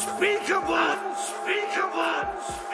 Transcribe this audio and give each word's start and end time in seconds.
unspeakable, 0.00 0.74
unspeakable, 0.74 2.00
unspeakable, 2.32 2.69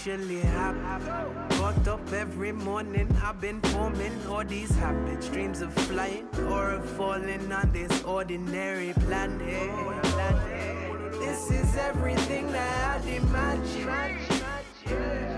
actually 0.00 0.40
happen? 0.40 1.58
Got 1.58 1.88
up 1.88 2.12
every 2.12 2.52
morning, 2.52 3.14
I've 3.22 3.38
been 3.38 3.60
forming 3.60 4.26
all 4.26 4.44
these 4.44 4.74
habits, 4.76 5.28
dreams 5.28 5.60
of 5.60 5.74
flying 5.74 6.26
or 6.48 6.70
of 6.70 6.88
falling 6.90 7.52
on 7.52 7.70
this 7.72 8.02
ordinary 8.04 8.94
planet. 8.94 9.42
This 11.18 11.50
is 11.50 11.76
everything 11.76 12.50
that 12.50 13.02
I 13.02 13.04
demand. 13.04 13.66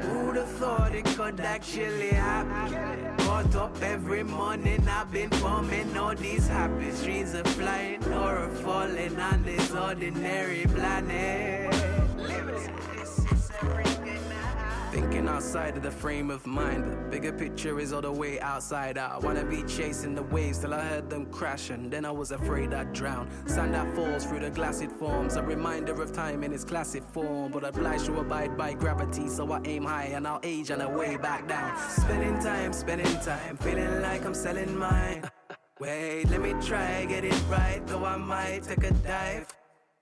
Who'd 0.04 0.36
have 0.36 0.48
thought 0.52 0.94
it 0.94 1.06
could 1.06 1.40
actually 1.40 2.10
happen? 2.10 3.16
Got 3.16 3.56
up 3.56 3.82
every 3.82 4.22
morning, 4.22 4.86
I've 4.88 5.10
been 5.10 5.30
forming 5.30 5.96
all 5.96 6.14
these 6.14 6.46
habits, 6.46 7.02
dreams 7.02 7.34
of 7.34 7.48
flying 7.48 8.04
or 8.12 8.36
of 8.44 8.60
falling 8.60 9.18
on 9.18 9.42
this 9.42 9.72
ordinary 9.72 10.31
outside 15.42 15.76
of 15.76 15.82
the 15.82 15.91
frame 15.91 16.30
of 16.30 16.47
mind. 16.47 16.84
The 16.84 16.97
bigger 17.10 17.32
picture 17.32 17.80
is 17.80 17.92
all 17.92 18.00
the 18.00 18.12
way 18.12 18.38
outside 18.38 18.97
I 18.97 19.19
Wanna 19.19 19.44
be 19.44 19.64
chasing 19.64 20.14
the 20.14 20.22
waves 20.22 20.58
till 20.58 20.72
I 20.72 20.80
heard 20.80 21.10
them 21.10 21.26
crash, 21.26 21.70
and 21.70 21.91
then 21.91 22.04
I 22.04 22.12
was 22.12 22.30
afraid 22.30 22.72
I'd 22.72 22.92
drown. 22.92 23.28
Sand 23.47 23.75
that 23.75 23.92
falls 23.97 24.25
through 24.25 24.38
the 24.38 24.50
glass 24.50 24.80
it 24.82 24.92
forms. 24.92 25.34
A 25.34 25.42
reminder 25.42 26.00
of 26.00 26.12
time 26.12 26.44
in 26.44 26.53
its 26.53 26.62
classic 26.62 27.03
form. 27.08 27.50
But 27.50 27.64
obliged 27.64 28.06
to 28.06 28.20
abide 28.20 28.56
by 28.56 28.75
gravity, 28.75 29.26
so 29.28 29.50
I 29.50 29.60
aim 29.64 29.84
high 29.84 30.12
and 30.14 30.28
I'll 30.28 30.38
age 30.44 30.70
on 30.70 30.78
the 30.78 30.88
way 30.88 31.16
back 31.16 31.48
down. 31.48 31.76
Spending 31.91 32.38
time, 32.38 32.72
spending 32.72 33.19
time, 33.19 33.56
feeling 33.56 34.00
like 34.00 34.24
I'm 34.24 34.34
selling 34.34 34.78
mine. 34.78 35.28
Wait, 35.80 36.30
let 36.30 36.41
me 36.41 36.54
try, 36.64 37.04
get 37.06 37.24
it 37.24 37.42
right, 37.50 37.84
though 37.88 38.04
I 38.04 38.16
might 38.16 38.62
take 38.62 38.84
a 38.84 38.92
dive. 38.92 39.48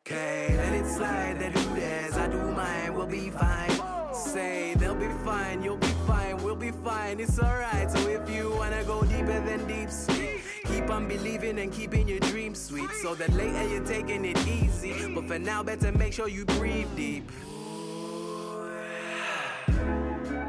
Okay, 0.07 0.55
let 0.55 0.75
it 0.75 0.87
slide, 0.87 1.41
they 1.41 1.49
do 1.49 1.65
theirs, 1.75 2.17
I 2.19 2.29
do 2.29 2.43
mine, 2.53 2.93
we'll 2.95 3.07
be 3.07 3.31
fine. 3.31 3.90
Say, 4.21 4.75
they'll 4.75 4.95
be 4.95 5.09
fine, 5.25 5.63
you'll 5.63 5.79
be 5.79 5.95
fine, 6.07 6.37
we'll 6.43 6.55
be 6.55 6.71
fine, 6.71 7.21
it's 7.21 7.39
alright. 7.41 7.91
So 7.91 8.07
if 8.09 8.29
you 8.29 8.51
wanna 8.55 8.85
go 8.85 9.03
deeper 9.03 9.41
than 9.41 9.67
deep 9.67 9.91
sleep, 9.91 10.43
keep 10.67 10.91
on 10.91 11.09
believing 11.09 11.59
and 11.59 11.73
keeping 11.73 12.07
your 12.07 12.21
dreams 12.21 12.61
sweet. 12.61 12.91
So 13.03 13.15
that 13.15 13.33
later 13.33 13.67
you're 13.67 13.85
taking 13.85 14.27
it 14.27 14.39
easy. 14.47 15.13
But 15.15 15.27
for 15.27 15.39
now, 15.39 15.63
better 15.63 15.91
make 15.93 16.13
sure 16.13 16.29
you 16.29 16.45
breathe 16.45 16.89
deep. 16.95 17.31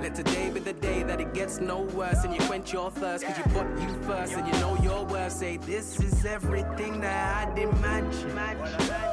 Let 0.02 0.16
today 0.16 0.50
be 0.50 0.60
the 0.60 0.74
day 0.74 1.04
that 1.04 1.22
it 1.22 1.34
gets 1.34 1.62
no 1.62 1.82
worse 1.82 2.24
and 2.26 2.34
you 2.34 2.42
quench 2.42 2.74
your 2.74 2.92
thirst 2.92 3.24
cause 3.24 3.38
you 3.38 3.44
put 3.46 3.68
you 3.80 3.88
first 4.04 4.34
and 4.34 4.46
you 4.48 4.54
know 4.60 4.78
your 4.84 5.06
worth. 5.06 5.32
Say, 5.32 5.58
this 5.58 6.00
is 6.02 6.26
everything 6.26 7.00
that 7.02 7.48
I 7.48 7.54
demand. 7.56 9.11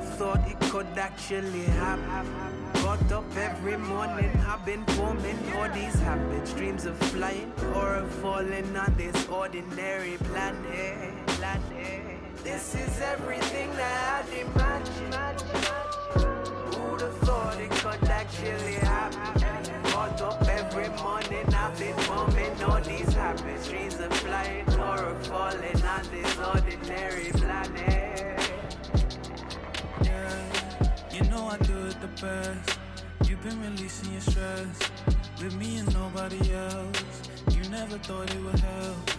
Who'd 0.00 0.08
thought 0.14 0.48
it 0.48 0.58
could 0.70 0.86
actually 0.96 1.64
happen? 1.64 2.26
Got 2.74 3.12
up 3.12 3.36
every 3.36 3.76
morning, 3.76 4.30
I've 4.48 4.64
been 4.64 4.82
forming 4.96 5.36
all 5.54 5.68
these 5.74 5.94
habits, 6.00 6.54
dreams 6.54 6.86
of 6.86 6.96
flying 7.12 7.52
or 7.74 7.96
of 7.96 8.10
falling 8.22 8.74
on 8.76 8.94
this 8.96 9.28
ordinary 9.28 10.16
planet. 10.24 11.12
This 12.42 12.74
is 12.74 13.00
everything 13.02 13.70
that 13.76 14.24
I 14.24 14.30
demand. 14.30 14.88
Who'd 16.74 17.00
have 17.02 17.18
thought 17.18 17.60
it 17.60 17.70
could 17.70 18.08
actually 18.08 18.76
happen? 18.76 19.82
Got 19.82 20.22
up 20.22 20.48
every 20.48 20.88
morning, 21.02 21.54
I've 21.54 21.78
been 21.78 21.96
forming 22.08 22.62
all 22.64 22.80
these 22.80 23.12
habits, 23.12 23.68
dreams 23.68 24.00
of 24.00 24.12
flying 24.14 24.66
or 24.78 25.04
of 25.10 25.26
falling 25.26 25.82
on 25.84 26.02
this 26.10 26.38
ordinary 26.38 27.32
planet. 27.32 27.89
You've 32.22 33.42
been 33.42 33.62
releasing 33.62 34.12
your 34.12 34.20
stress 34.20 34.78
with 35.42 35.54
me 35.54 35.78
and 35.78 35.90
nobody 35.94 36.52
else. 36.52 37.02
You 37.50 37.66
never 37.70 37.96
thought 37.96 38.30
it 38.30 38.42
would 38.42 38.58
help. 38.58 39.10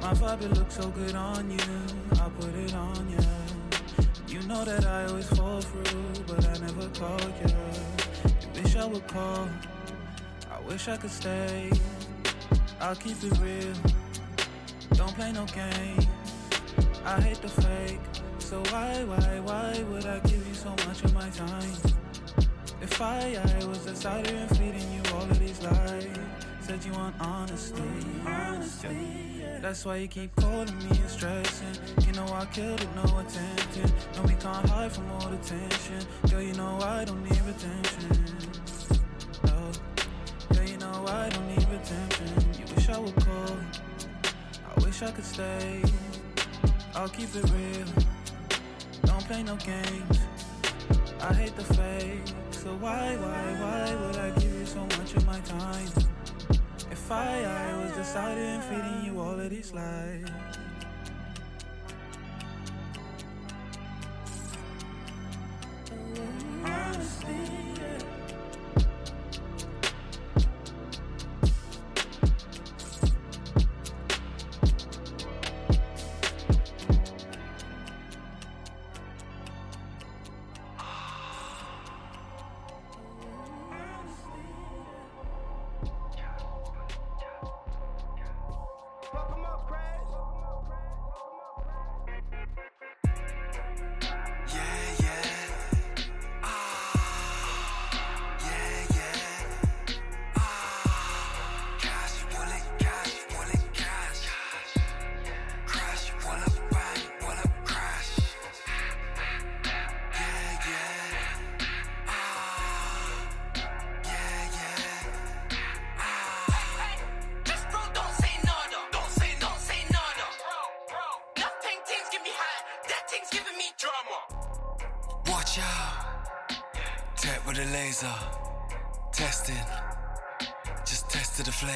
My 0.00 0.12
vibe 0.14 0.42
it 0.42 0.58
looks 0.58 0.74
so 0.74 0.88
good 0.90 1.14
on 1.14 1.48
you. 1.52 1.58
I 2.14 2.28
put 2.40 2.52
it 2.56 2.74
on 2.74 3.08
you. 3.10 3.18
You 4.26 4.44
know 4.48 4.64
that 4.64 4.84
I 4.86 5.06
always 5.06 5.28
fall 5.28 5.60
through, 5.60 6.24
but 6.26 6.44
I 6.48 6.58
never 6.58 6.88
call 6.98 7.20
you. 7.20 7.54
You 8.42 8.62
wish 8.62 8.74
I 8.74 8.86
would 8.86 9.06
call. 9.06 9.48
I 10.50 10.60
wish 10.66 10.88
I 10.88 10.96
could 10.96 11.12
stay. 11.12 11.70
I'll 12.80 12.96
keep 12.96 13.22
it 13.22 13.38
real. 13.38 13.74
Don't 14.94 15.14
play 15.14 15.30
no 15.30 15.46
games. 15.46 16.08
I 17.04 17.20
hate 17.20 17.40
the 17.40 17.48
fake. 17.48 18.00
So 18.40 18.60
why, 18.70 19.04
why, 19.04 19.40
why 19.44 19.84
would 19.90 20.06
I 20.06 20.18
give 20.20 20.44
you 20.44 20.54
so 20.54 20.70
much 20.70 21.04
of 21.04 21.14
my 21.14 21.28
time? 21.30 21.97
If 22.90 23.02
I, 23.02 23.36
I 23.36 23.64
was 23.66 23.84
decided 23.84 24.34
and 24.34 24.50
feeding 24.56 24.92
you 24.92 25.02
all 25.14 25.22
of 25.22 25.38
these 25.38 25.62
lies, 25.62 26.08
said 26.60 26.82
you 26.84 26.92
want 26.92 27.14
honesty, 27.20 27.82
honesty. 28.26 29.44
That's 29.60 29.84
why 29.84 29.96
you 29.98 30.08
keep 30.08 30.34
calling 30.36 30.76
me 30.78 30.98
and 30.98 31.10
stressing. 31.10 31.76
You 32.06 32.12
know 32.12 32.26
I 32.32 32.46
killed 32.46 32.80
it, 32.80 32.88
no 32.96 33.18
attention. 33.18 33.92
No, 34.16 34.22
we 34.22 34.34
can't 34.34 34.68
hide 34.68 34.90
from 34.90 35.08
all 35.12 35.28
the 35.28 35.36
tension. 35.36 36.00
Girl, 36.30 36.42
you 36.42 36.54
know 36.54 36.78
I 36.80 37.04
don't 37.04 37.22
need 37.22 37.42
attention. 37.54 38.24
No, 39.44 39.52
oh, 39.54 40.54
girl, 40.54 40.64
you 40.64 40.78
know 40.78 41.04
I 41.06 41.28
don't 41.28 41.48
need 41.48 41.68
attention. 41.68 42.28
You 42.58 42.74
wish 42.74 42.88
I 42.88 42.98
would 42.98 43.16
call. 43.16 43.56
I 44.76 44.84
wish 44.84 45.02
I 45.02 45.10
could 45.12 45.26
stay. 45.26 45.82
I'll 46.96 47.08
keep 47.08 47.28
it 47.34 47.44
real. 47.50 47.86
Don't 49.02 49.24
play 49.26 49.42
no 49.42 49.56
games. 49.56 50.18
I 51.20 51.34
hate 51.34 51.56
the 51.56 51.64
fake. 51.64 52.34
So 52.52 52.70
why, 52.76 53.16
why, 53.16 53.42
why 53.60 54.06
would 54.06 54.16
I 54.16 54.30
give 54.38 54.54
you 54.54 54.66
so 54.66 54.80
much 54.80 55.14
of 55.14 55.26
my 55.26 55.40
time? 55.40 55.88
If 56.90 57.10
I, 57.10 57.42
I 57.44 57.82
was 57.82 57.92
decided 57.92 58.44
and 58.44 58.62
feeding 58.64 59.04
you 59.04 59.20
all 59.20 59.38
of 59.38 59.50
these 59.50 59.72
lies. 59.72 60.24
Honesty. 66.64 67.58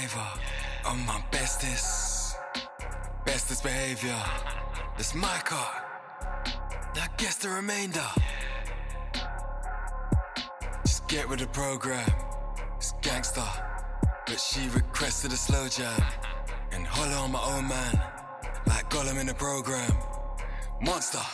The. 0.03 0.27
On 0.85 0.99
my 1.07 1.23
bestest, 1.31 2.37
bestest 3.25 3.63
behavior. 3.63 4.19
It's 4.99 5.15
my 5.15 5.39
car. 5.45 5.73
Now 6.97 7.07
guess 7.17 7.37
the 7.37 7.49
remainder. 7.51 8.05
Just 10.85 11.07
get 11.09 11.29
with 11.29 11.39
the 11.39 11.47
program. 11.47 12.11
It's 12.77 12.95
gangster, 13.01 13.45
but 14.27 14.41
she 14.41 14.69
requested 14.71 15.33
a 15.33 15.37
slow 15.37 15.69
jam 15.69 16.03
and 16.73 16.85
holler 16.85 17.17
on 17.17 17.31
my 17.33 17.43
own 17.55 17.69
man, 17.69 18.01
like 18.67 18.91
Gollum 18.91 19.21
in 19.21 19.27
the 19.29 19.35
program. 19.35 19.93
Monster, 20.81 21.27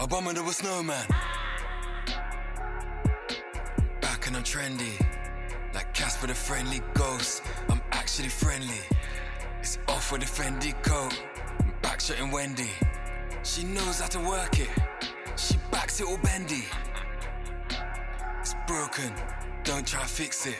abominable 0.00 0.52
snowman. 0.52 1.06
Back 4.02 4.26
and 4.26 4.36
I'm 4.36 4.44
trendy, 4.44 5.00
Casper 6.22 6.34
the 6.34 6.34
friendly 6.38 6.80
ghost. 6.94 7.42
I'm 7.68 7.80
actually 7.90 8.28
friendly. 8.28 8.80
It's 9.60 9.78
off 9.88 10.12
with 10.12 10.20
the 10.20 10.26
Fendi 10.26 10.72
coat, 10.84 11.20
I'm 11.60 11.72
back 11.82 12.00
shooting 12.00 12.30
Wendy. 12.30 12.70
She 13.42 13.64
knows 13.64 14.00
how 14.00 14.06
to 14.06 14.20
work 14.20 14.60
it, 14.60 14.70
she 15.36 15.56
backs 15.72 16.00
it 16.00 16.06
all 16.06 16.18
bendy. 16.18 16.64
It's 18.40 18.54
broken, 18.68 19.12
don't 19.64 19.86
try 19.86 20.04
fix 20.04 20.46
it. 20.46 20.58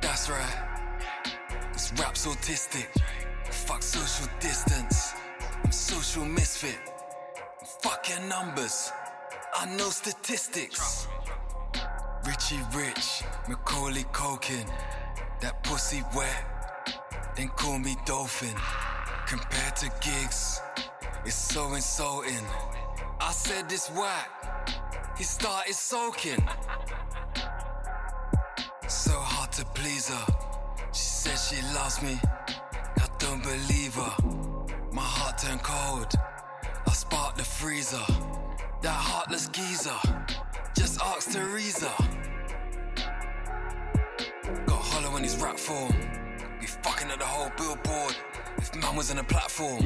That's 0.00 0.30
right, 0.30 0.56
this 1.72 1.92
rap's 1.98 2.26
autistic. 2.26 2.86
Fuck 3.50 3.82
social 3.82 4.28
distance, 4.40 5.14
I'm 5.62 5.72
social 5.72 6.24
misfit. 6.24 6.78
Fuck 7.82 8.08
your 8.08 8.20
numbers, 8.28 8.92
I 9.54 9.66
know 9.76 9.90
statistics. 9.90 11.03
Richie 12.26 12.60
Rich, 12.74 13.22
Macaulay 13.48 14.04
Culkin, 14.12 14.66
that 15.40 15.62
pussy 15.62 16.02
wet, 16.16 16.44
then 17.36 17.48
call 17.48 17.78
me 17.78 17.96
Dolphin. 18.06 18.54
Compared 19.26 19.76
to 19.76 19.90
gigs, 20.00 20.60
it's 21.26 21.34
so 21.34 21.74
insulting. 21.74 22.44
I 23.20 23.30
said 23.30 23.68
this 23.68 23.90
whack, 23.90 24.30
he 25.18 25.24
started 25.24 25.74
soaking. 25.74 26.42
So 28.88 29.12
hard 29.12 29.52
to 29.52 29.64
please 29.66 30.08
her. 30.08 30.26
She 30.92 31.02
says 31.02 31.48
she 31.48 31.62
loves 31.74 32.00
me, 32.02 32.18
I 32.96 33.06
don't 33.18 33.42
believe 33.42 33.94
her. 33.96 34.16
My 34.92 35.02
heart 35.02 35.38
turned 35.38 35.62
cold, 35.62 36.12
I 36.86 36.92
sparked 36.92 37.36
the 37.36 37.44
freezer. 37.44 38.04
That 38.82 38.92
heartless 38.92 39.48
geezer, 39.48 39.98
just 40.74 41.00
ask 41.00 41.32
Teresa. 41.32 41.90
In 45.16 45.22
his 45.22 45.36
rap 45.36 45.56
form. 45.56 45.94
Be 46.60 46.66
fucking 46.66 47.08
at 47.08 47.20
the 47.20 47.24
whole 47.24 47.48
billboard. 47.56 48.16
If 48.56 48.74
man 48.74 48.96
was 48.96 49.12
on 49.12 49.18
a 49.18 49.24
platform, 49.24 49.80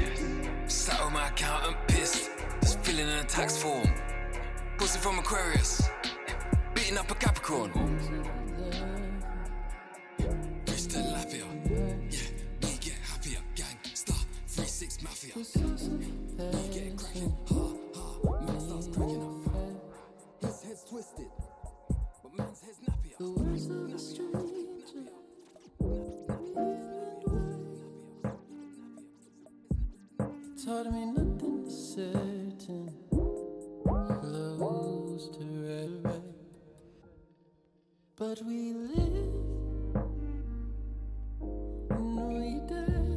sat 0.67 1.05
with 1.05 1.13
my 1.13 1.29
accountant 1.29 1.77
pissed, 1.87 2.31
just 2.63 2.81
filling 2.81 3.07
in 3.07 3.19
a 3.19 3.25
tax 3.25 3.63
form. 3.63 3.87
Pussy 4.79 4.99
from 4.99 5.19
Aquarius, 5.19 5.87
beating 6.75 6.97
up 6.97 7.11
a 7.11 7.15
Capricorn. 7.15 7.71
To 10.89 10.99
Lafia, 10.99 11.45
yeah, 12.11 12.21
we 12.63 12.71
get 12.79 12.95
happier. 13.11 13.41
Gang, 13.55 13.77
star, 13.93 14.17
3-6 14.49 15.03
mafia. 15.03 15.68
Taught 30.69 30.93
me 30.93 31.07
nothing 31.07 31.65
is 31.67 31.95
certain. 31.95 32.93
Close 34.59 35.29
to 35.39 35.45
red, 35.65 36.23
but 38.17 38.43
we 38.45 38.75
live 38.75 39.33
and 41.89 42.17
we 42.29 42.61
die. 42.69 43.15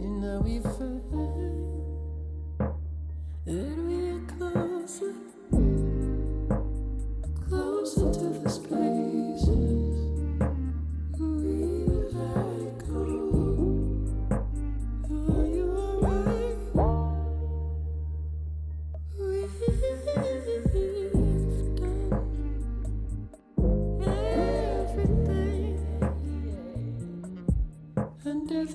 And 0.00 0.20
now 0.20 0.40
we 0.40 0.58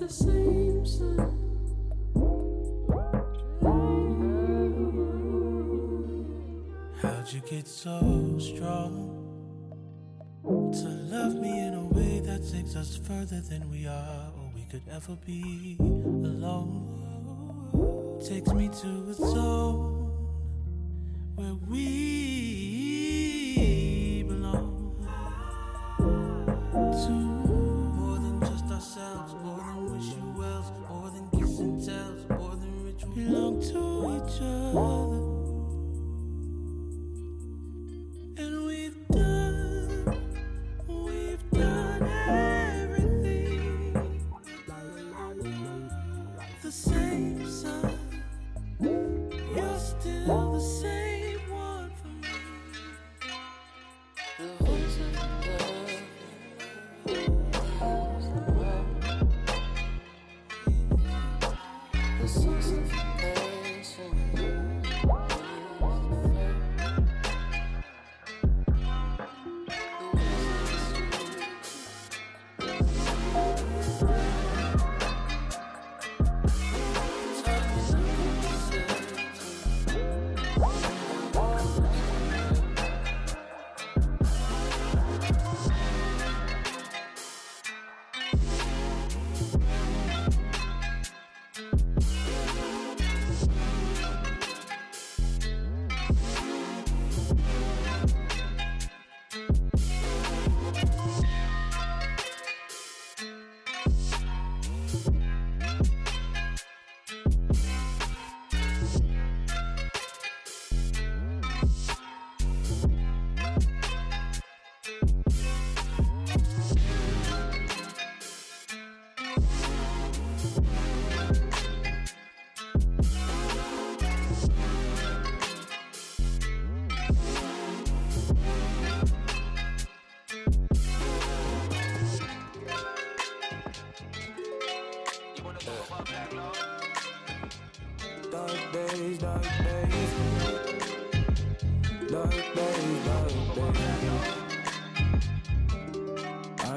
How'd 0.08 0.24
you 7.30 7.40
get 7.46 7.68
so 7.68 8.38
strong? 8.38 9.14
To 10.44 10.88
love 11.14 11.34
me 11.34 11.60
in 11.60 11.74
a 11.74 11.84
way 11.84 12.20
that 12.20 12.50
takes 12.50 12.74
us 12.74 12.96
further 12.96 13.42
than 13.42 13.68
we 13.70 13.86
are 13.86 14.32
or 14.34 14.50
we 14.54 14.64
could 14.70 14.80
ever 14.90 15.14
be 15.26 15.76
alone. 15.78 16.86
Takes 18.26 18.50
me 18.54 18.68
to 18.80 19.10
a 19.10 19.12
zone 19.12 20.10
where 21.34 21.54
we 21.68 22.77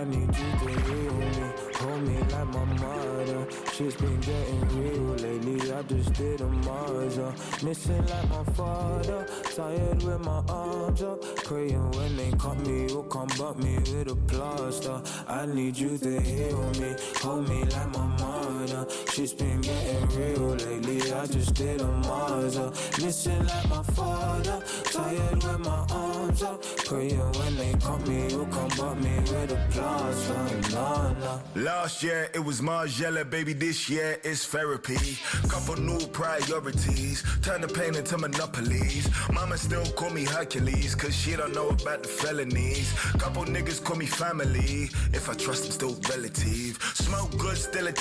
I 0.02 0.04
need 0.04 0.22
you 0.22 0.52
to 0.62 0.70
heal 0.82 1.14
me, 1.14 1.48
hold 1.76 2.02
me 2.08 2.18
like 2.18 2.48
my 2.48 2.66
mother. 2.66 3.48
She's 3.74 3.96
been 3.96 4.20
getting 4.20 4.62
real 4.80 5.16
lately, 5.16 5.72
I 5.72 5.82
just 5.84 6.14
did 6.14 6.42
a 6.42 6.48
martyr. 6.48 7.34
Missing 7.64 8.06
like 8.08 8.30
my 8.30 8.44
father, 8.54 9.28
tired 9.56 10.04
with 10.04 10.26
my 10.26 10.44
arms 10.50 11.04
up. 11.04 11.24
Praying 11.38 11.92
when 11.92 12.18
they 12.18 12.32
cut 12.32 12.60
me, 12.66 12.88
you'll 12.88 13.04
come 13.04 13.30
butt 13.38 13.60
me 13.60 13.78
with 13.78 14.12
a 14.12 14.16
plaster. 14.16 15.02
I 15.28 15.46
need 15.46 15.78
you 15.78 15.98
to 15.98 16.20
heal 16.22 16.72
me, 16.80 16.96
hold 17.18 17.48
me 17.48 17.64
like 17.64 17.94
my 17.94 18.06
mother. 18.06 18.41
Shit's 18.68 19.34
been 19.34 19.60
getting 19.62 20.08
real 20.10 20.56
lately. 20.56 21.12
I 21.12 21.26
just 21.26 21.56
did 21.56 21.82
a 21.82 21.86
Marza, 21.86 22.72
missing 23.04 23.44
like 23.46 23.70
my 23.70 23.84
father. 23.96 24.64
Tired 24.86 25.44
with 25.44 25.60
my 25.60 25.86
arms 25.92 26.44
up, 26.44 26.64
praying 26.86 27.18
when 27.18 27.58
they 27.58 27.74
cut 27.80 28.08
me, 28.08 28.30
you'll 28.30 28.46
come 28.46 28.70
but 28.78 28.96
me 29.02 29.18
with 29.20 29.52
a 29.52 29.68
plaster. 29.72 30.76
Nah, 30.76 31.14
nah. 31.14 31.40
Last 31.56 32.04
year 32.04 32.30
it 32.36 32.40
was 32.40 32.62
Margiela, 32.62 33.28
baby. 33.28 33.54
This 33.54 33.90
year 33.90 34.20
it's 34.24 34.46
therapy. 34.46 35.18
Couple 35.50 35.78
new 35.78 36.00
priorities, 36.08 37.24
turn 37.42 37.62
the 37.62 37.68
pain 37.68 37.96
into 37.96 38.18
monopolies. 38.18 39.10
Mama 39.34 39.58
still 39.58 39.86
call 39.94 40.12
me 40.12 40.24
Hercules, 40.24 40.94
cause 40.94 41.16
she 41.16 41.36
don't 41.36 41.54
know 41.56 41.70
about 41.70 42.04
the 42.04 42.10
felonies. 42.10 42.94
Couple 43.18 43.44
niggas 43.46 43.84
call 43.84 43.98
me 43.98 44.06
family, 44.06 44.90
if 45.14 45.30
I 45.30 45.34
trust 45.34 45.64
them, 45.64 45.72
still 45.72 45.96
relative. 46.14 46.78
Smoke 46.94 47.36
good, 47.38 47.58
still 47.58 47.88
a 47.88 47.92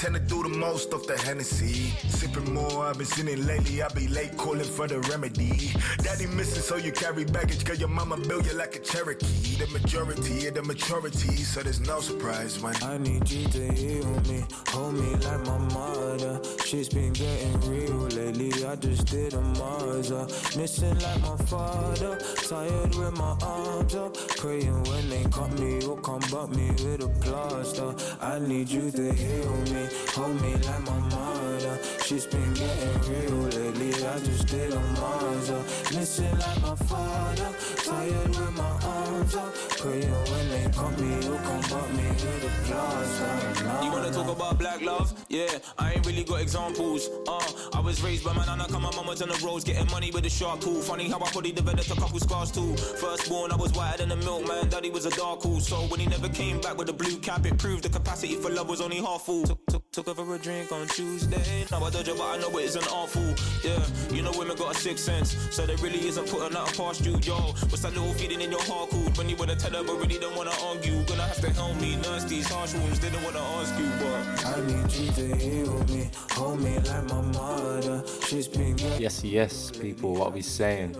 tend 0.00 0.14
to 0.14 0.20
do 0.20 0.42
the 0.42 0.48
most 0.48 0.92
of 0.92 1.06
the 1.06 1.16
Hennessy. 1.18 1.90
Sipping 2.08 2.52
more, 2.54 2.86
I've 2.86 2.98
been 2.98 3.06
sinning 3.06 3.46
lately, 3.46 3.82
I 3.82 3.88
be 3.88 4.08
late 4.08 4.36
calling 4.36 4.64
for 4.64 4.86
the 4.86 5.00
remedy. 5.00 5.72
Daddy 6.02 6.26
missing, 6.26 6.62
so 6.62 6.76
you 6.76 6.92
carry 6.92 7.24
baggage, 7.24 7.64
cause 7.64 7.78
your 7.78 7.88
mama 7.88 8.16
built 8.16 8.46
you 8.46 8.54
like 8.54 8.76
a 8.76 8.80
Cherokee. 8.80 9.56
The 9.56 9.66
majority 9.68 10.46
of 10.46 10.54
the 10.54 10.62
maturity, 10.62 11.36
so 11.36 11.62
there's 11.62 11.80
no 11.80 12.00
surprise 12.00 12.60
when 12.60 12.74
I 12.82 12.98
need 12.98 13.30
you 13.30 13.46
to 13.48 13.72
heal 13.72 14.06
me, 14.28 14.44
hold 14.68 14.94
me 14.94 15.10
like 15.16 15.46
my 15.46 15.58
mother. 15.58 16.40
She's 16.64 16.88
been 16.88 17.12
getting 17.12 17.60
real 17.70 18.08
lately. 18.18 18.64
I 18.64 18.76
just 18.76 19.06
did 19.06 19.34
a 19.34 19.42
Marza, 19.58 20.26
missing 20.56 20.98
like 20.98 21.20
my 21.22 21.36
father. 21.46 22.18
Tired 22.48 22.94
with 22.94 23.16
my 23.18 23.36
arms 23.42 23.94
up, 23.94 24.16
praying 24.36 24.82
when 24.84 25.08
they 25.08 25.24
cut 25.24 25.52
me, 25.58 25.78
you'll 25.80 25.96
come 25.96 26.22
but 26.30 26.50
me 26.50 26.70
with 26.70 27.02
a 27.02 27.08
plaster. 27.20 27.94
I 28.20 28.38
need 28.38 28.68
you 28.68 28.90
to 28.90 29.12
heal 29.12 29.56
me, 29.56 29.69
hold 30.14 30.40
me 30.42 30.54
like 30.54 30.86
my 30.86 30.98
mother. 30.98 31.78
Shit's 32.04 32.26
been 32.26 32.54
getting 32.54 33.00
real 33.10 33.42
lately. 33.54 34.06
I 34.06 34.18
just 34.18 34.46
did 34.48 34.72
a 34.72 34.76
Marza, 34.98 35.62
missing 35.94 36.38
like 36.38 36.62
my 36.62 36.74
father. 36.74 37.50
Tired 37.84 38.28
with 38.28 38.52
my 38.56 38.70
arms 38.84 39.36
up, 39.36 39.54
praying 39.78 40.10
when 40.10 40.48
they 40.48 40.70
cut 40.72 40.98
me, 40.98 41.10
you'll 41.24 41.38
come 41.38 41.64
but 41.70 41.92
me 41.94 42.08
with 42.08 42.44
a 42.44 42.50
plaster. 42.66 43.64
Nah, 43.64 43.82
You 43.82 43.92
wanna 43.92 44.12
talk 44.12 44.28
about 44.28 44.58
black 44.58 44.80
love? 44.80 45.12
Yeah, 45.28 45.58
I 45.78 45.92
ain't 45.92 46.06
really 46.06 46.24
got 46.24 46.40
examples. 46.40 47.08
Uh, 47.28 47.40
I 47.72 47.80
was 47.80 48.02
raised 48.02 48.24
by 48.24 48.32
my 48.32 48.44
nana, 48.46 48.66
come 48.68 48.82
my 48.82 48.90
mama 48.96 49.10
on 49.10 49.16
the 49.16 49.40
roads, 49.44 49.64
getting 49.64 49.90
money 49.90 50.10
with 50.10 50.26
a 50.26 50.30
sharp 50.30 50.60
tool. 50.60 50.80
Funny 50.80 51.08
how 51.08 51.16
I 51.18 51.30
probably 51.30 51.52
developed 51.52 51.90
a 51.90 51.94
couple 51.94 52.18
scars 52.18 52.50
too. 52.50 52.76
Firstborn, 52.76 53.52
I 53.52 53.56
was 53.56 53.72
whiter 53.72 53.98
than 53.98 54.12
a 54.12 54.16
milkman, 54.16 54.68
daddy 54.68 54.90
was 54.90 55.06
a 55.06 55.10
dark 55.10 55.42
horse. 55.42 55.68
So 55.68 55.76
when 55.88 56.00
he 56.00 56.06
never 56.06 56.28
came 56.28 56.60
back 56.60 56.76
with 56.76 56.88
a 56.88 56.92
blue 56.92 57.18
cap, 57.18 57.46
it 57.46 57.58
proved 57.58 57.84
the 57.84 57.88
capacity 57.88 58.34
for 58.34 58.50
love 58.50 58.68
was 58.68 58.80
only 58.80 58.98
half 58.98 59.22
full. 59.22 59.59
Took, 59.68 59.92
took, 59.92 59.92
took 59.92 60.06
her 60.08 60.24
for 60.24 60.34
a 60.34 60.38
drink 60.38 60.72
on 60.72 60.86
Tuesday. 60.88 61.64
Now 61.70 61.84
I 61.84 61.90
dodge 61.90 62.06
her, 62.06 62.14
but 62.14 62.22
I 62.22 62.38
know 62.38 62.56
it 62.58 62.64
isn't 62.64 62.86
awful. 62.92 63.22
Yeah, 63.64 63.84
you 64.14 64.22
know 64.22 64.32
women 64.36 64.56
got 64.56 64.74
a 64.74 64.78
sixth 64.78 65.04
sense, 65.04 65.36
so 65.54 65.66
there 65.66 65.76
really 65.78 66.06
isn't 66.06 66.28
putting 66.28 66.52
nothing 66.52 66.76
past 66.76 67.04
you, 67.04 67.18
yo. 67.22 67.36
What's 67.68 67.82
that 67.82 67.94
little 67.94 68.12
feeling 68.14 68.40
in 68.40 68.50
your 68.50 68.62
heart 68.62 68.90
called? 68.90 69.16
When 69.18 69.28
you 69.28 69.36
wanna 69.36 69.56
tell 69.56 69.72
her, 69.72 69.84
but 69.84 69.96
really 69.96 70.18
don't 70.18 70.36
wanna 70.36 70.52
argue. 70.64 71.02
Gonna 71.04 71.22
have 71.22 71.40
to 71.40 71.50
help 71.50 71.76
me 71.80 71.96
nurse 71.96 72.24
these 72.24 72.48
harsh 72.48 72.74
wounds, 72.74 72.98
didn't 72.98 73.22
wanna 73.22 73.38
ask 73.38 73.78
you, 73.78 73.90
but. 74.00 74.46
I 74.46 74.60
need 74.66 74.92
you 74.92 75.12
to 75.12 75.36
heal 75.36 75.84
me, 75.84 76.10
hold 76.32 76.60
me 76.60 76.78
like 76.78 77.04
my 77.08 77.20
mother. 77.20 78.02
She's 78.26 78.48
been 78.48 78.76
getting 78.76 79.00
Yes, 79.00 79.22
yes, 79.24 79.70
people, 79.70 80.14
what 80.14 80.28
are 80.28 80.34
we 80.34 80.42
saying? 80.42 80.96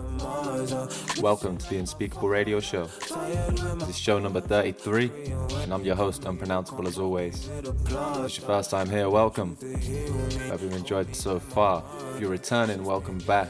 Welcome 1.21 1.57
to 1.57 1.69
the 1.69 1.77
Unspeakable 1.77 2.29
Radio 2.29 2.59
Show. 2.59 2.85
This 3.79 3.89
is 3.89 3.97
show 3.97 4.19
number 4.19 4.41
33, 4.41 5.11
and 5.63 5.73
I'm 5.73 5.83
your 5.83 5.95
host, 5.95 6.25
Unpronounceable 6.25 6.87
as 6.87 6.97
always. 6.97 7.49
If 7.59 8.25
it's 8.25 8.37
your 8.37 8.47
first 8.51 8.69
time 8.69 8.89
here, 8.89 9.09
welcome. 9.09 9.55
Hope 10.49 10.61
you've 10.61 10.73
enjoyed 10.73 11.15
so 11.15 11.39
far. 11.39 11.81
If 12.13 12.19
you're 12.19 12.29
returning, 12.29 12.83
welcome 12.83 13.17
back. 13.19 13.47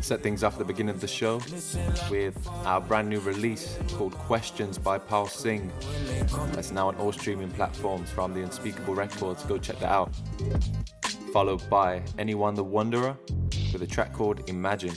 Set 0.00 0.22
things 0.22 0.44
off 0.44 0.52
at 0.52 0.60
the 0.60 0.64
beginning 0.64 0.94
of 0.94 1.00
the 1.00 1.08
show 1.08 1.40
with 2.08 2.36
our 2.64 2.80
brand 2.80 3.08
new 3.08 3.18
release 3.18 3.80
called 3.94 4.14
Questions 4.14 4.78
by 4.78 4.96
Paal 4.96 5.26
Singh. 5.26 5.72
That's 6.52 6.70
now 6.70 6.86
on 6.86 6.94
all 6.98 7.10
streaming 7.10 7.50
platforms 7.50 8.10
from 8.10 8.32
the 8.32 8.44
Unspeakable 8.44 8.94
Records. 8.94 9.42
Go 9.42 9.58
check 9.58 9.80
that 9.80 9.90
out. 9.90 10.14
Followed 11.32 11.68
by 11.68 11.98
NeONE 12.18 12.54
the 12.54 12.64
Wonderer 12.64 13.16
with 13.72 13.82
a 13.82 13.88
track 13.88 14.12
called 14.12 14.48
Imagine. 14.48 14.94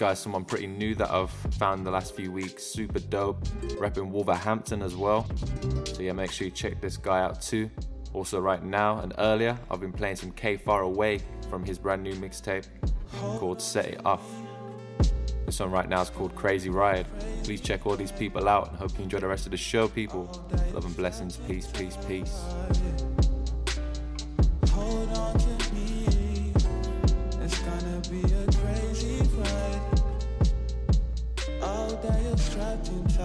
Guy's 0.00 0.18
someone 0.18 0.46
pretty 0.46 0.66
new 0.66 0.94
that 0.94 1.10
I've 1.10 1.30
found 1.58 1.84
the 1.84 1.90
last 1.90 2.16
few 2.16 2.32
weeks. 2.32 2.64
Super 2.64 3.00
dope. 3.00 3.44
Repping 3.78 4.08
Wolverhampton 4.08 4.80
as 4.80 4.96
well. 4.96 5.28
So 5.84 6.00
yeah, 6.00 6.12
make 6.12 6.30
sure 6.30 6.46
you 6.46 6.50
check 6.50 6.80
this 6.80 6.96
guy 6.96 7.20
out 7.20 7.42
too. 7.42 7.70
Also, 8.14 8.40
right 8.40 8.64
now 8.64 9.00
and 9.00 9.12
earlier, 9.18 9.58
I've 9.70 9.82
been 9.82 9.92
playing 9.92 10.16
some 10.16 10.32
KayFaraway 10.32 11.20
from 11.50 11.66
his 11.66 11.78
brand 11.78 12.02
new 12.02 12.14
mixtape 12.14 12.64
called 13.36 13.60
Set 13.60 13.88
It 13.88 14.00
Off. 14.06 14.24
This 15.44 15.60
one 15.60 15.70
right 15.70 15.86
now 15.86 16.00
is 16.00 16.08
called 16.08 16.34
Crazy 16.34 16.70
Ride. 16.70 17.06
Please 17.44 17.60
check 17.60 17.84
all 17.84 17.94
these 17.94 18.10
people 18.10 18.48
out 18.48 18.70
and 18.70 18.78
hope 18.78 18.96
you 18.96 19.04
enjoy 19.04 19.18
the 19.18 19.28
rest 19.28 19.44
of 19.44 19.50
the 19.50 19.58
show, 19.58 19.86
people. 19.86 20.24
Love 20.72 20.86
and 20.86 20.96
blessings. 20.96 21.36
Peace, 21.36 21.66
peace, 21.66 21.98
peace. 22.08 22.40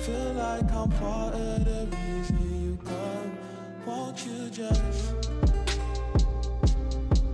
Feel 0.00 0.32
like 0.32 0.72
I'm 0.72 0.88
part 0.92 1.34
of 1.34 1.64
the 1.66 1.86
reason 1.94 2.38
you 2.62 2.78
come. 2.86 3.38
Won't 3.84 4.24
you 4.24 4.48
just 4.48 5.12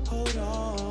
hold 0.08 0.36
on? 0.36 0.85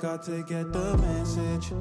Got 0.00 0.22
to 0.22 0.42
get 0.44 0.72
the 0.72 0.96
message. 0.98 1.72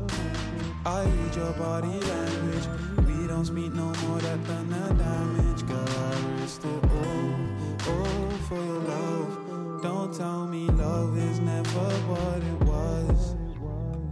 I 0.86 1.04
read 1.04 1.36
your 1.36 1.52
body 1.54 2.00
language. 2.00 2.68
We 3.06 3.28
don't 3.28 3.46
speak 3.46 3.74
no 3.74 3.86
more, 3.86 4.20
that 4.20 4.44
done 4.48 4.70
the 4.70 4.94
damage. 4.96 5.68
Girl, 5.68 5.86
I 5.88 6.42
risk 6.42 6.62
it 6.66 6.84
all, 6.84 7.94
all 7.94 8.30
for 8.48 8.56
your 8.56 8.80
love. 8.80 9.82
Don't 9.84 10.14
tell 10.14 10.48
me 10.48 10.66
love 10.68 11.16
is 11.18 11.40
never 11.40 11.90
what 12.10 12.42
it 12.42 12.60
was. 12.66 13.36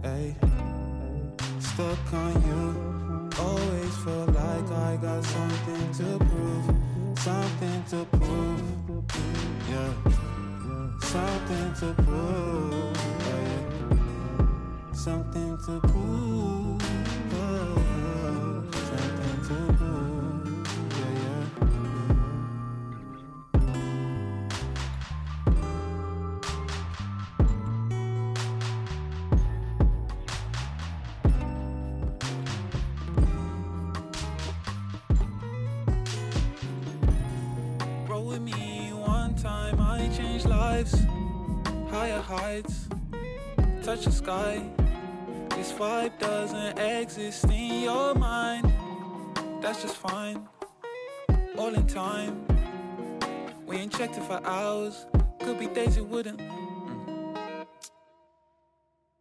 Hey, 0.02 0.36
stuck 1.58 2.12
on 2.12 2.34
you. 2.46 3.30
Always 3.40 3.96
feel 4.04 4.26
like 4.26 4.70
I 4.70 4.98
got 5.02 5.24
something 5.24 5.92
to 5.94 6.18
prove, 6.26 7.18
something 7.18 7.84
to 7.90 8.04
prove. 8.16 8.62
Yeah, 9.68 9.92
something 11.00 11.74
to 11.80 12.02
prove. 12.02 12.96
Yeah. 13.26 13.65
Something 15.06 15.54
to 15.58 15.78
prove. 15.86 16.82
Oh, 17.32 17.78
something 18.72 19.38
to 19.46 19.56
prove. 19.78 20.66
Yeah, 20.98 21.12
yeah. 21.20 21.46
Roll 38.08 38.26
with 38.26 38.42
me 38.42 38.90
one 38.92 39.36
time, 39.36 39.80
I 39.80 40.08
changed 40.16 40.46
lives. 40.46 41.06
Higher 41.92 42.20
heights, 42.20 42.88
touch 43.84 44.04
the 44.04 44.10
sky. 44.10 44.68
Vibe 45.76 46.18
doesn't 46.18 46.78
exist 46.78 47.44
in 47.44 47.82
your 47.82 48.14
mind. 48.14 48.72
That's 49.60 49.82
just 49.82 49.96
fine. 49.96 50.48
All 51.58 51.74
in 51.74 51.86
time. 51.86 52.46
We 53.66 53.76
ain't 53.76 53.92
checked 53.92 54.16
it 54.16 54.22
for 54.22 54.40
hours. 54.46 55.06
Could 55.40 55.58
be 55.58 55.66
days 55.66 55.98
it 55.98 56.06
wouldn't. 56.06 56.40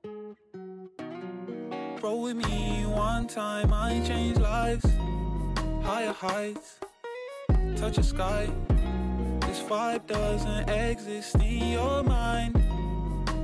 Mm. 0.06 0.86
Roll 2.02 2.22
with 2.22 2.38
me 2.38 2.86
one 2.86 3.28
time, 3.28 3.74
I 3.74 4.02
changed 4.06 4.39
lives. 4.39 4.86
Higher 5.84 6.13
heights 6.13 6.80
touch 7.76 7.98
the 7.98 8.04
sky. 8.04 8.48
This 9.41 9.60
vibe 9.62 10.08
doesn't 10.08 10.70
exist 10.70 11.36
in 11.36 11.74
your 11.74 12.02
mind. 12.04 12.56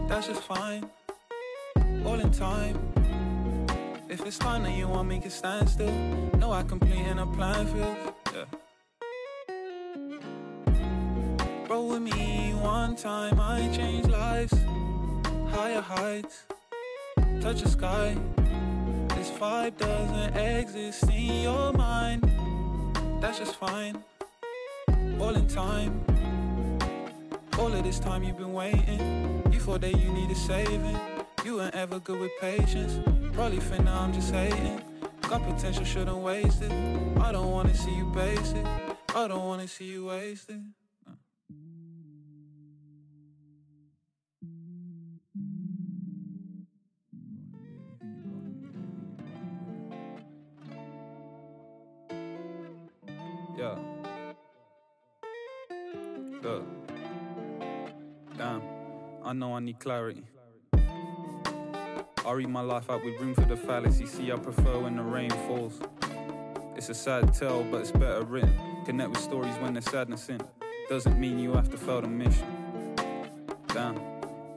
That's 0.08 0.28
just 0.28 0.44
fine. 0.44 0.90
All 2.06 2.20
in 2.20 2.32
time. 2.32 3.01
If 4.12 4.26
it's 4.26 4.38
time 4.38 4.64
that 4.64 4.74
you 4.74 4.90
want 4.90 5.08
me 5.08 5.22
to 5.22 5.30
stand 5.30 5.70
still, 5.70 5.90
no, 6.38 6.52
I 6.52 6.64
complete 6.64 7.08
in 7.08 7.20
a 7.20 7.26
plan 7.26 7.66
field. 7.66 7.96
Yeah. 8.36 8.46
Roll 11.70 11.88
with 11.88 12.02
me 12.02 12.54
one 12.56 12.98
time, 12.98 13.40
I 13.40 13.70
change 13.74 14.08
lives. 14.08 14.54
Higher 15.52 15.80
heights, 15.80 16.44
touch 17.40 17.62
the 17.62 17.70
sky. 17.70 18.18
This 19.16 19.32
vibe 19.32 19.78
doesn't 19.78 20.36
exist 20.36 21.04
in 21.04 21.44
your 21.44 21.72
mind. 21.72 22.30
That's 23.22 23.40
just 23.40 23.56
fine 23.56 24.04
all 25.22 25.36
in 25.36 25.48
time. 25.48 26.04
All 27.58 27.72
of 27.72 27.82
this 27.82 27.98
time 27.98 28.24
you've 28.24 28.38
been 28.38 28.52
waiting. 28.52 29.42
You 29.54 29.60
thought 29.62 29.80
that 29.80 29.98
you 29.98 30.12
needed 30.12 30.36
saving. 30.36 31.00
You 31.46 31.56
weren't 31.56 31.76
ever 31.76 32.00
good 32.00 32.20
with 32.20 32.32
patience. 32.42 33.00
Probably 33.34 33.60
now 33.80 34.02
I'm 34.02 34.14
just 34.14 34.34
hating. 34.34 34.82
Got 35.22 35.44
potential, 35.44 35.86
shouldn't 35.86 36.18
waste 36.18 36.62
it. 36.62 36.72
I 37.20 37.32
don't 37.32 37.52
wanna 37.52 37.74
see 37.74 37.96
you 37.96 38.06
basic. 38.06 38.66
I 39.16 39.28
don't 39.28 39.46
wanna 39.46 39.68
see 39.68 39.86
you 39.86 40.08
wasted. 40.08 40.62
Yeah. 53.58 53.78
Look. 56.42 56.64
Damn. 58.38 58.62
I 59.24 59.34
know 59.34 59.54
I 59.56 59.60
need 59.60 59.80
clarity. 59.80 60.24
I 62.32 62.34
read 62.34 62.48
my 62.48 62.62
life 62.62 62.90
out 62.90 63.04
with 63.04 63.20
room 63.20 63.36
for 63.36 63.42
the 63.42 63.58
fallacy. 63.58 64.06
See, 64.06 64.32
I 64.32 64.38
prefer 64.38 64.80
when 64.80 64.96
the 64.96 65.04
rain 65.04 65.32
falls. 65.32 65.82
It's 66.78 66.88
a 66.88 66.94
sad 66.94 67.34
tale, 67.34 67.68
but 67.70 67.82
it's 67.82 67.92
better 67.92 68.24
written. 68.24 68.58
Connect 68.86 69.10
with 69.10 69.20
stories 69.20 69.54
when 69.56 69.74
there's 69.74 69.90
sadness 69.90 70.30
in. 70.30 70.40
Doesn't 70.88 71.20
mean 71.20 71.40
you 71.40 71.52
have 71.52 71.70
to 71.72 71.78
fail 71.78 72.00
the 72.00 72.08
mission. 72.08 72.48
Damn. 73.68 74.00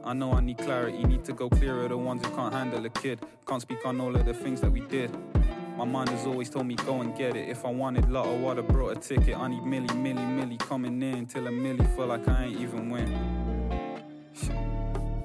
I 0.05 0.13
know 0.13 0.31
I 0.35 0.39
need 0.39 0.59
clarity. 0.59 1.03
Need 1.03 1.25
to 1.25 1.33
go 1.33 1.49
clear 1.49 1.83
of 1.83 1.89
the 1.89 1.99
ones 1.99 2.25
who 2.25 2.33
can't 2.37 2.55
handle 2.55 2.87
a 2.87 2.91
kid. 2.91 3.19
Can't 3.45 3.61
speak 3.61 3.85
on 3.85 4.01
all 4.01 4.15
of 4.15 4.25
the 4.25 4.35
things 4.35 4.61
that 4.61 4.71
we 4.71 4.79
did. 4.79 5.11
My 5.77 5.85
mind 5.85 6.11
has 6.11 6.29
always 6.29 6.51
told 6.51 6.67
me 6.67 6.77
go 6.77 7.01
and 7.01 7.17
get 7.19 7.35
it. 7.35 7.49
If 7.49 7.65
I 7.65 7.73
wanted 7.73 8.09
lotto, 8.09 8.51
I'd 8.51 8.59
have 8.59 8.69
brought 8.69 8.97
a 8.97 9.01
ticket. 9.01 9.37
I 9.37 9.49
need 9.49 9.63
milli, 9.63 9.89
milli, 9.89 10.25
milli 10.39 10.61
coming 10.61 11.03
in 11.03 11.27
till 11.27 11.49
a 11.49 11.51
milli 11.51 11.93
feel 11.97 12.07
like 12.07 12.29
I 12.29 12.45
ain't 12.45 12.61
even 12.61 12.89
win. 12.89 13.44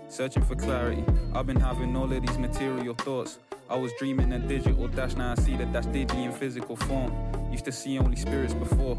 Searching 0.10 0.44
for 0.44 0.56
clarity. 0.56 1.04
I've 1.36 1.46
been 1.46 1.60
having 1.60 1.96
all 1.96 2.12
of 2.12 2.26
these 2.26 2.38
material 2.40 2.96
thoughts. 2.96 3.38
I 3.70 3.78
was 3.78 3.92
dreaming 4.00 4.34
a 4.34 4.40
digital 4.40 4.88
dash, 4.88 5.16
now 5.16 5.34
I 5.34 5.36
see 5.36 5.56
that 5.58 5.72
dash 5.72 5.86
digi 5.86 6.26
in 6.26 6.32
physical 6.32 6.76
form. 6.76 7.14
Used 7.52 7.66
to 7.66 7.72
see 7.72 8.00
only 8.00 8.16
spirits 8.16 8.56
before. 8.56 8.98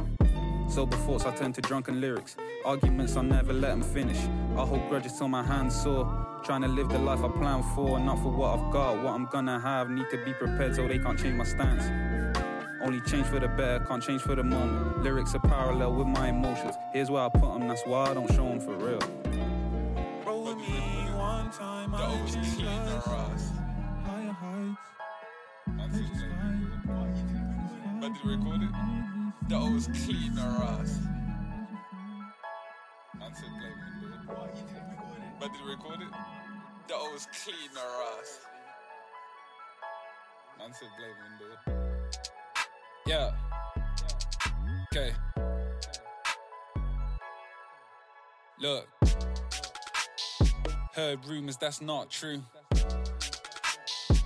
Sober 0.69 0.97
thoughts, 0.99 1.25
I 1.25 1.35
turn 1.35 1.53
to 1.55 1.61
drunken 1.63 2.01
lyrics. 2.01 2.37
Arguments, 2.65 3.17
I 3.17 3.23
never 3.23 3.53
let 3.53 3.71
them 3.71 3.83
finish. 3.83 4.19
I 4.57 4.65
hold 4.65 4.89
grudges 4.89 5.19
till 5.19 5.27
my 5.27 5.43
hands 5.43 5.83
sore. 5.83 6.07
Trying 6.45 6.63
to 6.63 6.69
live 6.69 6.89
the 6.89 6.99
life 6.99 7.25
I 7.25 7.29
plan 7.29 7.65
for, 7.75 7.99
not 7.99 8.19
for 8.23 8.31
what 8.31 8.57
I've 8.57 8.73
got, 8.73 9.03
what 9.03 9.13
I'm 9.13 9.27
gonna 9.27 9.59
have. 9.59 9.91
Need 9.91 10.07
to 10.13 10.25
be 10.25 10.33
prepared 10.33 10.77
so 10.77 10.87
they 10.87 11.01
can't 11.01 11.19
change 11.19 11.35
my 11.35 11.45
stance. 11.45 12.39
Only 12.81 13.01
change 13.01 13.27
for 13.27 13.41
the 13.41 13.49
better, 13.49 13.85
can't 13.85 14.03
change 14.03 14.23
for 14.23 14.37
the 14.37 14.45
moment. 14.45 15.03
Lyrics 15.03 15.35
are 15.35 15.41
parallel 15.41 15.93
with 15.93 16.07
my 16.07 16.29
emotions. 16.29 16.77
Here's 16.93 17.11
where 17.11 17.25
I 17.25 17.29
put 17.31 17.53
them, 17.53 17.67
that's 17.67 17.83
why 17.85 18.11
I 18.11 18.15
don't 18.15 18.33
show 18.33 18.49
them 18.49 18.61
for 18.61 18.77
real. 18.77 19.40
Time, 21.53 21.95
I 21.95 21.99
Those 21.99 22.35
change 22.35 22.55
clean 22.55 22.67
lives. 22.67 23.05
their 23.07 23.15
ass. 23.15 23.53
Higher 24.05 24.33
heights, 24.33 24.79
Man 28.01 28.13
did 28.13 28.25
record 28.25 28.63
it. 28.63 29.49
Those 29.49 29.87
clean 30.05 30.33
ass. 30.39 30.99
Man 33.19 33.35
said, 33.35 33.51
blame 33.59 33.79
him, 33.79 34.01
dude. 34.01 34.11
Man 35.41 35.51
did 35.53 35.65
record 35.69 36.01
it. 36.01 36.15
Those 36.89 37.27
clean 37.45 37.71
their 37.75 37.85
ass. 37.85 38.31
Said, 40.73 40.89
blame 40.99 41.11
him, 41.11 41.33
dude. 41.41 41.59
Yeah. 43.07 43.31
Okay. 44.93 45.13
Look. 48.61 49.00
Heard 50.93 51.25
rumors 51.25 51.57
that's 51.57 51.81
not 51.81 52.11
true. 52.11 52.43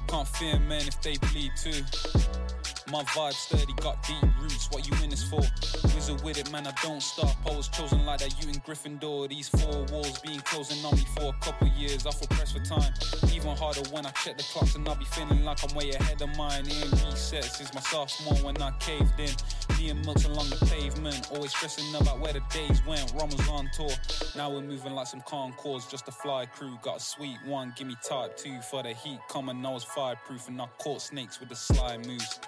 Can't 0.08 0.28
fear 0.28 0.58
men 0.60 0.80
if 0.88 1.00
they 1.02 1.16
bleed 1.18 1.52
too. 1.62 1.82
My 2.90 3.02
vibe 3.04 3.34
sturdy, 3.34 3.74
got 3.82 4.02
deep 4.06 4.22
roots. 4.40 4.68
What 4.70 4.88
you 4.88 4.94
in 5.04 5.10
this 5.10 5.28
for? 5.28 5.42
Wizard 6.04 6.22
with 6.22 6.38
it, 6.38 6.52
man. 6.52 6.66
I 6.66 6.72
don't 6.82 7.02
stop. 7.02 7.34
I 7.50 7.56
was 7.56 7.68
chosen 7.68 8.04
like 8.04 8.18
that. 8.18 8.34
You 8.42 8.50
in 8.50 8.56
Gryffindor. 8.56 9.26
These 9.26 9.48
four 9.48 9.86
walls 9.90 10.18
been 10.18 10.38
closing 10.40 10.84
on 10.84 10.94
me 10.96 11.04
for 11.16 11.30
a 11.30 11.32
couple 11.40 11.66
years. 11.68 12.04
I 12.06 12.10
feel 12.10 12.28
pressed 12.28 12.52
for 12.52 12.62
time. 12.62 12.92
Even 13.32 13.56
harder 13.56 13.80
when 13.90 14.04
I 14.04 14.10
check 14.10 14.36
the 14.36 14.42
clocks 14.42 14.74
and 14.74 14.86
I 14.86 14.94
be 14.96 15.06
feeling 15.06 15.44
like 15.44 15.64
I'm 15.64 15.74
way 15.74 15.92
ahead 15.92 16.20
of 16.20 16.36
mine. 16.36 16.66
It 16.66 16.84
ain't 16.84 17.04
reset 17.06 17.44
since 17.44 17.72
my 17.72 17.80
sophomore 17.80 18.36
when 18.44 18.60
I 18.60 18.70
caved 18.80 19.18
in. 19.18 19.30
Me 19.78 19.88
and 19.88 20.04
Milks 20.04 20.26
along 20.26 20.50
the 20.50 20.66
pavement. 20.66 21.30
Always 21.32 21.54
stressing 21.54 21.94
about 21.98 22.20
where 22.20 22.34
the 22.34 22.42
days 22.52 22.84
went. 22.86 23.10
Ron 23.14 23.30
on 23.48 23.70
tour. 23.74 23.90
Now 24.36 24.50
we're 24.50 24.60
moving 24.60 24.92
like 24.92 25.06
some 25.06 25.22
Concords. 25.22 25.86
Just 25.86 26.06
a 26.08 26.12
fly 26.12 26.44
crew. 26.44 26.76
Got 26.82 26.98
a 26.98 27.00
sweet 27.00 27.38
one. 27.46 27.72
Give 27.78 27.86
me 27.86 27.96
type 28.06 28.36
two 28.36 28.60
for 28.60 28.82
the 28.82 28.92
heat. 28.92 29.20
Coming, 29.30 29.64
I 29.64 29.70
was 29.70 29.84
fireproof 29.84 30.48
and 30.48 30.60
I 30.60 30.66
caught 30.78 31.00
snakes 31.00 31.40
with 31.40 31.48
the 31.48 31.56
sly 31.56 31.96
moves. 31.96 32.40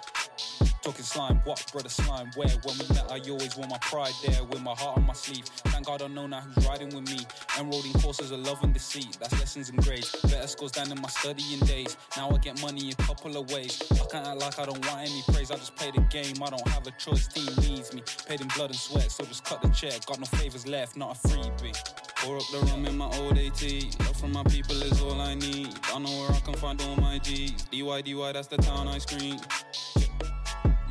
Talking 0.81 1.03
slime, 1.03 1.41
what 1.43 1.63
brother 1.71 1.89
slime? 1.89 2.31
Where? 2.35 2.47
When 2.63 2.77
we 2.77 2.95
met, 2.95 3.11
I 3.11 3.19
always 3.29 3.57
wore 3.57 3.67
my 3.67 3.77
pride 3.79 4.13
there 4.25 4.43
with 4.43 4.61
my 4.61 4.73
heart 4.73 4.97
on 4.97 5.05
my 5.05 5.13
sleeve. 5.13 5.45
Thank 5.45 5.85
God 5.85 6.01
I 6.01 6.07
know 6.07 6.27
now 6.27 6.41
who's 6.41 6.65
riding 6.67 6.89
with 6.95 7.09
me. 7.09 7.19
Enrolled 7.59 7.85
in 7.85 7.93
courses 7.93 8.31
of 8.31 8.39
love 8.39 8.63
and 8.63 8.73
deceit. 8.73 9.17
That's 9.19 9.33
lessons 9.33 9.69
and 9.69 9.83
grades. 9.83 10.15
Better 10.23 10.47
scores 10.47 10.71
than 10.71 10.91
in 10.91 11.01
my 11.01 11.09
studying 11.09 11.59
days. 11.61 11.97
Now 12.15 12.29
I 12.29 12.37
get 12.37 12.61
money 12.61 12.91
a 12.91 12.95
couple 13.03 13.35
of 13.37 13.51
ways. 13.51 13.81
I 13.91 14.05
can't 14.11 14.27
act 14.27 14.39
like 14.39 14.59
I 14.59 14.65
don't 14.65 14.85
want 14.87 15.01
any 15.01 15.21
praise. 15.33 15.51
I 15.51 15.55
just 15.55 15.75
play 15.75 15.91
the 15.91 16.01
game. 16.01 16.35
I 16.41 16.49
don't 16.49 16.67
have 16.69 16.87
a 16.87 16.91
choice. 16.91 17.27
Team 17.27 17.47
needs 17.61 17.93
me. 17.93 18.03
Paid 18.27 18.41
in 18.41 18.47
blood 18.55 18.69
and 18.69 18.79
sweat, 18.79 19.11
so 19.11 19.25
just 19.25 19.43
cut 19.43 19.61
the 19.61 19.69
check. 19.69 20.05
Got 20.05 20.19
no 20.19 20.25
favors 20.25 20.67
left, 20.67 20.95
not 20.95 21.17
a 21.17 21.27
freebie. 21.27 21.75
Pour 22.17 22.37
up 22.37 22.43
the 22.51 22.59
rum 22.71 22.85
in 22.85 22.97
my 22.97 23.05
old 23.17 23.37
AT. 23.37 23.61
Love 23.99 24.17
from 24.17 24.31
my 24.31 24.43
people 24.43 24.81
is 24.83 25.01
all 25.01 25.19
I 25.19 25.33
need. 25.33 25.73
I 25.93 25.99
know 25.99 26.09
where 26.09 26.31
I 26.31 26.39
can 26.39 26.53
find 26.55 26.81
all 26.81 26.95
my 26.95 27.17
G's. 27.19 27.63
DY, 27.71 28.01
DY, 28.01 28.31
that's 28.31 28.47
the 28.47 28.57
town 28.57 28.87
I 28.87 28.99
scream. 28.99 29.39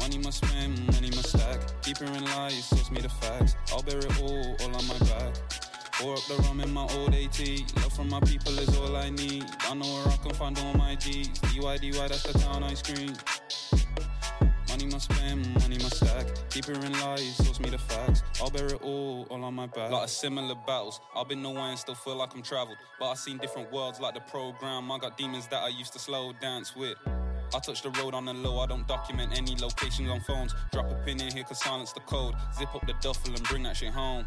Money 0.06 0.18
must 0.18 0.46
spend, 0.46 0.86
money 0.94 1.10
must 1.10 1.30
stack. 1.30 1.58
Keep 1.82 2.00
in 2.02 2.24
lies, 2.26 2.64
source 2.66 2.92
me 2.92 3.00
the 3.00 3.08
facts. 3.08 3.56
I'll 3.72 3.82
bear 3.82 3.98
it 3.98 4.22
all, 4.22 4.56
all 4.60 4.76
on 4.76 4.86
my 4.86 4.96
back. 5.00 5.34
Pour 5.94 6.14
up 6.14 6.22
the 6.28 6.36
rum 6.44 6.60
in 6.60 6.72
my 6.72 6.86
old 6.94 7.12
AT. 7.12 7.40
Love 7.82 7.92
from 7.92 8.08
my 8.08 8.20
people 8.20 8.56
is 8.56 8.78
all 8.78 8.94
I 8.94 9.10
need. 9.10 9.44
I 9.62 9.74
know 9.74 9.84
where 9.84 10.06
I 10.06 10.16
can 10.18 10.32
find 10.34 10.56
all 10.60 10.74
my 10.74 10.94
G's. 10.94 11.26
DY, 11.40 11.78
DY, 11.78 12.06
that's 12.06 12.22
the 12.22 12.38
town 12.38 12.62
I 12.62 12.74
scream. 12.74 13.14
Money 14.68 14.86
must 14.86 15.10
spend, 15.10 15.52
money 15.54 15.78
must 15.78 15.96
stack. 15.96 16.26
Keep 16.50 16.68
in 16.68 16.92
lies, 17.00 17.34
source 17.38 17.58
me 17.58 17.70
the 17.70 17.78
facts. 17.78 18.22
I'll 18.40 18.50
bear 18.50 18.66
it 18.66 18.82
all, 18.82 19.26
all 19.28 19.42
on 19.42 19.54
my 19.54 19.66
back. 19.66 19.90
Lot 19.90 20.04
of 20.04 20.10
similar 20.10 20.54
battles. 20.68 21.00
I've 21.16 21.28
been 21.28 21.42
nowhere 21.42 21.62
and 21.62 21.78
still 21.80 21.96
feel 21.96 22.14
like 22.14 22.32
I'm 22.32 22.42
traveled. 22.42 22.78
But 23.00 23.10
I've 23.10 23.18
seen 23.18 23.38
different 23.38 23.72
worlds 23.72 23.98
like 23.98 24.14
the 24.14 24.20
program. 24.20 24.88
I 24.92 24.98
got 24.98 25.18
demons 25.18 25.48
that 25.48 25.64
I 25.64 25.68
used 25.68 25.92
to 25.94 25.98
slow 25.98 26.32
dance 26.40 26.76
with. 26.76 26.96
I 27.54 27.58
touch 27.58 27.82
the 27.82 27.90
road 27.90 28.14
on 28.14 28.24
the 28.24 28.34
low, 28.34 28.60
I 28.60 28.66
don't 28.66 28.86
document 28.86 29.32
any 29.36 29.56
locations 29.56 30.10
on 30.10 30.20
phones. 30.20 30.54
Drop 30.72 30.90
a 30.90 30.94
pin 31.04 31.20
in 31.20 31.32
here, 31.32 31.44
cause 31.44 31.62
silence 31.62 31.92
the 31.92 32.00
code. 32.00 32.34
Zip 32.56 32.74
up 32.74 32.86
the 32.86 32.94
duffel 33.00 33.34
and 33.34 33.42
bring 33.44 33.62
that 33.64 33.76
shit 33.76 33.92
home. 33.92 34.26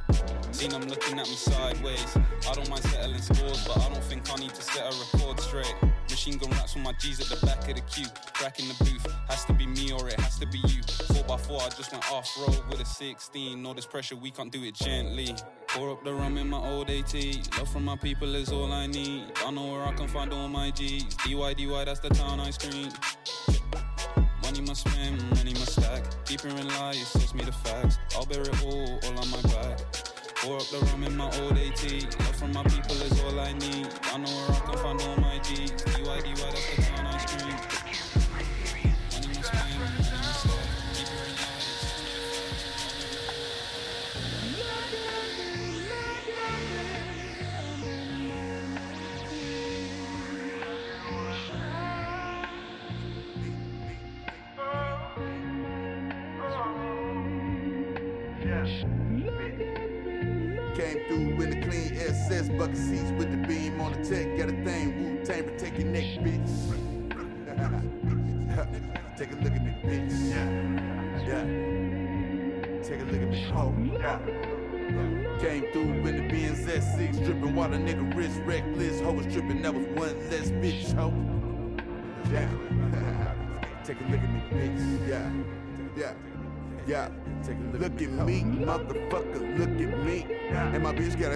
Seen 0.51 0.71
them 0.71 0.83
looking 0.83 1.19
at 1.19 1.27
me 1.27 1.35
sideways. 1.35 2.17
I 2.47 2.53
don't 2.53 2.69
mind 2.69 2.83
settling 2.83 3.21
scores, 3.21 3.67
but 3.67 3.77
I 3.77 3.89
don't 3.89 4.03
think 4.03 4.31
I 4.31 4.35
need 4.37 4.53
to 4.53 4.61
set 4.61 4.93
a 4.93 5.17
record 5.17 5.39
straight. 5.39 5.75
Machine 6.09 6.37
gun 6.37 6.49
raps 6.51 6.75
with 6.75 6.83
my 6.83 6.93
G's 6.93 7.19
at 7.19 7.39
the 7.39 7.45
back 7.45 7.67
of 7.69 7.75
the 7.75 7.81
queue. 7.81 8.07
Crack 8.33 8.59
in 8.59 8.67
the 8.67 8.75
booth, 8.83 9.13
has 9.27 9.45
to 9.45 9.53
be 9.53 9.67
me 9.67 9.91
or 9.91 10.07
it 10.07 10.19
has 10.19 10.39
to 10.39 10.47
be 10.47 10.57
you. 10.67 10.81
4x4, 10.81 11.61
I 11.61 11.69
just 11.69 11.91
went 11.91 12.11
off 12.11 12.27
road 12.39 12.61
with 12.69 12.81
a 12.81 12.85
16. 12.85 13.65
All 13.65 13.73
this 13.73 13.85
pressure, 13.85 14.15
we 14.15 14.31
can't 14.31 14.51
do 14.51 14.63
it 14.63 14.73
gently. 14.73 15.35
Pour 15.67 15.91
up 15.91 16.03
the 16.03 16.13
rum 16.13 16.37
in 16.37 16.49
my 16.49 16.57
old 16.57 16.89
AT. 16.89 17.13
Love 17.57 17.69
from 17.71 17.85
my 17.85 17.95
people 17.95 18.33
is 18.35 18.51
all 18.51 18.71
I 18.71 18.87
need. 18.87 19.25
I 19.45 19.51
know 19.51 19.71
where 19.71 19.83
I 19.83 19.93
can 19.93 20.07
find 20.07 20.33
all 20.33 20.47
my 20.47 20.71
G's. 20.71 21.03
DY, 21.25 21.53
DY, 21.53 21.85
that's 21.85 21.99
the 21.99 22.09
town 22.09 22.39
I 22.39 22.49
scream. 22.49 22.89
Money 24.43 24.61
must 24.61 24.87
spend, 24.87 25.21
money 25.29 25.53
must 25.53 25.73
stack. 25.73 26.03
Keep 26.25 26.41
her 26.41 26.49
in 26.49 26.67
lies, 26.67 27.07
source 27.07 27.33
me 27.33 27.43
the 27.43 27.51
facts. 27.51 27.97
I'll 28.15 28.25
bear 28.25 28.41
it 28.41 28.63
all, 28.63 28.99
all 29.03 29.19
on 29.19 29.29
my 29.29 29.41
back. 29.43 29.79
Pour 30.35 30.55
up 30.55 30.63
the 30.69 30.79
rum 30.79 31.03
in 31.03 31.17
my 31.17 31.25
old 31.41 31.57
AT. 31.57 31.83
Love 32.19 32.35
from 32.35 32.51
my 32.53 32.63
people 32.63 32.95
is 32.95 33.21
all 33.23 33.39
I 33.39 33.53
need. 33.53 33.87
I 34.11 34.17
know 34.17 34.31
where 34.31 34.51
I 34.51 34.59
can 34.65 34.77
find 34.77 35.01
all 35.01 35.18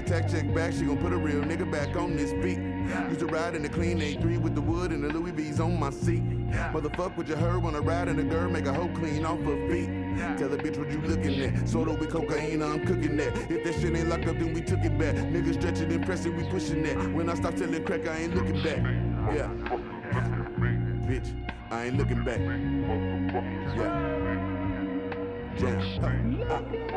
tax 0.04 0.32
check 0.32 0.54
back, 0.54 0.74
she 0.74 0.84
gon' 0.86 0.98
put 0.98 1.14
a 1.14 1.18
real 1.18 1.42
nigga 1.42 1.70
back 1.70 1.96
on 1.96 2.16
this 2.16 2.34
beat. 2.34 2.60
Used 3.10 3.20
to 3.22 3.28
ride 3.28 3.56
in 3.56 3.64
the 3.64 3.70
clean 3.70 4.00
A3 4.00 4.38
with 4.40 4.56
the 4.56 4.62
wood 4.62 4.92
and 4.92 5.04
the 5.04 5.08
Louis 5.10 5.32
V's 5.32 5.60
on 5.60 5.80
my 5.80 5.90
seat. 5.90 6.24
Motherfuck 6.72 7.18
what 7.18 7.28
you 7.28 7.36
heard 7.36 7.64
when 7.64 7.76
I 7.76 7.80
ride 7.80 8.08
in 8.08 8.18
the 8.18 8.24
girl, 8.24 8.50
make 8.50 8.66
a 8.66 8.74
hoe 8.74 8.90
clean 8.90 9.26
off 9.26 9.40
her 9.40 9.70
feet. 9.70 9.90
Tell 10.38 10.50
the 10.50 10.58
bitch 10.58 10.78
what 10.78 10.92
you 10.92 11.02
looking 11.02 11.42
at. 11.42 11.68
Soda 11.68 11.94
with 11.94 12.12
cocaine, 12.12 12.62
I'm 12.62 12.86
cooking 12.86 13.18
that. 13.18 13.36
If 13.50 13.64
that 13.64 13.74
shit 13.82 13.96
ain't 13.96 14.10
locked 14.10 14.28
up, 14.28 14.38
then 14.38 14.54
we 14.54 14.62
took 14.62 14.84
it 14.84 14.98
back. 14.98 15.16
Niggas 15.16 15.56
stretching 15.56 15.92
and 15.92 16.06
pressing, 16.06 16.36
we 16.36 16.44
pushing 16.50 16.84
that. 16.84 17.14
When 17.14 17.30
I 17.30 17.36
stop 17.36 17.58
selling 17.58 17.84
crack, 17.84 18.08
I 18.08 18.18
ain't 18.18 18.36
looking 18.36 18.62
back. 18.62 18.78
Yeah. 19.34 19.48
Bitch, 21.08 21.34
I 21.72 21.86
ain't 21.86 21.98
looking 21.98 22.24
back. 22.24 22.40
Yeah. 23.78 24.14
Uh, 25.60 26.56
uh. 26.56 26.93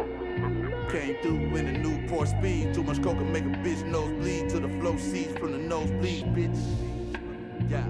Came 0.90 1.16
through 1.20 1.56
in 1.56 1.66
a 1.66 1.72
new 1.72 1.98
Porsche 2.06 2.38
speed. 2.38 2.72
Too 2.72 2.84
much 2.84 3.02
coke 3.02 3.18
can 3.18 3.32
make 3.32 3.44
a 3.44 3.48
bitch 3.48 3.84
nose 3.84 4.12
bleed 4.20 4.48
to 4.50 4.60
the 4.60 4.68
flow 4.80 4.96
seats 4.96 5.36
from 5.36 5.50
the 5.52 5.58
nosebleed, 5.58 6.26
bitch. 6.26 6.56
Yeah. 7.68 7.88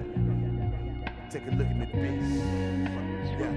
Take 1.29 1.45
a 1.47 1.51
look 1.51 1.67
at 1.67 1.77
me, 1.77 1.85
bitch. 1.85 3.37
Yeah. 3.39 3.53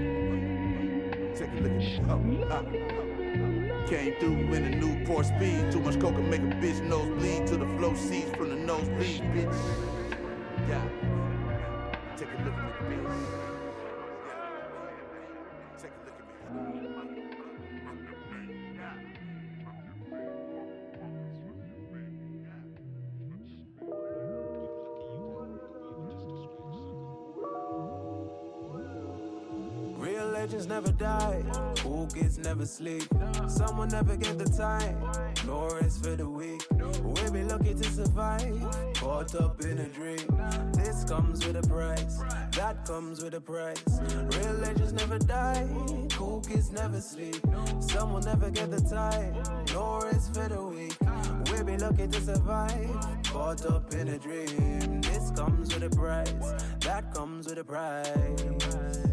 Take 1.35 1.49
a 1.49 1.61
look 1.61 1.71
at 1.71 2.23
me. 2.23 2.43
Oh, 2.43 2.51
uh. 2.51 3.87
Came 3.87 4.13
through 4.19 4.53
in 4.53 4.63
a 4.65 4.75
new 4.75 5.03
Porsche 5.05 5.35
speed. 5.35 5.71
Too 5.71 5.79
much 5.79 5.99
coke 5.99 6.15
can 6.15 6.29
make 6.29 6.41
a 6.41 6.55
bitch 6.61 6.79
nose 6.87 7.09
bleed 7.17 7.47
to 7.47 7.57
the 7.57 7.65
flow 7.77 7.95
seats 7.95 8.29
from 8.37 8.49
the 8.49 8.55
nosebleed, 8.55 9.23
bitch. 9.33 9.55
Yeah. 10.69 10.87
Take 12.15 12.29
a 12.37 12.43
look 12.43 12.50
never 30.71 30.91
die, 30.93 31.43
cool 31.79 32.07
kids 32.07 32.37
never 32.37 32.65
sleep. 32.65 33.03
Someone 33.49 33.89
never 33.89 34.15
get 34.15 34.37
the 34.37 34.45
time, 34.45 34.97
nor 35.45 35.77
is 35.83 35.97
for 35.97 36.15
the 36.15 36.27
weak. 36.27 36.65
We 37.03 37.29
be 37.29 37.43
lucky 37.43 37.73
to 37.73 37.83
survive, 37.83 38.93
caught 38.95 39.35
up 39.35 39.61
in 39.63 39.79
a 39.79 39.89
dream. 39.89 40.25
This 40.71 41.03
comes 41.03 41.45
with 41.45 41.57
a 41.57 41.67
price, 41.67 42.19
that 42.55 42.85
comes 42.85 43.21
with 43.21 43.33
a 43.33 43.41
price. 43.41 43.83
Real 44.37 44.53
legends 44.65 44.93
never 44.93 45.19
die, 45.19 45.67
cool 46.13 46.39
kids 46.39 46.71
never 46.71 47.01
sleep. 47.01 47.41
Someone 47.81 48.23
never 48.23 48.49
get 48.49 48.71
the 48.71 48.79
time, 48.79 49.35
nor 49.73 50.07
is 50.07 50.29
for 50.29 50.47
the 50.47 50.63
weak. 50.63 50.97
We 51.51 51.63
be 51.63 51.77
lucky 51.77 52.07
to 52.07 52.21
survive, 52.21 52.95
caught 53.25 53.65
up 53.65 53.93
in 53.93 54.07
a 54.07 54.17
dream. 54.17 55.01
This 55.01 55.31
comes 55.31 55.73
with 55.73 55.83
a 55.83 55.93
price, 55.93 56.63
that 56.79 57.13
comes 57.13 57.47
with 57.47 57.57
a 57.57 57.63
price. 57.65 59.10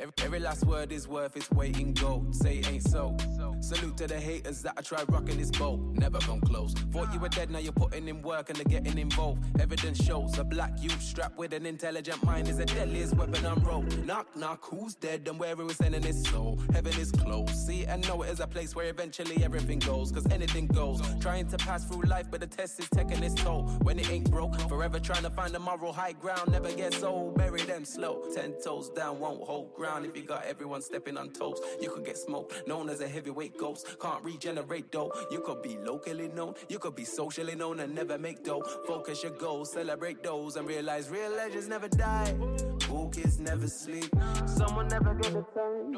Every, 0.00 0.12
every 0.24 0.40
last 0.40 0.64
word 0.64 0.92
is 0.92 1.06
worth 1.06 1.36
its 1.36 1.50
weight 1.50 1.78
in 1.78 1.92
gold. 1.92 2.34
Say 2.34 2.62
ain't 2.66 2.82
so. 2.82 3.16
Salute 3.60 3.98
to 3.98 4.06
the 4.06 4.18
haters 4.18 4.62
that 4.62 4.72
I 4.78 4.80
tried 4.80 5.04
rocking 5.12 5.36
this 5.36 5.50
boat. 5.50 5.80
Never 5.92 6.18
come 6.18 6.40
close. 6.40 6.72
Thought 6.72 7.12
you 7.12 7.20
were 7.20 7.28
dead, 7.28 7.50
now 7.50 7.58
you're 7.58 7.72
putting 7.72 8.08
in 8.08 8.22
work 8.22 8.48
and 8.48 8.58
they're 8.58 8.80
getting 8.80 8.96
involved. 8.96 9.44
Evidence 9.60 10.02
shows 10.02 10.38
a 10.38 10.44
black 10.44 10.72
youth 10.80 11.00
strapped 11.02 11.36
with 11.36 11.52
an 11.52 11.66
intelligent 11.66 12.24
mind 12.24 12.48
is 12.48 12.56
the 12.56 12.64
deadliest 12.64 13.14
weapon 13.16 13.44
on 13.44 13.62
road. 13.62 14.06
Knock, 14.06 14.34
knock, 14.34 14.64
who's 14.64 14.94
dead 14.94 15.28
and 15.28 15.38
where 15.38 15.52
are 15.52 15.64
we 15.64 15.74
sending 15.74 16.02
his 16.02 16.22
soul? 16.24 16.58
Heaven 16.72 16.98
is 16.98 17.12
close. 17.12 17.50
See 17.66 17.84
and 17.84 18.06
know 18.08 18.22
it 18.22 18.30
is 18.30 18.40
a 18.40 18.46
place 18.46 18.74
where 18.74 18.86
eventually 18.86 19.44
everything 19.44 19.78
goes. 19.78 20.10
Cause 20.10 20.26
anything 20.30 20.66
goes. 20.66 21.02
Trying 21.20 21.48
to 21.48 21.58
pass 21.58 21.84
through 21.84 22.08
life, 22.08 22.26
but 22.30 22.40
the 22.40 22.46
test 22.46 22.80
is 22.80 22.88
taking 22.88 23.22
its 23.22 23.34
toll. 23.34 23.64
When 23.82 23.98
it 23.98 24.10
ain't 24.10 24.30
broke, 24.30 24.58
forever 24.70 24.98
trying 24.98 25.24
to 25.24 25.30
find 25.30 25.54
a 25.54 25.58
moral 25.58 25.92
high 25.92 26.12
ground. 26.12 26.50
Never 26.50 26.72
gets 26.72 27.02
old, 27.02 27.36
bury 27.36 27.60
them 27.62 27.84
slow. 27.84 28.24
Ten 28.34 28.54
toes 28.64 28.88
down, 28.88 29.20
won't 29.20 29.42
hold 29.42 29.74
ground. 29.74 29.89
If 29.98 30.16
you 30.16 30.22
got 30.22 30.44
everyone 30.44 30.82
stepping 30.82 31.18
on 31.18 31.30
toes, 31.30 31.60
you 31.80 31.90
could 31.90 32.04
get 32.04 32.16
smoked. 32.16 32.66
Known 32.66 32.88
as 32.88 33.00
a 33.00 33.08
heavyweight 33.08 33.58
ghost, 33.58 33.96
can't 34.00 34.22
regenerate 34.22 34.92
though. 34.92 35.12
You 35.30 35.40
could 35.40 35.62
be 35.62 35.76
locally 35.78 36.28
known, 36.28 36.54
you 36.68 36.78
could 36.78 36.94
be 36.94 37.04
socially 37.04 37.56
known 37.56 37.80
and 37.80 37.94
never 37.94 38.16
make 38.16 38.44
dough. 38.44 38.62
Focus 38.86 39.22
your 39.24 39.32
goals, 39.32 39.72
celebrate 39.72 40.22
those, 40.22 40.56
and 40.56 40.66
realize 40.66 41.10
real 41.10 41.30
legends 41.32 41.68
never 41.68 41.88
die. 41.88 42.34
Cool 42.82 43.08
kids 43.08 43.40
never 43.40 43.66
sleep. 43.66 44.08
Someone 44.46 44.88
never 44.88 45.14
get 45.14 45.32
the 45.32 45.44
time. 45.54 45.92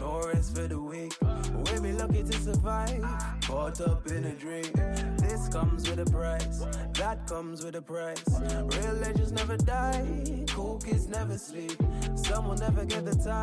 No 0.00 0.20
rest 0.26 0.56
for 0.56 0.66
the 0.66 0.80
week. 0.80 1.14
We 1.54 1.80
be 1.80 1.92
lucky 1.92 2.22
to 2.24 2.32
survive. 2.32 3.02
Caught 3.42 3.80
up 3.80 4.06
in 4.08 4.24
a 4.24 4.32
dream. 4.32 4.70
This 5.18 5.48
comes 5.48 5.88
with 5.88 6.00
a 6.00 6.10
price. 6.10 6.64
That 6.94 7.26
comes 7.26 7.64
with 7.64 7.76
a 7.76 7.82
price. 7.82 8.22
Real 8.28 8.94
legends 8.94 9.32
never 9.32 9.56
die. 9.56 10.44
Cool 10.48 10.78
kids 10.78 11.06
never 11.08 11.38
sleep. 11.38 11.72
Someone 12.14 12.58
never 12.58 12.84
get 12.84 13.04
the 13.04 13.14
time. 13.14 13.35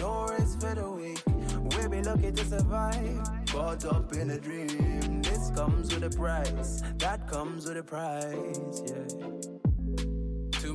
No 0.00 0.26
rest 0.28 0.60
for 0.60 0.74
the 0.74 0.90
week. 0.90 1.22
We 1.76 1.88
be 1.88 2.02
lucky 2.02 2.32
to 2.32 2.44
survive. 2.44 3.46
Caught 3.46 3.84
up 3.86 4.12
in 4.12 4.30
a 4.30 4.38
dream. 4.38 5.22
This 5.22 5.50
comes 5.50 5.94
with 5.94 6.04
a 6.04 6.10
price. 6.10 6.82
That 6.98 7.28
comes 7.28 7.66
with 7.66 7.76
a 7.76 7.82
price. 7.82 8.82
Yeah. 8.86 9.49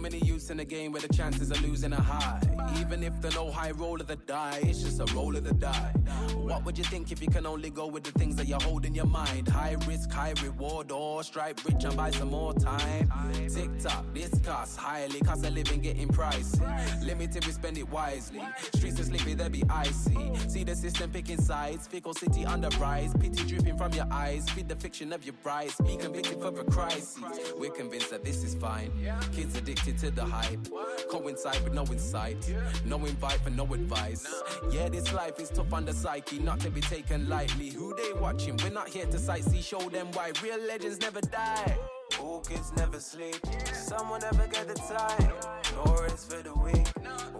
Many 0.05 0.19
youths 0.19 0.51
in 0.51 0.57
the 0.57 0.65
game 0.65 0.91
where 0.91 1.01
the 1.01 1.11
chances 1.11 1.49
of 1.49 1.59
losing 1.63 1.91
are 1.91 1.99
high. 1.99 2.39
Even 2.79 3.01
if 3.01 3.19
the 3.21 3.31
no 3.31 3.49
high 3.49 3.71
roll 3.71 3.99
of 3.99 4.05
the 4.05 4.15
die, 4.15 4.59
it's 4.61 4.83
just 4.83 4.99
a 4.99 5.15
roll 5.15 5.35
of 5.35 5.43
the 5.43 5.53
die. 5.55 5.93
What 6.35 6.63
would 6.63 6.77
you 6.77 6.83
think 6.83 7.11
if 7.11 7.23
you 7.23 7.27
can 7.27 7.47
only 7.47 7.71
go 7.71 7.87
with 7.87 8.03
the 8.03 8.11
things 8.11 8.35
that 8.35 8.47
you 8.47 8.53
hold 8.61 8.85
in 8.85 8.93
your 8.93 9.07
mind? 9.07 9.47
High 9.47 9.77
risk, 9.87 10.11
high 10.11 10.35
reward, 10.43 10.91
or 10.91 11.23
stripe 11.23 11.59
rich 11.65 11.83
and 11.85 11.97
buy 11.97 12.11
some 12.11 12.29
more 12.29 12.53
time. 12.53 13.11
Tick 13.51 13.71
tock, 13.79 14.05
this 14.13 14.29
costs 14.43 14.75
highly, 14.75 15.21
cost 15.21 15.43
of 15.43 15.55
living 15.55 15.81
getting 15.81 16.09
pricey. 16.09 16.61
Limited, 17.03 17.43
we 17.43 17.51
spend 17.51 17.79
it 17.79 17.89
wisely. 17.89 18.43
Streets 18.75 18.99
are 18.99 19.05
sleepy, 19.05 19.33
they 19.33 19.49
be 19.49 19.63
icy. 19.71 20.15
See 20.47 20.63
the 20.63 20.75
system 20.75 21.09
picking 21.09 21.41
sides, 21.41 21.87
fickle 21.87 22.13
city 22.13 22.43
the 22.43 22.77
rise. 22.79 23.11
Pity 23.19 23.43
dripping 23.45 23.75
from 23.75 23.91
your 23.93 24.07
eyes, 24.11 24.47
feed 24.51 24.69
the 24.69 24.75
fiction 24.75 25.11
of 25.13 25.25
your 25.25 25.35
brides. 25.41 25.75
Be 25.83 25.97
convicted 25.97 26.39
for 26.39 26.59
a 26.59 26.63
crisis. 26.65 27.17
We're 27.57 27.71
convinced 27.71 28.11
that 28.11 28.23
this 28.23 28.43
is 28.43 28.53
fine. 28.53 28.91
Kids 29.31 29.57
addicted 29.57 29.94
to 29.97 30.11
the 30.11 30.25
hype. 30.25 30.67
Coincide 31.09 31.63
with 31.63 31.73
no 31.73 31.83
insight, 31.85 32.53
no 32.85 32.97
invite 32.97 33.39
for 33.41 33.49
no 33.49 33.65
advice. 33.73 34.25
Yeah, 34.71 34.89
this 34.89 35.13
life 35.13 35.39
is 35.39 35.49
tough 35.49 35.71
on 35.73 35.85
the 35.85 35.93
psyche, 35.93 36.39
not 36.39 36.59
to 36.61 36.69
be 36.69 36.81
taken 36.81 37.29
lightly. 37.29 37.69
Who 37.69 37.95
they 37.95 38.19
watching? 38.19 38.57
We're 38.57 38.71
not 38.71 38.89
here 38.89 39.05
to 39.05 39.17
sightsee, 39.17 39.63
show 39.63 39.89
them 39.89 40.07
why 40.13 40.31
real 40.43 40.59
legends 40.67 40.99
never 40.99 41.21
die. 41.21 41.77
Cool 42.11 42.41
kids 42.41 42.71
never 42.77 42.99
sleep, 42.99 43.35
someone 43.73 44.21
never 44.21 44.47
get 44.47 44.67
the 44.67 44.75
time. 44.75 45.31
No 45.75 45.95
rest 46.01 46.31
for 46.31 46.41
the 46.43 46.53
weak, 46.53 46.87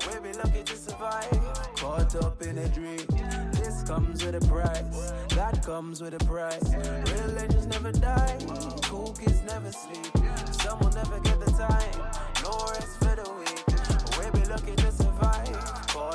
we'll 0.08 0.22
be 0.22 0.34
lucky 0.38 0.64
to 0.64 0.76
survive. 0.76 1.30
Caught 1.76 2.16
up 2.16 2.42
in 2.42 2.58
a 2.58 2.68
dream, 2.70 3.06
this 3.52 3.84
comes 3.84 4.26
with 4.26 4.36
a 4.36 4.48
price, 4.48 5.14
that 5.36 5.64
comes 5.64 6.02
with 6.02 6.14
a 6.14 6.26
price. 6.26 6.74
Real 6.74 7.28
legends 7.36 7.68
never 7.68 7.92
die, 7.92 8.38
cool 8.84 9.14
kids 9.14 9.42
never 9.44 9.72
sleep, 9.72 10.12
someone 10.52 10.94
never 10.94 11.20
get 11.20 11.40
the 11.40 11.52
time. 11.52 12.25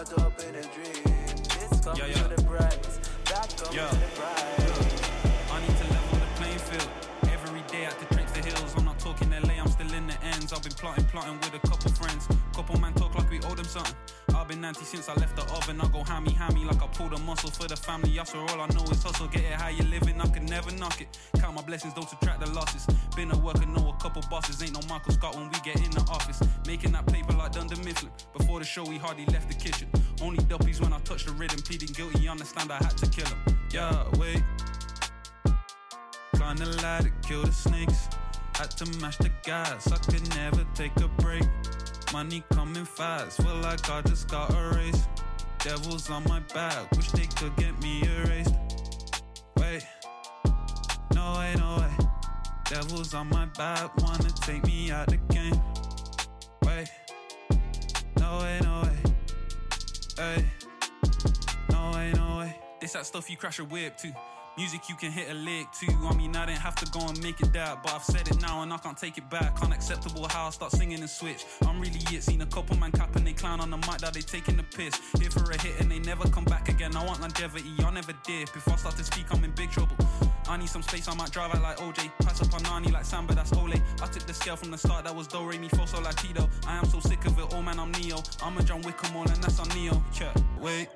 Caught 0.01 0.19
up 0.21 0.41
in 0.41 0.55
a 0.55 0.63
dream. 0.73 1.05
This 1.61 1.85
comes 1.85 1.99
yeah, 1.99 2.07
yeah. 2.07 2.23
with 2.23 2.41
a 2.41 2.45
price. 2.49 3.01
That 3.29 3.53
comes 3.53 3.77
yeah. 3.77 3.91
with 3.91 4.01
a 4.01 4.13
price. 4.17 5.53
I 5.53 5.61
need 5.61 5.77
to 5.77 5.85
level 5.93 6.19
the 6.25 6.31
playing 6.41 6.59
field. 6.59 6.89
Every 7.29 7.61
day 7.69 7.85
at 7.85 7.99
the 8.01 8.07
tricks 8.15 8.33
the 8.33 8.41
hills. 8.41 8.73
I'm 8.79 8.87
not 8.87 8.99
talking 8.99 9.29
LA, 9.29 9.61
I'm 9.61 9.69
still 9.69 9.93
in 9.93 10.07
the 10.07 10.17
ends. 10.25 10.55
I've 10.55 10.63
been 10.63 10.73
plotting, 10.73 11.05
plotting 11.05 11.37
with 11.41 11.53
a 11.53 11.69
couple 11.69 11.93
friends. 11.93 12.27
Couple 12.55 12.81
man 12.81 12.95
talk 12.95 13.10
like 13.10 13.10
we 13.41 13.51
owe 13.51 13.55
them 13.55 13.65
something. 13.65 13.95
I've 14.35 14.49
been 14.49 14.65
anti 14.65 14.85
since 14.85 15.09
I 15.09 15.15
left 15.15 15.37
the 15.37 15.43
oven. 15.55 15.81
I 15.81 15.89
go 15.89 16.03
hammy, 16.05 16.33
hammy 16.33 16.65
like 16.65 16.83
I 16.83 16.87
pulled 16.89 17.13
a 17.13 17.19
muscle 17.19 17.51
for 17.51 17.69
the 17.69 17.77
family. 17.77 18.19
After 18.19 18.39
all 18.39 18.61
I 18.61 18.67
know 18.69 18.85
is 18.85 19.03
hustle. 19.03 19.29
Get 19.29 19.43
it 19.43 19.53
how 19.53 19.69
you 19.69 19.85
living, 19.85 20.21
I 20.21 20.27
can 20.29 20.47
never 20.47 20.71
knock 20.73 21.01
it. 21.01 21.19
Count 21.39 21.55
my 21.55 21.63
blessings, 21.63 21.95
don't 21.95 22.09
subtract 22.09 22.41
the 22.45 22.51
losses. 22.51 22.87
Been 23.17 23.31
a 23.31 23.39
worker, 23.39 23.67
know 23.67 23.89
a 23.89 24.03
couple 24.03 24.23
bosses. 24.31 24.63
Ain't 24.63 24.73
no 24.73 24.81
Michael 24.89 25.13
Scott 25.13 25.37
when 25.37 25.49
we 25.49 25.59
get 25.61 25.77
in 25.85 25.91
the 25.91 26.01
office. 26.11 26.41
Making 26.67 26.93
that 26.93 27.07
paper 27.07 27.33
like 27.33 27.53
Dunder 27.53 27.77
Mifflin. 27.77 28.11
Before 28.37 28.59
the 28.59 28.65
show, 28.65 28.85
we 28.85 28.99
hardly 28.99 29.27
left 29.27 29.49
the 29.49 29.55
kitchen. 29.55 29.89
Only 30.23 30.43
duppies 30.45 30.81
when 30.81 30.93
I 30.93 30.99
touched 31.01 31.27
the 31.27 31.33
rhythm. 31.33 31.61
Pleading 31.61 31.93
guilty, 31.93 32.29
understand 32.29 32.71
I 32.73 32.77
had 32.77 32.97
to 32.99 33.07
kill 33.09 33.27
him. 33.27 33.39
Yeah, 33.73 34.05
wait. 34.19 34.43
Climb 36.35 36.57
the 36.57 36.67
ladder, 36.83 37.13
kill 37.23 37.43
the 37.43 37.53
snakes. 37.53 38.09
Had 38.55 38.71
to 38.73 39.01
mash 39.01 39.17
the 39.17 39.31
gas, 39.43 39.91
I 39.91 39.97
could 39.97 40.29
never 40.37 40.67
take 40.75 40.95
a 40.97 41.09
break. 41.23 41.45
Money 42.13 42.43
coming 42.53 42.85
fast, 42.85 43.41
feel 43.41 43.55
like 43.63 43.89
I 43.89 44.03
just 44.03 44.27
got 44.29 44.53
erased. 44.53 45.09
Devils 45.61 46.11
on 46.11 46.25
my 46.25 46.41
back, 46.53 46.91
wish 46.97 47.09
they 47.13 47.27
could 47.37 47.55
get 47.55 47.81
me 47.81 48.03
erased. 48.03 48.55
Wait, 49.57 49.87
no 51.15 51.35
way, 51.39 51.55
no 51.57 51.77
way. 51.79 52.07
Devils 52.65 53.15
on 53.15 53.29
my 53.29 53.47
back, 53.57 53.97
wanna 54.03 54.31
take 54.41 54.65
me 54.67 54.91
out 54.91 55.07
the 55.07 55.19
game. 55.33 55.61
Wait, 56.65 56.89
no 58.19 58.39
way, 58.39 58.59
no 58.65 58.83
way. 58.83 58.97
Hey, 60.17 60.45
no 61.71 61.93
way, 61.95 62.13
no 62.13 62.39
way. 62.39 62.57
This 62.81 62.95
that 62.95 63.07
stuff 63.07 63.31
you 63.31 63.37
crash 63.37 63.61
a 63.61 63.65
whip 63.65 63.97
to. 63.99 64.13
Music 64.57 64.89
you 64.89 64.95
can 64.95 65.11
hit 65.11 65.31
a 65.31 65.35
lick 65.35 65.71
too. 65.73 65.95
I 66.03 66.15
mean, 66.15 66.35
I 66.37 66.45
didn't 66.45 66.59
have 66.59 66.75
to 66.77 66.91
go 66.91 67.01
and 67.07 67.23
make 67.23 67.41
it 67.41 67.53
that, 67.53 67.83
but 67.83 67.95
I've 67.95 68.03
said 68.03 68.29
it 68.29 68.41
now 68.43 68.63
and 68.63 68.73
I 68.73 68.79
can't 68.79 68.99
take 68.99 69.17
it 69.17 69.31
back. 69.31 69.63
Unacceptable 69.63 70.27
how 70.29 70.49
I 70.49 70.51
start 70.51 70.73
singing 70.73 71.01
and 71.01 71.09
switch. 71.09 71.47
I'm 71.67 71.81
really 71.81 72.01
it. 72.11 72.23
Seen 72.25 72.43
a 72.43 72.47
couple 72.47 72.77
man 72.77 72.93
cap 72.93 73.15
and 73.17 73.27
they 73.27 73.33
clown 73.33 73.61
on 73.61 73.71
the 73.71 73.77
mic 73.79 73.99
that 73.99 74.13
they 74.13 74.21
taking 74.21 74.57
the 74.57 74.63
piss. 74.65 74.95
Here 75.19 75.31
for 75.31 75.51
a 75.51 75.61
hit 75.61 75.81
and 75.81 75.91
they 75.91 76.01
never 76.01 76.29
come 76.29 76.45
back 76.45 76.69
again. 76.69 76.97
I 76.97 77.05
want 77.05 77.21
longevity, 77.21 77.71
I 77.85 77.91
never 77.91 78.13
dip. 78.25 78.55
If 78.55 78.69
I 78.69 78.77
start 78.77 78.97
to 78.97 79.05
speak, 79.05 79.27
I'm 79.31 79.43
in 79.45 79.53
big 79.53 79.71
trouble. 79.71 79.97
I 80.49 80.57
need 80.57 80.69
some 80.69 80.83
space, 80.83 81.07
I 81.09 81.15
might 81.15 81.31
drive 81.31 81.55
out 81.55 81.63
like 81.63 81.79
OJ. 81.79 82.11
Pass 82.25 82.43
up 82.43 82.53
on 82.53 82.63
Nani 82.65 82.91
like 82.91 83.05
Samba, 83.05 83.35
that's 83.35 83.53
Ole. 83.53 83.75
I 84.03 84.07
took 84.07 84.25
the 84.27 84.35
scale 84.35 84.57
from 84.57 84.73
the 84.73 84.79
start, 84.79 85.05
that 85.05 85.15
was 85.15 85.27
Do, 85.27 85.47
Re, 85.47 85.59
Mi, 85.59 85.69
Fo, 85.69 85.87
Sol, 85.87 86.03
La, 86.03 86.11
Tito. 86.11 86.49
I 86.67 86.77
am 86.77 86.85
so 86.87 86.99
sick 87.01 87.25
of 87.25 87.39
it, 87.39 87.47
oh 87.53 87.63
man, 87.63 87.79
I'm 87.79 87.93
Neo. 87.93 88.19
I'm 88.43 88.59
a 88.59 88.63
John 88.63 88.83
Wickham 88.83 89.17
all 89.17 89.23
and 89.23 89.43
that's 89.43 89.61
on 89.61 89.69
Neo. 89.69 90.03
Yeah, 90.21 90.35
wait. 90.61 90.89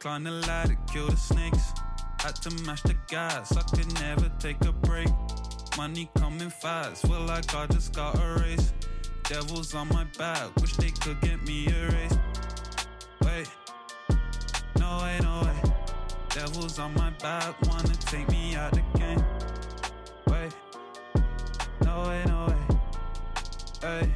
Climb 0.00 0.24
the 0.24 0.30
ladder, 0.30 0.78
kill 0.90 1.08
the 1.08 1.16
snakes. 1.16 1.74
Had 2.20 2.34
to 2.36 2.50
mash 2.64 2.80
the 2.80 2.96
gas, 3.06 3.54
I 3.54 3.60
could 3.76 3.92
never 4.00 4.32
take 4.38 4.64
a 4.64 4.72
break. 4.72 5.08
Money 5.76 6.08
coming 6.16 6.48
fast, 6.48 7.06
feel 7.06 7.20
like 7.20 7.54
I 7.54 7.66
just 7.66 7.94
got 7.94 8.18
erased. 8.18 8.72
Devils 9.24 9.74
on 9.74 9.88
my 9.88 10.04
back, 10.16 10.56
wish 10.56 10.74
they 10.76 10.90
could 10.90 11.20
get 11.20 11.42
me 11.42 11.66
erased. 11.66 12.18
Wait, 13.24 13.46
no 14.78 15.00
way, 15.02 15.18
no 15.22 15.42
way. 15.44 15.70
Devils 16.30 16.78
on 16.78 16.94
my 16.94 17.10
back, 17.22 17.60
wanna 17.68 17.94
take 18.06 18.26
me 18.30 18.56
out 18.56 18.72
the 18.72 18.82
game. 18.98 19.22
Wait, 20.28 20.52
no 21.84 22.08
way, 22.08 22.24
no 22.26 22.46
way. 22.46 22.78
Hey, 23.82 24.14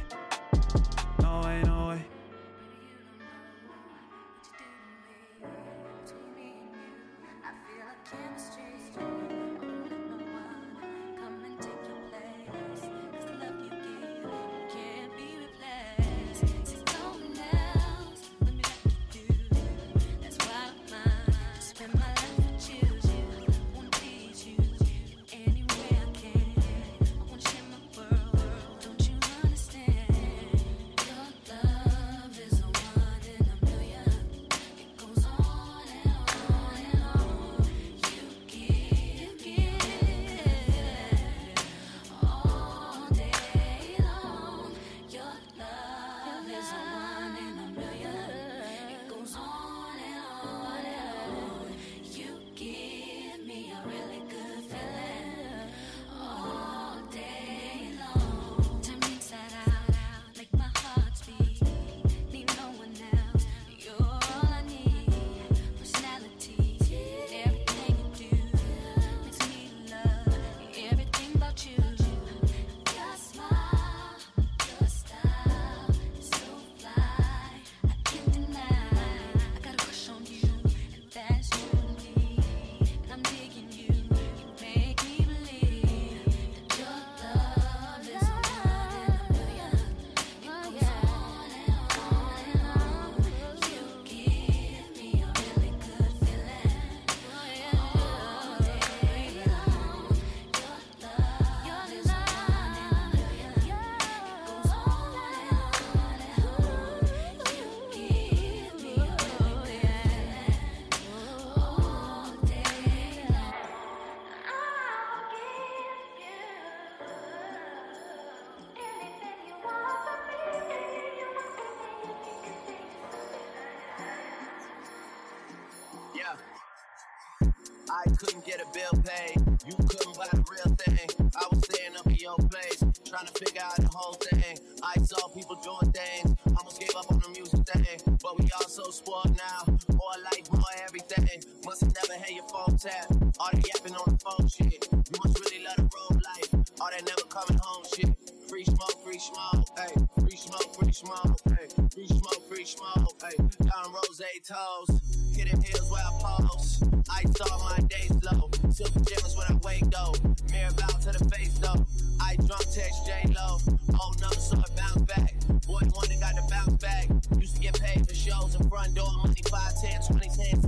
I 127.95 128.03
couldn't 128.19 128.43
get 128.45 128.59
a 128.59 128.67
bill 128.75 128.91
paid. 129.07 129.39
You 129.63 129.75
couldn't 129.87 130.17
buy 130.19 130.27
the 130.27 130.43
real 130.51 130.75
thing. 130.83 131.07
I 131.31 131.47
was 131.47 131.63
staying 131.63 131.95
up 131.95 132.05
in 132.07 132.19
your 132.19 132.35
place, 132.51 132.83
trying 133.07 133.23
to 133.23 133.31
figure 133.39 133.63
out 133.63 133.79
the 133.79 133.87
whole 133.87 134.19
thing. 134.19 134.59
I 134.83 134.99
saw 134.99 135.29
people 135.31 135.55
doing 135.63 135.95
things, 135.95 136.35
almost 136.59 136.79
gave 136.81 136.91
up 136.91 137.09
on 137.09 137.23
the 137.23 137.29
music 137.31 137.63
thing. 137.63 138.17
But 138.19 138.35
we 138.37 138.51
all 138.51 138.67
so 138.67 138.91
spoiled 138.91 139.39
now. 139.39 139.63
More 139.95 140.17
life, 140.27 140.43
more 140.51 140.75
everything. 140.83 141.39
Must 141.63 141.87
have 141.87 141.95
never 141.95 142.19
had 142.19 142.35
your 142.35 142.43
phone 142.51 142.75
tap. 142.75 143.07
All 143.39 143.51
the 143.55 143.63
yapping 143.63 143.95
on 143.95 144.11
the 144.11 144.19
phone 144.19 144.47
shit. 144.51 144.75
You 144.91 145.15
must 145.23 145.39
really 145.39 145.63
love 145.63 145.79
the 145.79 145.87
road 145.87 146.19
life. 146.19 146.51
All 146.83 146.91
that 146.91 146.99
never 146.99 147.27
coming 147.31 147.59
home 147.63 147.87
shit. 147.95 148.11
Free 148.51 148.65
smoke, 148.67 148.99
free 149.07 149.23
smoke, 149.23 149.71
hey. 149.79 149.95
Free 150.19 150.35
smoke, 150.35 150.67
free 150.75 150.91
smoke, 150.91 151.39
hey. 151.47 151.67
Free 151.95 152.11
smoke, 152.11 152.43
free 152.51 152.67
smoke, 152.67 153.15
hey. 153.23 153.39
Down 153.39 153.87
rose 153.95 154.19
toes. 154.43 155.24
Getting 155.35 155.61
pills 155.61 155.91
where 155.91 156.01
I 156.01 156.11
pause. 156.21 156.81
I 157.09 157.23
all 157.51 157.59
my 157.65 157.79
days 157.89 158.11
low. 158.23 158.49
Silver 158.71 158.99
gems 159.01 159.35
when 159.35 159.47
I 159.49 159.55
wake 159.65 159.83
though. 159.91 160.13
Mirror 160.49 160.71
bow 160.77 160.87
to 160.87 161.11
the 161.11 161.29
face 161.35 161.57
though. 161.59 161.85
I 162.21 162.37
drunk 162.37 162.63
text 162.71 163.05
J 163.05 163.33
Lo. 163.35 163.59
Old 163.59 163.67
oh, 163.99 164.13
number 164.21 164.39
so 164.39 164.55
I 164.55 164.63
bounce 164.79 165.01
back. 165.03 165.35
Boy 165.67 165.81
wanted 165.91 166.21
got 166.21 166.35
the 166.35 166.47
bounce 166.49 166.81
back. 166.81 167.09
Used 167.37 167.55
to 167.55 167.61
get 167.61 167.77
paid 167.81 168.07
for 168.07 168.15
shows 168.15 168.55
in 168.55 168.69
front 168.69 168.95
door. 168.95 169.11
Money 169.23 169.41
5, 169.49 169.81
10, 169.81 170.01
20, 170.07 170.29
10, 170.29 170.61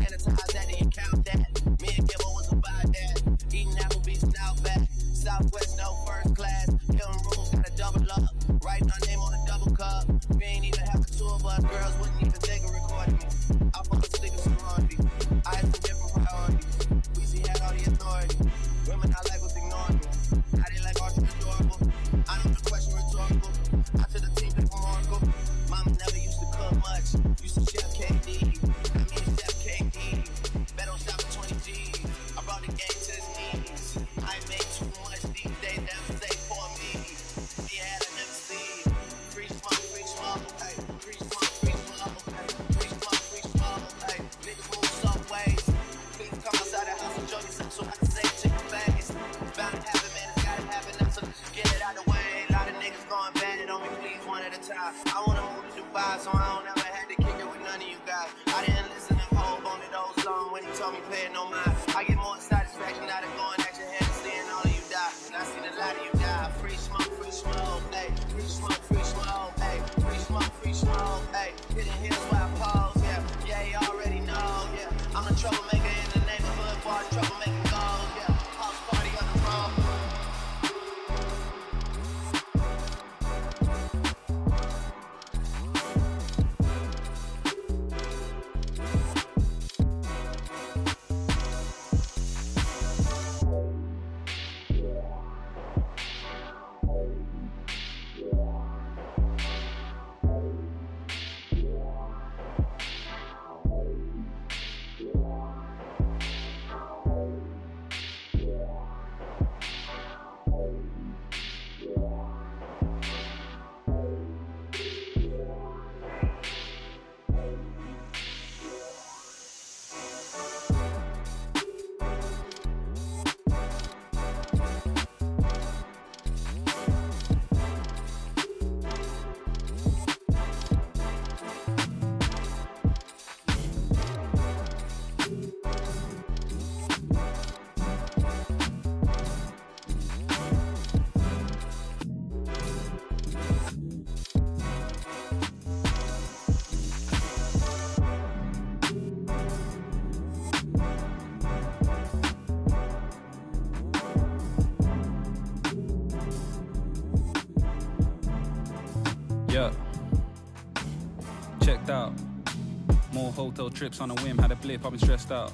trips 163.78 164.01
on 164.01 164.09
a 164.09 164.15
whim, 164.15 164.39
had 164.39 164.51
a 164.51 164.55
blip, 164.55 164.84
I've 164.84 164.91
been 164.91 164.99
stressed 164.99 165.32
out. 165.32 165.53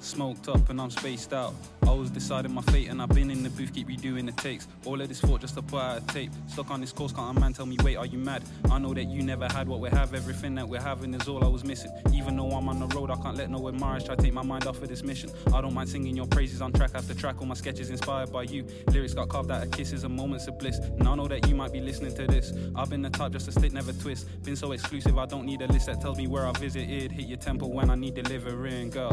Smoked 0.00 0.48
up 0.48 0.68
and 0.68 0.78
I'm 0.78 0.90
spaced 0.90 1.32
out. 1.32 1.54
Was 1.96 2.10
deciding 2.10 2.52
my 2.52 2.60
fate 2.60 2.88
and 2.88 3.00
I've 3.00 3.08
been 3.08 3.30
in 3.30 3.42
the 3.42 3.48
booth, 3.48 3.72
keep 3.74 3.88
redoing 3.88 4.26
the 4.26 4.32
takes. 4.32 4.68
All 4.84 5.00
of 5.00 5.08
this 5.08 5.20
thought 5.20 5.40
just 5.40 5.54
to 5.54 5.62
put 5.62 5.80
out 5.80 6.02
a 6.02 6.06
tape. 6.06 6.30
Stuck 6.46 6.70
on 6.70 6.82
this 6.82 6.92
course, 6.92 7.10
can't 7.10 7.36
a 7.36 7.40
man 7.40 7.54
tell 7.54 7.64
me, 7.64 7.78
wait, 7.82 7.96
are 7.96 8.04
you 8.04 8.18
mad? 8.18 8.42
I 8.70 8.78
know 8.78 8.92
that 8.92 9.04
you 9.04 9.22
never 9.22 9.46
had 9.46 9.66
what 9.66 9.80
we 9.80 9.88
have, 9.88 10.12
everything 10.12 10.54
that 10.56 10.68
we're 10.68 10.80
having 10.80 11.14
is 11.14 11.26
all 11.26 11.42
I 11.42 11.48
was 11.48 11.64
missing. 11.64 11.90
Even 12.12 12.36
though 12.36 12.50
I'm 12.50 12.68
on 12.68 12.80
the 12.80 12.86
road, 12.94 13.10
I 13.10 13.16
can't 13.16 13.36
let 13.36 13.50
no 13.50 13.66
admirers 13.68 14.04
try 14.04 14.14
to 14.14 14.22
take 14.22 14.34
my 14.34 14.42
mind 14.42 14.66
off 14.66 14.82
of 14.82 14.88
this 14.88 15.02
mission. 15.02 15.30
I 15.54 15.62
don't 15.62 15.72
mind 15.72 15.88
singing 15.88 16.14
your 16.14 16.26
praises 16.26 16.60
on 16.60 16.70
track 16.70 16.90
after 16.94 17.14
track, 17.14 17.40
all 17.40 17.46
my 17.46 17.54
sketches 17.54 17.88
inspired 17.88 18.30
by 18.30 18.42
you. 18.42 18.66
Lyrics 18.88 19.14
got 19.14 19.30
carved 19.30 19.50
out 19.50 19.62
of 19.62 19.70
kisses 19.70 20.04
and 20.04 20.14
moments 20.14 20.46
of 20.48 20.58
bliss. 20.58 20.78
And 20.78 21.08
I 21.08 21.14
know 21.14 21.26
that 21.28 21.48
you 21.48 21.54
might 21.54 21.72
be 21.72 21.80
listening 21.80 22.14
to 22.16 22.26
this. 22.26 22.52
I've 22.76 22.90
been 22.90 23.02
the 23.02 23.10
type 23.10 23.32
just 23.32 23.46
to 23.46 23.52
stick, 23.52 23.72
never 23.72 23.94
twist. 23.94 24.28
Been 24.44 24.56
so 24.56 24.72
exclusive, 24.72 25.16
I 25.16 25.24
don't 25.24 25.46
need 25.46 25.62
a 25.62 25.66
list 25.66 25.86
that 25.86 26.02
tells 26.02 26.18
me 26.18 26.26
where 26.26 26.46
I 26.46 26.52
visited. 26.52 27.10
Hit 27.10 27.26
your 27.26 27.38
temple 27.38 27.72
when 27.72 27.88
I 27.88 27.94
need 27.94 28.14
delivering, 28.14 28.90
girl. 28.90 29.12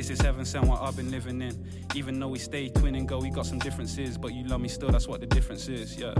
This 0.00 0.08
is 0.08 0.22
heaven 0.22 0.46
sent 0.46 0.64
what 0.64 0.80
I've 0.80 0.96
been 0.96 1.10
living 1.10 1.42
in. 1.42 1.54
Even 1.94 2.18
though 2.18 2.28
we 2.28 2.38
stay 2.38 2.70
twin 2.70 2.94
and 2.94 3.06
go, 3.06 3.18
we 3.18 3.28
got 3.28 3.44
some 3.44 3.58
differences, 3.58 4.16
but 4.16 4.32
you 4.32 4.44
love 4.44 4.62
me 4.62 4.68
still, 4.68 4.88
that's 4.88 5.06
what 5.06 5.20
the 5.20 5.26
difference 5.26 5.68
is, 5.68 5.94
yeah. 5.94 6.14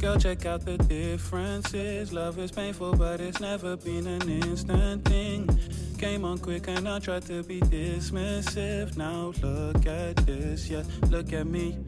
Girl, 0.00 0.18
check 0.18 0.46
out 0.46 0.64
the 0.64 0.78
differences. 0.78 2.12
Love 2.12 2.40
is 2.40 2.50
painful, 2.50 2.96
but 2.96 3.20
it's 3.20 3.38
never 3.38 3.76
been 3.76 4.08
an 4.08 4.28
instant 4.28 5.04
thing. 5.04 5.48
Came 5.96 6.24
on 6.24 6.38
quick 6.38 6.66
and 6.66 6.88
I 6.88 6.98
tried 6.98 7.22
to 7.26 7.44
be 7.44 7.60
dismissive. 7.60 8.96
Now 8.96 9.32
look 9.42 9.86
at 9.86 10.16
this, 10.26 10.68
yeah. 10.68 10.82
Look 11.08 11.32
at 11.32 11.46
me, 11.46 11.78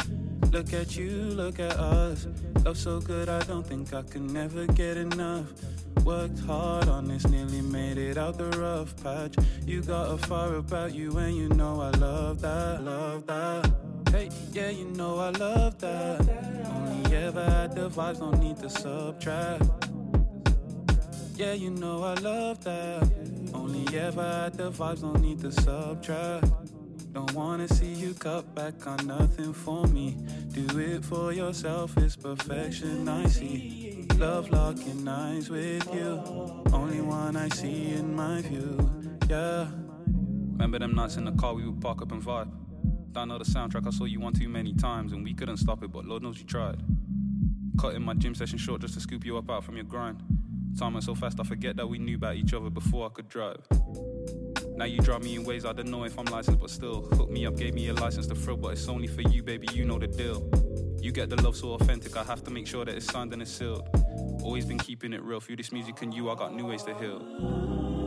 look 0.53 0.73
at 0.73 0.97
you, 0.97 1.11
look 1.11 1.59
at 1.59 1.73
us. 1.73 2.29
Love 2.65 2.79
so 2.79 3.01
good, 3.01 3.29
I 3.29 3.43
don't 3.43 3.67
think 3.67 3.93
I 3.93 4.03
can 4.03 4.29
never 4.29 4.65
get 4.67 4.97
enough. 4.97 5.53
Worked 6.05 6.41
hard 6.41 6.89
on 6.89 7.09
this, 7.09 7.27
nearly 7.29 7.63
made 7.63 7.97
it 7.97 8.19
out 8.19 8.37
the 8.37 8.51
rough 8.59 8.95
patch. 9.03 9.37
You 9.67 9.81
got 9.81 10.11
a 10.13 10.19
fire 10.19 10.57
about 10.57 10.95
you, 10.95 11.17
and 11.17 11.35
you 11.35 11.49
know 11.49 11.81
I 11.81 11.91
love 11.93 12.43
that, 12.43 12.83
love 12.83 13.27
that. 13.27 13.73
Hey, 14.11 14.29
yeah, 14.53 14.69
you 14.69 14.85
know 14.85 15.19
I 15.19 15.31
love 15.31 15.79
that. 15.81 16.21
Only 16.75 17.17
ever 17.17 17.45
had 17.45 17.75
the 17.75 17.89
vibes, 17.89 18.19
don't 18.19 18.39
need 18.39 18.59
to 18.59 18.69
subtract. 18.69 19.65
Yeah, 21.37 21.55
you 21.55 21.71
know 21.71 22.05
I 22.05 22.15
love 22.15 22.63
that. 22.65 23.11
Only 23.55 23.99
ever 23.99 24.23
had 24.23 24.55
the 24.55 24.71
vibes, 24.71 25.01
don't 25.01 25.21
need 25.23 25.41
to 25.41 25.51
subtract. 25.51 26.47
Don't 27.15 27.33
wanna 27.33 27.67
see 27.69 27.95
you 27.95 28.13
cut 28.13 28.55
back 28.55 28.87
on 28.87 29.07
nothing 29.07 29.55
for 29.55 29.87
me. 29.87 30.17
Do 30.53 30.79
it 30.79 31.05
for 31.05 31.33
yourself, 31.33 31.97
it's 31.97 32.15
perfection 32.15 33.09
I 33.09 33.27
see. 33.27 33.94
Love 34.19 34.51
locking 34.51 35.07
eyes 35.09 35.51
with 35.51 35.93
you. 35.95 36.23
Only 36.73 37.01
one 37.01 37.37
I 37.37 37.49
see 37.49 37.91
in 37.91 38.15
my 38.15 38.43
view. 38.43 38.91
Yeah, 39.29 39.69
Remember 40.53 40.79
them 40.79 40.95
nights 40.95 41.17
in 41.17 41.25
the 41.25 41.33
car 41.33 41.55
we 41.55 41.67
would 41.67 41.81
park 41.81 42.01
up 42.01 42.13
and 42.13 42.23
vibe. 42.23 42.51
Know 43.15 43.39
the 43.39 43.45
soundtrack, 43.45 43.87
I 43.87 43.91
saw 43.91 44.05
you 44.05 44.21
one 44.21 44.33
too 44.33 44.49
many 44.49 44.75
times 44.75 45.13
and 45.13 45.25
we 45.25 45.35
couldn't 45.35 45.59
stop 45.59 45.83
it, 45.83 45.93
but 45.93 46.05
Lord 46.05 46.23
knows 46.23 46.39
you 46.39 46.45
tried. 46.45 46.81
Cutting 47.81 48.03
my 48.03 48.15
gym 48.15 48.35
session 48.35 48.59
short 48.59 48.81
just 48.81 48.95
to 48.95 49.01
scoop 49.01 49.25
you 49.25 49.37
up 49.37 49.51
out 49.51 49.65
from 49.65 49.77
your 49.77 49.85
grind. 49.85 50.23
Time 50.79 50.95
went 50.95 51.05
so 51.05 51.15
fast 51.15 51.41
I 51.41 51.45
forget 51.45 51.77
that 51.77 51.87
we 51.87 51.99
knew 51.99 52.17
about 52.17 52.37
each 52.37 52.55
other 52.55 52.71
before 52.71 53.07
I 53.07 53.11
could 53.11 53.29
drive. 53.29 53.61
Now 54.77 54.85
you 54.85 54.99
drive 55.01 55.23
me 55.23 55.37
in 55.37 55.45
ways 55.45 55.65
I 55.65 55.73
don't 55.73 55.89
know 55.91 56.05
if 56.05 56.19
I'm 56.19 56.27
licensed, 56.27 56.61
but 56.61 56.71
still. 56.71 57.03
Hook 57.03 57.31
me 57.31 57.47
up, 57.47 57.57
gave 57.57 57.75
me 57.75 57.89
a 57.89 57.95
license 57.95 58.27
to 58.29 58.35
thrill, 58.35 58.57
but 58.57 58.73
it's 58.73 58.89
only 58.89 59.07
for 59.07 59.23
you, 59.23 59.43
baby, 59.43 59.69
you 59.73 59.85
know 59.85 59.99
the 59.99 60.07
deal. 60.07 60.49
You 61.05 61.13
get 61.13 61.29
the 61.29 61.37
love 61.43 61.55
so 61.55 61.75
authentic, 61.75 62.17
I 62.17 62.25
have 62.25 62.43
to 62.45 62.51
make 62.51 62.67
sure 62.67 62.87
that 62.87 62.95
it's 62.95 63.05
signed 63.05 63.31
and 63.35 63.43
it's 63.43 63.51
sealed. 63.51 63.87
Always 64.43 64.65
been 64.65 64.79
keeping 64.79 65.13
it 65.13 65.23
real, 65.23 65.39
through 65.39 65.57
this 65.57 65.71
music 65.71 66.01
and 66.01 66.15
you, 66.15 66.31
I 66.31 66.35
got 66.35 66.55
new 66.55 66.65
ways 66.65 66.83
to 66.85 66.95
heal. 66.95 68.04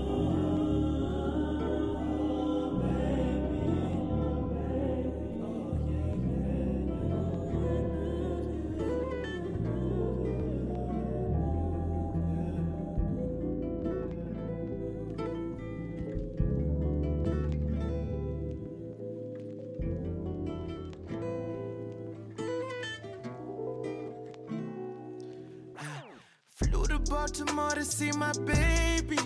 Baltimore 27.09 27.71
to 27.71 27.85
see 27.85 28.11
my 28.11 28.31
baby. 28.45 29.17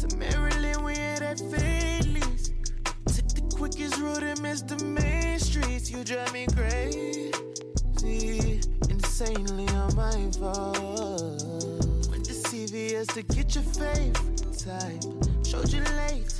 To 0.00 0.16
Maryland, 0.16 0.84
we 0.84 0.94
had 0.94 1.22
at 1.22 1.38
Phillies. 1.38 2.52
Took 3.06 3.28
the 3.28 3.52
quickest 3.56 3.98
route 3.98 4.22
and 4.22 4.40
missed 4.40 4.68
the 4.68 4.84
main 4.84 5.38
streets. 5.38 5.90
You 5.90 6.04
drive 6.04 6.32
me 6.32 6.46
crazy, 6.54 7.32
insanely 8.88 9.68
on 9.68 9.94
my 9.96 10.30
fault. 10.38 11.42
Went 12.10 12.24
to 12.26 12.34
CVS 12.34 13.14
to 13.14 13.22
get 13.22 13.54
your 13.54 13.64
favorite 13.64 14.58
type. 14.58 15.02
Showed 15.44 15.72
you 15.72 15.82
latex, 15.96 16.39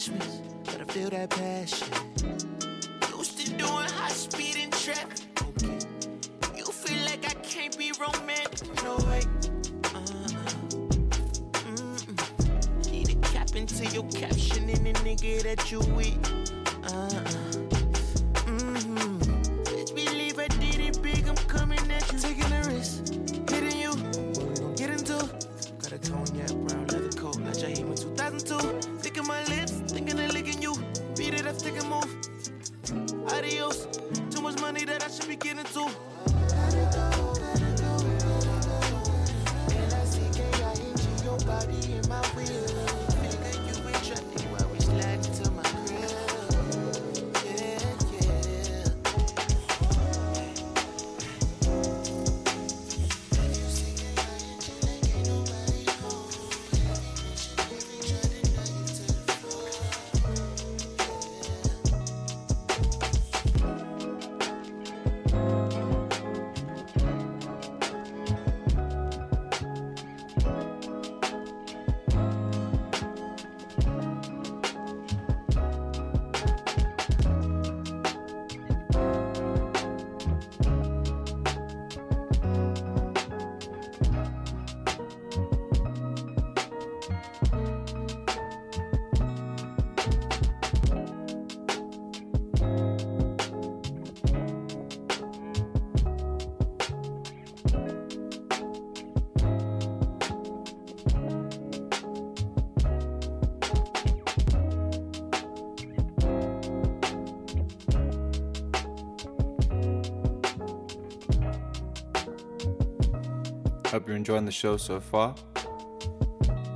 attachments, 0.00 0.39
Hope 113.90 114.06
you're 114.06 114.16
enjoying 114.16 114.44
the 114.44 114.52
show 114.52 114.76
so 114.76 115.00
far. 115.00 115.34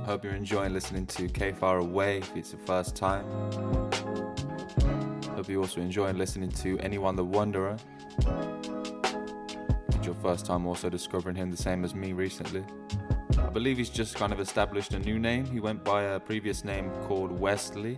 Hope 0.03 0.25
you're 0.25 0.35
enjoying 0.35 0.73
listening 0.73 1.05
to 1.05 1.29
KayFaraway 1.29 2.17
if 2.17 2.35
it's 2.35 2.51
the 2.51 2.57
first 2.57 2.93
time. 2.93 3.23
Hope 5.33 5.47
you're 5.47 5.61
also 5.61 5.79
enjoying 5.79 6.17
listening 6.17 6.49
to 6.49 6.75
NeONE 6.75 7.15
the 7.15 7.23
Wonderer. 7.23 7.79
If 9.87 9.95
it's 9.95 10.05
your 10.05 10.15
first 10.15 10.45
time 10.45 10.65
also 10.65 10.89
discovering 10.89 11.37
him 11.37 11.49
the 11.49 11.55
same 11.55 11.85
as 11.85 11.95
me 11.95 12.11
recently. 12.11 12.65
I 13.39 13.47
believe 13.47 13.77
he's 13.77 13.89
just 13.89 14.15
kind 14.15 14.33
of 14.33 14.41
established 14.41 14.93
a 14.93 14.99
new 14.99 15.17
name. 15.17 15.45
He 15.45 15.61
went 15.61 15.85
by 15.85 16.03
a 16.03 16.19
previous 16.19 16.65
name 16.65 16.91
called 17.03 17.31
Wesley. 17.31 17.97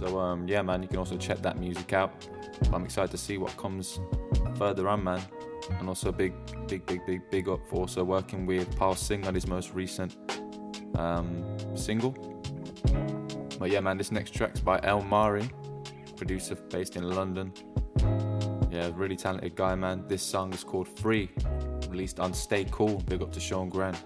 So 0.00 0.18
um, 0.18 0.48
yeah, 0.48 0.62
man, 0.62 0.82
you 0.82 0.88
can 0.88 0.98
also 0.98 1.16
check 1.16 1.40
that 1.42 1.58
music 1.58 1.92
out. 1.92 2.26
I'm 2.72 2.84
excited 2.84 3.12
to 3.12 3.18
see 3.18 3.38
what 3.38 3.56
comes 3.56 4.00
further 4.56 4.88
on, 4.88 5.04
man. 5.04 5.22
And 5.70 5.88
also 5.88 6.10
a 6.10 6.12
big, 6.12 6.34
big, 6.68 6.84
big, 6.86 7.06
big, 7.06 7.30
big 7.30 7.48
up 7.48 7.66
for 7.66 7.76
also 7.76 8.04
working 8.04 8.46
with 8.46 8.76
Paal 8.76 8.94
Singh 8.94 9.26
on 9.26 9.34
his 9.34 9.46
most 9.46 9.72
recent 9.74 10.16
um, 10.96 11.56
single. 11.74 12.12
But 13.58 13.70
yeah, 13.70 13.80
man, 13.80 13.96
this 13.96 14.12
next 14.12 14.34
track's 14.34 14.60
by 14.60 14.78
ElMari, 14.80 15.50
producer 16.16 16.54
based 16.54 16.96
in 16.96 17.04
London. 17.04 17.52
Yeah, 18.70 18.90
really 18.94 19.16
talented 19.16 19.54
guy, 19.54 19.74
man. 19.74 20.04
This 20.08 20.22
song 20.22 20.52
is 20.52 20.64
called 20.64 20.88
Free, 20.88 21.30
released 21.88 22.18
on 22.18 22.34
Stay 22.34 22.66
Cool. 22.70 23.02
Big 23.06 23.22
up 23.22 23.32
to 23.32 23.40
Sean 23.40 23.68
Grant. 23.68 23.96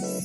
Whip 0.00 0.22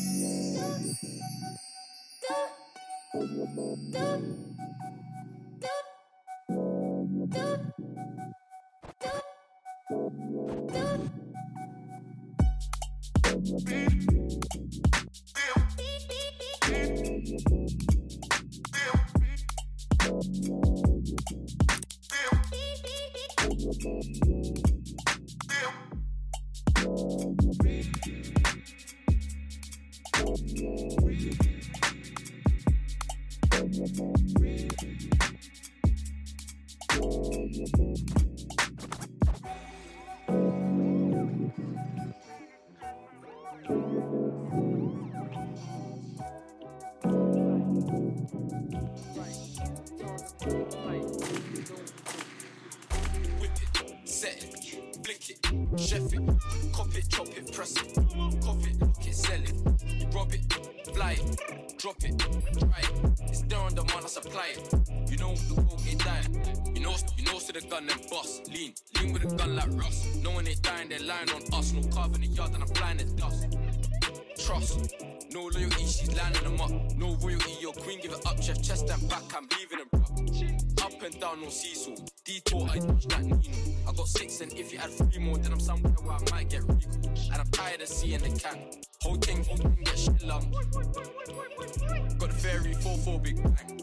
chest 78.63 78.89
and 78.89 79.09
back, 79.09 79.23
I'm 79.35 79.47
leaving 79.57 79.79
them 79.79 79.89
rough. 79.93 80.85
Up 80.85 81.01
and 81.03 81.19
down, 81.19 81.41
no 81.41 81.49
seesaw. 81.49 81.95
Detour, 82.23 82.69
I 82.71 82.79
touch 82.79 83.07
that 83.07 83.23
Nino. 83.23 83.39
I 83.87 83.91
got 83.93 84.07
six, 84.07 84.41
and 84.41 84.53
if 84.53 84.71
you 84.71 84.79
add 84.79 84.89
three 84.91 85.19
more, 85.19 85.37
then 85.37 85.51
I'm 85.51 85.59
somewhere 85.59 85.91
where 85.91 86.15
I 86.15 86.19
might 86.31 86.49
get 86.49 86.61
recall. 86.61 87.01
And 87.31 87.41
I'm 87.41 87.47
tired 87.51 87.81
of 87.81 87.87
seeing 87.87 88.21
the 88.21 88.29
can. 88.39 88.57
Whole 89.01 89.15
thing, 89.15 89.43
whole 89.43 89.57
thing 89.57 89.77
get 89.83 89.99
shit 89.99 90.23
lump. 90.23 90.51
Got 90.53 92.29
the 92.29 92.35
fairy 92.35 92.73
4-4 92.73 93.23
big 93.23 93.43
bang. 93.43 93.82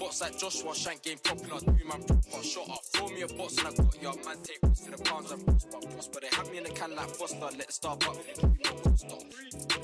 Bots 0.00 0.22
like 0.22 0.38
Joshua 0.38 0.74
Shank 0.74 1.02
game 1.02 1.18
popular. 1.22 1.60
Do 1.60 1.84
man 1.84 2.02
proper 2.02 2.42
shot 2.42 2.70
up. 2.70 2.82
Throw 2.86 3.08
me 3.08 3.20
a 3.20 3.28
box 3.28 3.58
and 3.58 3.68
I 3.68 3.70
got 3.70 4.02
your 4.02 4.14
man 4.24 4.38
take 4.42 4.58
risks 4.62 4.86
for 4.86 4.96
the 4.96 5.02
pounds 5.02 5.30
and 5.30 5.44
prosper. 5.44 5.78
Prosper, 5.92 6.20
they 6.22 6.36
have 6.36 6.50
me 6.50 6.58
in 6.58 6.64
the 6.64 6.70
can 6.70 6.96
like 6.96 7.10
Foster. 7.10 7.38
Let 7.38 7.66
the 7.66 7.72
star 7.72 7.92
up. 7.92 8.16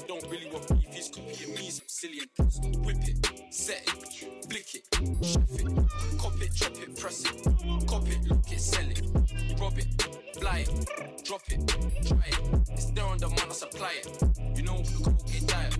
Don't 0.08 0.30
really 0.30 0.48
want 0.50 0.68
beef, 0.68 0.88
he's 0.90 1.08
copying 1.08 1.54
me, 1.54 1.68
some 1.68 1.84
silly 1.86 2.20
and 2.20 2.30
imposter. 2.38 2.80
Whip 2.80 2.96
it, 3.02 3.52
set 3.52 3.82
it, 3.86 4.48
flick 4.48 4.74
it, 4.74 4.84
chef 5.22 5.60
it, 5.60 6.18
cop 6.18 6.40
it, 6.40 6.54
chop 6.54 6.76
it, 6.80 6.98
press 6.98 7.24
it, 7.26 7.86
cop 7.86 8.08
it, 8.08 8.24
look 8.26 8.50
it, 8.50 8.60
sell 8.60 8.88
it, 8.88 9.02
rob 9.60 9.78
it, 9.78 10.25
fly 10.38 10.58
it, 10.68 11.24
drop 11.24 11.42
it, 11.48 11.66
try 12.06 12.18
it. 12.26 12.40
It's 12.72 12.86
there 12.90 13.04
on 13.04 13.18
the 13.18 13.28
man, 13.28 13.48
I 13.48 13.52
supply 13.52 13.92
it. 13.98 14.22
You 14.56 14.62
know 14.62 14.82
the 14.82 15.04
coke 15.04 15.34
ain't 15.34 15.48
diet. 15.48 15.76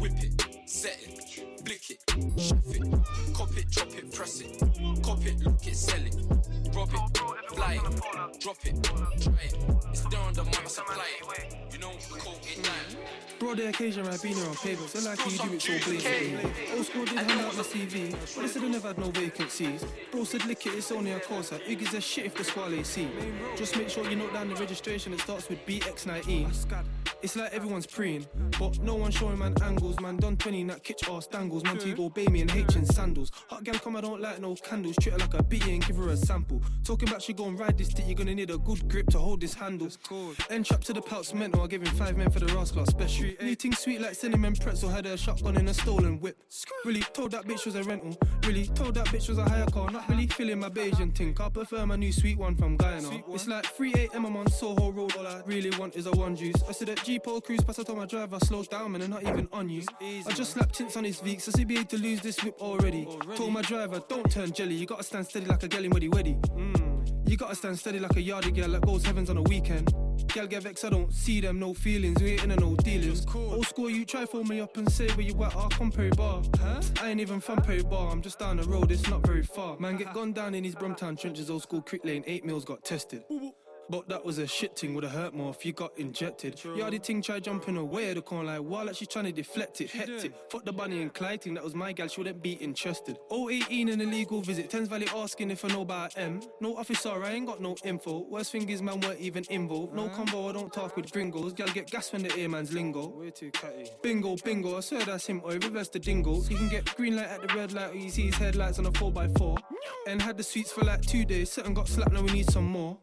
Whip 0.00 0.12
it, 0.16 0.68
set 0.68 0.98
it, 1.02 1.18
flick 1.64 1.90
it, 1.90 2.00
chef 2.40 2.58
it, 2.74 2.82
cop 3.34 3.56
it, 3.56 3.70
chop 3.70 3.94
it, 3.94 4.12
press 4.12 4.40
it, 4.40 4.58
cop 5.02 5.24
it, 5.26 5.38
look 5.40 5.66
it, 5.66 5.76
sell 5.76 6.00
it, 6.00 6.14
rob 6.74 6.90
it, 6.92 7.54
fly 7.54 7.74
it, 7.74 8.40
drop 8.40 8.56
it, 8.64 8.82
try 8.82 9.32
it. 9.44 9.56
It's 9.90 10.02
there 10.02 10.20
on 10.20 10.32
the 10.32 10.44
man, 10.44 10.54
I 10.64 10.68
supply 10.68 11.06
it. 11.20 11.56
You 11.72 11.78
know 11.78 11.92
the 11.92 12.18
coke 12.18 12.40
ain't 12.50 12.64
diet. 12.64 12.96
Bro, 13.38 13.54
the 13.54 13.68
occasion 13.68 14.06
I've 14.06 14.22
been 14.22 14.34
here 14.34 14.46
on 14.46 14.54
paper, 14.56 14.86
so 14.86 15.08
like 15.08 15.18
you 15.30 15.38
do 15.38 15.54
it 15.54 15.62
so 15.62 15.90
blatantly. 15.90 16.50
Old 16.76 16.86
school 16.86 17.04
did 17.04 17.18
hand 17.18 17.40
out 17.40 17.56
my 17.56 17.62
CV, 17.62 18.10
but 18.12 18.42
they 18.42 18.48
said 18.48 18.62
I 18.62 18.68
never 18.68 18.88
had 18.88 18.98
no 18.98 19.10
vacancies. 19.10 19.84
Bro 20.12 20.24
said 20.24 20.44
lick 20.46 20.66
it, 20.66 20.74
it's 20.74 20.92
only 20.92 21.12
a 21.12 21.20
course. 21.20 21.50
Gives 21.66 21.94
a 21.94 22.00
shit 22.00 22.26
if 22.26 22.34
the 22.34 22.44
squad 22.44 22.70
see? 22.84 23.08
Just 23.56 23.76
make 23.76 23.88
sure 23.90 24.08
you 24.08 24.14
note 24.14 24.32
down 24.32 24.48
the 24.48 24.54
registration, 24.54 25.12
it 25.12 25.20
starts 25.20 25.48
with 25.48 25.66
BX19. 25.66 26.52
It's 27.22 27.36
like 27.36 27.52
everyone's 27.52 27.86
preying, 27.86 28.26
but 28.58 28.78
no 28.78 28.94
one 28.94 29.10
showing 29.10 29.38
man 29.38 29.54
angles. 29.62 29.98
Man 30.00 30.16
done 30.16 30.36
20 30.36 30.64
that 30.64 30.84
kitch 30.84 31.08
ass 31.08 31.26
dangles. 31.26 31.64
Man 31.64 31.78
obey 31.98 32.26
me 32.28 32.40
and 32.42 32.50
H 32.52 32.76
in 32.76 32.86
sandals. 32.86 33.30
Hot 33.48 33.64
gal 33.64 33.74
come, 33.74 33.96
I 33.96 34.00
don't 34.00 34.20
like 34.20 34.40
no 34.40 34.54
candles. 34.54 34.96
Treat 35.00 35.12
her 35.12 35.18
like 35.18 35.34
a 35.34 35.42
bitty 35.42 35.74
and 35.74 35.84
give 35.84 35.96
her 35.96 36.08
a 36.08 36.16
sample. 36.16 36.62
Talking 36.84 37.08
about 37.08 37.20
she 37.20 37.32
gon' 37.32 37.56
ride 37.56 37.76
this 37.76 37.88
dick, 37.88 38.06
you're 38.06 38.14
gonna 38.14 38.34
need 38.34 38.50
a 38.50 38.58
good 38.58 38.88
grip 38.88 39.08
to 39.08 39.18
hold 39.18 39.40
this 39.40 39.52
handle. 39.52 39.88
End 40.50 40.64
trap 40.64 40.82
to 40.84 40.92
the 40.92 41.02
pouts 41.02 41.34
mental, 41.34 41.62
I 41.62 41.66
give 41.66 41.82
him 41.82 41.94
five 41.96 42.16
men 42.16 42.30
for 42.30 42.38
the 42.38 42.46
rascal 42.54 42.86
special. 42.86 43.26
Anything 43.40 43.72
sweet 43.74 44.00
like 44.00 44.14
cinnamon 44.14 44.54
pretzel, 44.54 44.88
had 44.88 45.04
a 45.04 45.16
shotgun 45.16 45.56
in 45.56 45.68
a 45.68 45.74
stolen 45.74 46.20
whip. 46.20 46.36
Really 46.84 47.00
told 47.00 47.32
that 47.32 47.44
bitch 47.44 47.66
was 47.66 47.74
a 47.74 47.82
rental. 47.82 48.16
Really 48.46 48.66
told 48.68 48.94
that 48.94 49.06
bitch 49.06 49.28
was 49.28 49.36
a 49.38 49.44
hire 49.44 49.66
car. 49.66 49.90
Not 49.90 50.08
really 50.08 50.28
feeling 50.28 50.60
my 50.60 50.70
Bayesian 50.70 51.14
thing. 51.14 51.36
I 51.38 51.48
prefer 51.50 51.84
my 51.84 51.96
new 51.96 52.12
sweet 52.12 52.38
one 52.38 52.56
from 52.56 52.76
Guyana. 52.76 53.22
It's 53.28 53.46
like 53.46 53.66
3 53.80 53.94
a.m. 53.94 54.26
I'm 54.26 54.36
on 54.36 54.46
Soho 54.50 54.90
Road. 54.92 55.16
All 55.16 55.26
I 55.26 55.40
really 55.46 55.70
want 55.78 55.96
is 55.96 56.04
a 56.04 56.10
one 56.10 56.36
juice. 56.36 56.62
I 56.68 56.72
said 56.72 56.88
that 56.88 57.02
G-Pole 57.02 57.40
cruise 57.40 57.62
pass, 57.62 57.78
I 57.78 57.82
told 57.82 57.96
my 57.96 58.04
driver 58.04 58.38
slow 58.40 58.62
down, 58.62 58.92
man, 58.92 59.00
and 59.00 59.10
not 59.10 59.22
even 59.22 59.48
on 59.54 59.70
you. 59.70 59.82
I 60.02 60.32
just 60.34 60.52
slapped 60.52 60.74
tints 60.74 60.98
on 60.98 61.04
his 61.04 61.18
Veeks. 61.18 61.48
I 61.48 61.52
CBA 61.52 61.88
to 61.88 61.96
lose 61.96 62.20
this 62.20 62.44
whip 62.44 62.60
already. 62.60 63.08
Told 63.36 63.54
my 63.54 63.62
driver, 63.62 64.02
don't 64.06 64.30
turn 64.30 64.52
jelly. 64.52 64.74
You 64.74 64.84
gotta 64.84 65.02
stand 65.02 65.26
steady 65.28 65.46
like 65.46 65.62
a 65.62 65.68
gelly 65.68 65.88
weddy 65.88 66.10
weddy. 66.10 66.38
Mm. 66.50 67.28
You 67.30 67.38
gotta 67.38 67.54
stand 67.54 67.78
steady 67.78 68.00
like 68.00 68.10
a 68.16 68.22
yardie 68.22 68.54
girl 68.54 68.68
that 68.68 68.82
goes 68.82 69.02
heavens 69.02 69.30
on 69.30 69.38
a 69.38 69.42
weekend. 69.42 69.94
Gal 70.28 70.46
get 70.46 70.62
vexed, 70.62 70.84
I 70.84 70.90
don't 70.90 71.12
see 71.12 71.40
them, 71.40 71.58
no 71.58 71.72
feelings. 71.72 72.22
We 72.22 72.32
ain't 72.32 72.44
in 72.44 72.50
no 72.50 72.76
dealings. 72.76 73.26
Old 73.34 73.66
school, 73.66 73.88
you 73.88 74.04
try 74.04 74.26
phone 74.26 74.46
me 74.46 74.60
up 74.60 74.76
and 74.76 74.90
say 74.92 75.08
where 75.12 75.26
you 75.26 75.42
at. 75.42 75.56
I'll 75.56 75.70
come 75.70 75.90
Perry 75.90 76.10
Barr. 76.10 76.42
Huh? 76.58 76.80
I 77.00 77.10
ain't 77.10 77.20
even 77.20 77.40
from 77.40 77.62
Perry 77.62 77.82
Barr, 77.82 78.12
I'm 78.12 78.20
just 78.20 78.38
down 78.38 78.58
the 78.58 78.64
road, 78.64 78.90
it's 78.92 79.08
not 79.08 79.26
very 79.26 79.42
far. 79.42 79.78
Man, 79.78 79.96
get 79.96 80.12
gone 80.14 80.32
down 80.32 80.54
in 80.54 80.62
these 80.64 80.74
Brumtown 80.74 81.18
trenches, 81.18 81.50
old 81.50 81.62
school 81.62 81.82
crick 81.82 82.04
lane, 82.04 82.22
eight 82.26 82.44
mils 82.44 82.64
got 82.64 82.84
tested. 82.84 83.24
But 83.90 84.08
that 84.08 84.24
was 84.24 84.38
a 84.38 84.46
shit 84.46 84.78
thing, 84.78 84.94
would've 84.94 85.10
hurt 85.10 85.34
more 85.34 85.50
if 85.50 85.66
you 85.66 85.72
got 85.72 85.98
injected. 85.98 86.54
Yardy 86.56 87.02
ting 87.02 87.20
tried 87.20 87.42
jumping 87.42 87.76
away 87.76 88.10
at 88.10 88.14
the 88.14 88.22
corner 88.22 88.52
like 88.52 88.60
while 88.60 88.86
like 88.86 88.94
she 88.94 89.04
trying 89.04 89.24
to 89.24 89.32
deflect 89.32 89.80
it, 89.80 89.90
hectic. 89.90 90.32
Fuck 90.48 90.64
the 90.64 90.72
bunny 90.72 91.02
and 91.02 91.12
Clyde 91.12 91.42
thing, 91.42 91.54
that 91.54 91.64
was 91.64 91.74
my 91.74 91.92
gal, 91.92 92.06
she 92.06 92.20
wouldn't 92.20 92.40
be 92.40 92.52
interested. 92.52 93.18
018 93.32 93.88
an 93.88 94.00
illegal 94.00 94.42
visit, 94.42 94.70
Thames 94.70 94.86
Valley 94.86 95.08
asking 95.12 95.50
if 95.50 95.64
I 95.64 95.68
know 95.68 95.82
about 95.82 96.16
M. 96.16 96.40
No 96.60 96.76
officer, 96.76 97.10
I 97.10 97.32
ain't 97.32 97.46
got 97.46 97.60
no 97.60 97.74
info. 97.84 98.20
Worst 98.28 98.52
thing 98.52 98.68
is, 98.68 98.80
man 98.80 99.00
weren't 99.00 99.18
even 99.18 99.44
involved. 99.50 99.92
No 99.92 100.08
combo, 100.08 100.48
I 100.48 100.52
don't 100.52 100.72
talk 100.72 100.94
with 100.94 101.10
gringos. 101.10 101.52
Gal 101.52 101.66
get 101.68 101.90
gas 101.90 102.12
when 102.12 102.22
the 102.22 102.38
ear 102.38 102.48
man's 102.48 102.72
lingo. 102.72 103.08
Way 103.08 103.30
too 103.30 103.50
catty. 103.50 103.90
Bingo, 104.02 104.36
bingo, 104.44 104.76
I 104.76 104.80
swear 104.80 105.04
that's 105.04 105.26
him, 105.26 105.40
or 105.42 105.50
reverse 105.50 105.88
the 105.88 105.98
dingo. 105.98 106.40
He 106.42 106.54
can 106.54 106.68
get 106.68 106.94
green 106.94 107.16
light 107.16 107.26
at 107.26 107.42
the 107.42 107.52
red 107.54 107.72
light, 107.72 107.90
or 107.90 107.96
you 107.96 108.10
see 108.10 108.26
his 108.26 108.36
headlights 108.36 108.78
on 108.78 108.86
a 108.86 108.92
4x4. 108.92 109.58
And 110.06 110.22
had 110.22 110.36
the 110.36 110.44
sweets 110.44 110.70
for 110.70 110.84
like 110.84 111.02
two 111.02 111.24
days, 111.24 111.50
certain 111.50 111.74
got 111.74 111.88
slapped, 111.88 112.12
now 112.12 112.22
we 112.22 112.30
need 112.30 112.48
some 112.50 112.66
more. 112.66 112.96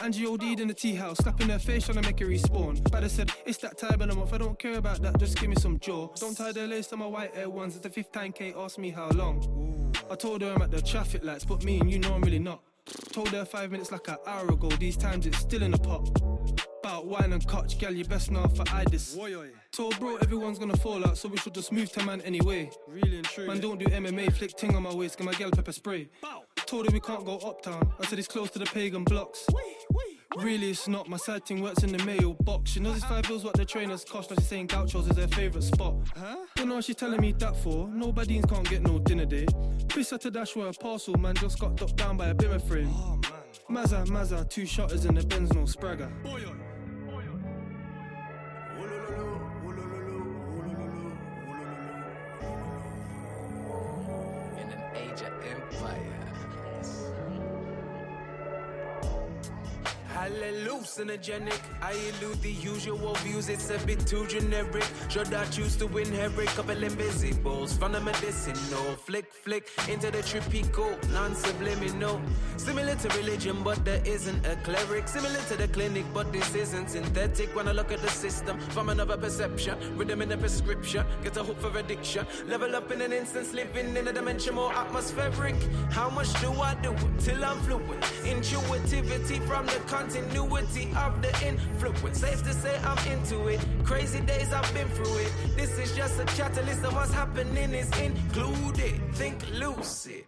Angie 0.00 0.26
OD'd 0.26 0.58
in 0.58 0.66
the 0.66 0.74
tea 0.74 0.96
house, 0.96 1.18
slapping 1.18 1.48
her 1.48 1.60
face 1.60 1.84
trying 1.84 2.02
to 2.02 2.02
make 2.02 2.18
her 2.18 2.26
respawn. 2.26 2.82
But 2.90 3.04
I 3.04 3.06
said, 3.06 3.30
it's 3.46 3.58
that 3.58 3.78
time 3.78 4.00
of 4.00 4.08
the 4.08 4.16
month, 4.16 4.32
I 4.32 4.38
don't 4.38 4.58
care 4.58 4.78
about 4.78 5.00
that, 5.02 5.16
just 5.18 5.38
give 5.38 5.48
me 5.48 5.54
some 5.56 5.78
jaw. 5.78 6.08
Don't 6.16 6.36
tie 6.36 6.50
the 6.50 6.66
lace 6.66 6.88
to 6.88 6.96
my 6.96 7.06
white 7.06 7.30
Air 7.36 7.48
ones, 7.48 7.76
it's 7.76 7.84
the 7.84 7.90
fifth 7.90 8.10
time 8.10 8.32
Kate 8.32 8.54
asked 8.58 8.80
me 8.80 8.90
how 8.90 9.10
long. 9.10 9.92
I 10.10 10.16
told 10.16 10.42
her 10.42 10.52
I'm 10.52 10.62
at 10.62 10.72
the 10.72 10.82
traffic 10.82 11.22
lights, 11.22 11.44
but 11.44 11.62
me 11.62 11.78
and 11.78 11.88
you 11.88 12.00
know 12.00 12.14
I'm 12.14 12.22
really 12.22 12.40
not. 12.40 12.62
Told 13.12 13.28
her 13.28 13.44
five 13.44 13.70
minutes 13.70 13.92
like 13.92 14.08
an 14.08 14.16
hour 14.26 14.48
ago, 14.48 14.70
these 14.70 14.96
times 14.96 15.24
it's 15.26 15.38
still 15.38 15.62
in 15.62 15.70
the 15.70 15.78
pot. 15.78 16.10
Bout 16.82 17.06
wine 17.06 17.32
and 17.32 17.46
cotch, 17.46 17.78
gal, 17.78 17.92
you 17.92 18.04
best 18.04 18.30
know 18.30 18.46
for 18.48 18.64
I 18.72 18.84
this. 18.84 19.16
Told 19.70 19.98
bro, 20.00 20.16
everyone's 20.16 20.58
gonna 20.58 20.76
fall 20.76 21.04
out, 21.06 21.16
so 21.16 21.28
we 21.28 21.36
should 21.38 21.54
just 21.54 21.72
move 21.72 21.90
to 21.92 22.04
man 22.04 22.20
anyway. 22.22 22.70
Really 22.88 23.18
and 23.18 23.24
true. 23.24 23.46
Man, 23.46 23.60
don't 23.60 23.78
do 23.78 23.86
MMA, 23.86 24.32
flick 24.32 24.56
ting 24.56 24.74
on 24.74 24.82
my 24.82 24.92
waist, 24.92 25.16
get 25.16 25.24
my 25.24 25.32
gal 25.32 25.50
pepper 25.50 25.72
spray. 25.72 26.08
Told 26.66 26.86
her 26.86 26.92
we 26.92 27.00
can't 27.00 27.24
go 27.24 27.38
uptown, 27.38 27.92
I 28.00 28.06
said 28.06 28.18
it's 28.18 28.28
close 28.28 28.50
to 28.50 28.58
the 28.58 28.66
pagan 28.66 29.04
blocks. 29.04 29.46
Really, 30.36 30.70
it's 30.70 30.88
not. 30.88 31.08
My 31.08 31.18
side 31.18 31.44
thing 31.44 31.60
works 31.60 31.82
in 31.82 31.92
the 31.92 32.02
mailbox. 32.04 32.70
She 32.70 32.80
knows 32.80 32.96
it's 32.96 33.04
five 33.04 33.28
bills 33.28 33.44
what 33.44 33.54
the 33.54 33.66
trainers 33.66 34.02
cost. 34.02 34.30
Now 34.30 34.36
she's 34.36 34.48
saying 34.48 34.68
Gauchos 34.68 35.06
is 35.10 35.16
her 35.18 35.28
favourite 35.28 35.62
spot. 35.62 35.94
Huh? 36.16 36.36
Don't 36.56 36.68
know 36.68 36.76
what 36.76 36.84
she's 36.84 36.96
telling 36.96 37.20
me 37.20 37.32
that 37.32 37.54
for. 37.56 37.86
Nobody's 37.88 38.44
can't 38.46 38.68
get 38.68 38.82
no 38.82 38.98
dinner 38.98 39.26
date. 39.26 39.50
Piss 39.88 40.10
her 40.10 40.18
to 40.18 40.30
dash 40.30 40.56
with 40.56 40.74
a 40.74 40.78
parcel, 40.78 41.16
man. 41.18 41.34
Just 41.34 41.58
got 41.58 41.78
knocked 41.78 41.96
down 41.96 42.16
by 42.16 42.28
a 42.28 42.34
bimmer 42.34 42.66
frame. 42.66 42.88
Oh, 42.90 43.16
man. 43.16 43.42
Mazza, 43.84 44.06
Mazza, 44.06 44.48
two 44.48 44.64
shotters 44.64 45.04
in 45.04 45.14
the 45.14 45.22
Benz, 45.26 45.52
no 45.52 45.62
spragger. 45.62 46.10
In 46.24 46.71
hallucinogenic. 60.28 61.60
I 61.80 61.92
elude 61.92 62.40
the 62.42 62.52
usual 62.52 63.14
views, 63.24 63.48
it's 63.48 63.70
a 63.70 63.78
bit 63.86 64.06
too 64.06 64.26
generic. 64.26 64.84
Should 65.08 65.32
I 65.34 65.44
choose 65.46 65.76
to 65.76 65.86
win 65.86 66.06
inherit 66.06 66.48
couple 66.48 66.82
invisibles 66.82 67.76
from 67.76 67.92
the 67.92 68.00
medicinal? 68.00 68.96
Flick, 69.06 69.32
flick 69.32 69.68
into 69.88 70.10
the 70.10 70.18
trippy 70.18 70.70
cool, 70.72 70.96
non 71.12 71.34
subliminal. 71.34 72.20
Similar 72.56 72.94
to 72.96 73.08
religion, 73.18 73.62
but 73.62 73.84
there 73.84 74.02
isn't 74.04 74.46
a 74.46 74.56
cleric. 74.56 75.08
Similar 75.08 75.40
to 75.48 75.56
the 75.56 75.68
clinic, 75.68 76.04
but 76.12 76.32
this 76.32 76.54
isn't 76.54 76.90
synthetic. 76.90 77.54
When 77.56 77.68
I 77.68 77.72
look 77.72 77.92
at 77.92 78.00
the 78.00 78.10
system 78.10 78.58
from 78.70 78.88
another 78.88 79.16
perception, 79.16 79.78
rhythm 79.96 80.22
in 80.22 80.28
the 80.28 80.36
prescription, 80.36 81.04
get 81.22 81.36
a 81.36 81.42
hook 81.42 81.58
for 81.60 81.76
addiction. 81.78 82.26
Level 82.46 82.74
up 82.76 82.90
in 82.90 83.00
an 83.00 83.12
instance, 83.12 83.52
living 83.52 83.96
in 83.96 84.08
a 84.08 84.12
dimension 84.12 84.54
more 84.54 84.72
atmospheric. 84.72 85.56
How 85.90 86.10
much 86.10 86.32
do 86.40 86.52
I 86.52 86.74
do 86.82 86.94
till 87.18 87.44
I'm 87.44 87.58
fluent? 87.60 88.04
Intuitivity 88.24 89.38
from 89.40 89.66
the 89.66 89.80
continuity 90.12 90.92
of 90.96 91.22
the 91.22 91.46
influence. 91.46 92.20
Safe 92.20 92.42
to 92.42 92.52
say 92.52 92.76
I'm 92.84 92.98
into 93.10 93.48
it. 93.48 93.60
Crazy 93.84 94.20
days 94.20 94.52
I've 94.52 94.72
been 94.74 94.88
through 94.88 95.18
it. 95.18 95.32
This 95.56 95.78
is 95.78 95.96
just 95.96 96.20
a 96.20 96.24
catalyst 96.24 96.84
of 96.84 96.94
what's 96.94 97.12
happening 97.12 97.72
is 97.72 97.90
included. 97.98 99.00
Think 99.14 99.38
lucid. 99.52 100.24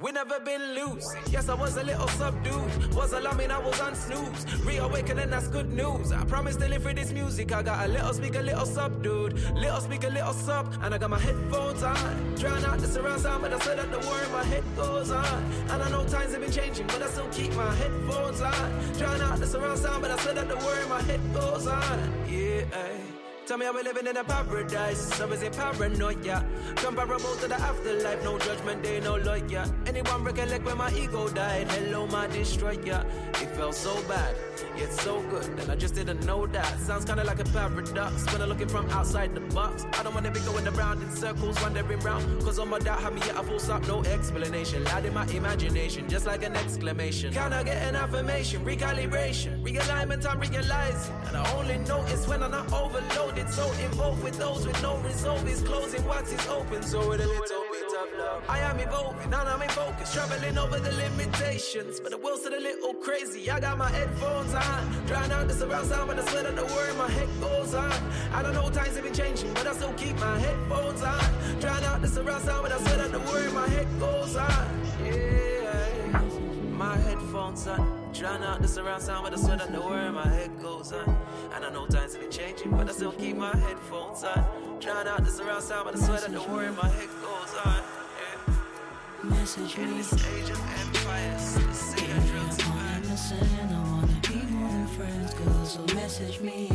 We 0.00 0.10
never 0.10 0.40
been 0.40 0.74
loose. 0.74 1.14
Yes, 1.30 1.48
I 1.48 1.54
was 1.54 1.76
a 1.76 1.84
little 1.84 2.08
subdued. 2.08 2.94
Was 2.94 3.12
alarming, 3.12 3.52
I 3.52 3.58
was 3.58 3.80
on 3.80 3.94
snooze. 3.94 4.44
Reawakening, 4.64 5.30
that's 5.30 5.46
good 5.46 5.72
news. 5.72 6.10
I 6.10 6.24
promise 6.24 6.56
to 6.56 6.68
live 6.68 6.82
for 6.82 6.92
this 6.92 7.12
music. 7.12 7.52
I 7.52 7.62
got 7.62 7.86
a 7.86 7.88
little 7.88 8.12
speak, 8.12 8.34
a 8.34 8.40
little 8.40 8.66
subdued. 8.66 9.34
Little 9.54 9.80
speak, 9.80 10.02
a 10.02 10.08
little 10.08 10.32
sub. 10.32 10.74
And 10.82 10.92
I 10.92 10.98
got 10.98 11.10
my 11.10 11.18
headphones 11.20 11.84
on. 11.84 12.34
Drown 12.34 12.64
out 12.64 12.80
the 12.80 12.88
surround 12.88 13.20
sound, 13.20 13.42
but 13.42 13.52
I 13.52 13.58
said 13.60 13.78
that 13.78 13.92
the 13.92 13.98
word 14.08 14.30
my 14.32 14.42
head 14.42 14.64
goes 14.76 15.12
on. 15.12 15.44
And 15.70 15.80
I 15.80 15.88
know 15.88 16.04
times 16.04 16.32
have 16.32 16.40
been 16.40 16.50
changing, 16.50 16.88
but 16.88 17.00
I 17.00 17.06
still 17.06 17.28
keep 17.28 17.54
my 17.54 17.72
headphones 17.76 18.40
on. 18.40 18.92
Drown 18.98 19.20
out 19.20 19.38
the 19.38 19.46
surround 19.46 19.78
sound, 19.78 20.02
but 20.02 20.10
I 20.10 20.16
said 20.18 20.36
that 20.36 20.48
the 20.48 20.56
word 20.56 20.88
my 20.88 21.02
head 21.02 21.20
goes 21.32 21.68
on. 21.68 22.12
Yeah, 22.28 22.64
ay. 22.72 23.13
Tell 23.46 23.58
me 23.58 23.66
how 23.66 23.74
we 23.74 23.82
living 23.82 24.06
in 24.06 24.16
a 24.16 24.24
paradise. 24.24 25.14
So 25.16 25.30
is 25.30 25.42
it 25.42 25.52
paranoia? 25.52 26.42
Comparable 26.76 27.36
to 27.36 27.46
the 27.46 27.60
afterlife, 27.60 28.24
no 28.24 28.38
judgment 28.38 28.82
day, 28.82 29.00
no 29.00 29.16
lawyer. 29.16 29.66
Anyone 29.86 30.24
recollect 30.24 30.64
when 30.64 30.78
my 30.78 30.90
ego 30.94 31.28
died? 31.28 31.70
Hello, 31.72 32.06
my 32.06 32.26
destroyer. 32.28 33.04
It 33.42 33.50
felt 33.54 33.74
so 33.74 34.00
bad, 34.08 34.34
yet 34.78 34.90
so 34.94 35.20
good. 35.28 35.44
And 35.58 35.70
I 35.70 35.76
just 35.76 35.94
didn't 35.94 36.24
know 36.24 36.46
that. 36.46 36.78
Sounds 36.80 37.04
kinda 37.04 37.22
like 37.22 37.38
a 37.38 37.44
paradox 37.44 38.24
when 38.32 38.40
I'm 38.40 38.48
looking 38.48 38.68
from 38.68 38.88
outside 38.88 39.34
the 39.34 39.42
box. 39.54 39.84
I 39.92 40.02
don't 40.02 40.14
wanna 40.14 40.30
be 40.30 40.40
going 40.40 40.66
around 40.66 41.02
in 41.02 41.10
circles, 41.14 41.60
wandering 41.60 42.00
round. 42.00 42.42
Cause 42.42 42.58
all 42.58 42.64
my 42.64 42.78
doubt 42.78 43.00
had 43.02 43.14
me 43.14 43.20
at 43.22 43.36
a 43.36 43.42
full 43.42 43.58
stop, 43.58 43.86
no 43.86 44.02
explanation. 44.04 44.84
Loud 44.84 45.04
in 45.04 45.12
my 45.12 45.26
imagination, 45.26 46.08
just 46.08 46.24
like 46.24 46.44
an 46.44 46.56
exclamation. 46.56 47.30
Can 47.34 47.52
I 47.52 47.62
get 47.62 47.76
an 47.82 47.94
affirmation? 47.94 48.64
Recalibration, 48.64 49.62
realignment, 49.62 50.24
I'm 50.26 50.40
realizing. 50.40 51.14
And 51.26 51.36
I 51.36 51.56
only 51.58 51.76
notice 51.76 52.26
when 52.26 52.42
I'm 52.42 52.50
not 52.50 52.72
overloaded. 52.72 53.33
It's 53.36 53.56
so 53.56 53.70
involved 53.72 54.22
with 54.22 54.38
those 54.38 54.64
with 54.64 54.80
no 54.80 54.96
resolve 54.98 55.48
is 55.48 55.60
closing 55.62 56.04
what 56.06 56.24
is 56.24 56.46
open. 56.46 56.82
So 56.82 57.08
with 57.08 57.20
a 57.20 57.26
little 57.26 57.64
bit 57.72 57.92
of 58.00 58.18
love. 58.18 58.44
I 58.48 58.60
am 58.60 58.78
evolving, 58.78 59.24
and 59.24 59.34
I'm 59.34 59.60
in 59.60 59.68
focus, 59.70 60.14
traveling 60.14 60.56
over 60.56 60.78
the 60.78 60.92
limitations. 60.92 61.98
But 61.98 62.12
the 62.12 62.18
world's 62.18 62.42
still 62.42 62.56
a 62.56 62.60
little 62.60 62.94
crazy. 62.94 63.50
I 63.50 63.58
got 63.58 63.76
my 63.76 63.90
headphones 63.90 64.54
on, 64.54 65.06
drown 65.06 65.32
out 65.32 65.48
the 65.48 65.54
surround 65.54 65.88
sound, 65.88 66.08
but 66.08 66.18
I 66.18 66.24
swear 66.26 66.44
that 66.44 66.54
the 66.54 66.64
word 66.64 66.96
my 66.96 67.10
head 67.10 67.28
goes 67.40 67.74
on. 67.74 67.92
I 68.32 68.42
don't 68.42 68.54
know 68.54 68.70
times 68.70 68.94
have 68.94 69.04
been 69.04 69.14
changing, 69.14 69.52
but 69.54 69.66
I 69.66 69.72
still 69.74 69.92
keep 69.94 70.16
my 70.20 70.38
headphones 70.38 71.02
on. 71.02 71.60
Drown 71.60 71.82
out 71.84 72.02
the 72.02 72.08
surround 72.08 72.44
sound, 72.44 72.62
but 72.62 72.72
I 72.72 72.78
swear 72.78 72.96
that 72.98 73.12
the 73.12 73.20
word 73.20 73.52
my 73.52 73.66
head 73.68 73.88
goes 73.98 74.36
on. 74.36 74.66
Yeah, 75.04 76.22
my 76.70 76.96
headphones 76.98 77.66
on. 77.66 78.03
Drown 78.14 78.44
out 78.44 78.62
the 78.62 78.68
surround 78.68 79.02
sound, 79.02 79.24
but 79.24 79.32
I 79.36 79.42
swear 79.42 79.56
that 79.56 79.72
the 79.72 79.80
word 79.80 80.12
my 80.12 80.28
head 80.28 80.50
goes 80.62 80.92
on. 80.92 81.18
And 81.52 81.64
I 81.64 81.70
know 81.70 81.84
times 81.86 82.12
have 82.12 82.22
been 82.22 82.30
changing, 82.30 82.70
but 82.70 82.88
I 82.88 82.92
still 82.92 83.10
keep 83.10 83.36
my 83.36 83.50
headphones 83.56 84.22
on. 84.22 84.78
Drown 84.78 85.08
out 85.08 85.24
the 85.24 85.32
surround 85.32 85.64
sound, 85.64 85.86
but 85.86 85.96
I 85.96 85.98
swear 85.98 86.20
that 86.20 86.32
the 86.32 86.42
word 86.42 86.76
my 86.76 86.88
head 86.88 87.08
goes 87.20 87.54
on. 87.64 87.82
Yeah. 88.20 89.30
Message 89.30 89.76
In 89.78 89.96
this 89.96 90.12
age 90.12 90.48
of 90.48 90.60
empires, 90.80 91.42
say 91.72 92.06
I 92.12 92.18
drill 92.28 92.48
to 92.48 92.64
I 92.66 93.00
listen, 93.02 93.48
I 93.74 93.82
wanna 93.90 94.20
be 94.28 94.36
more 94.54 94.70
than 94.70 94.86
friends, 94.86 95.34
girl, 95.34 95.64
so 95.64 95.82
message 95.94 96.40
me. 96.40 96.70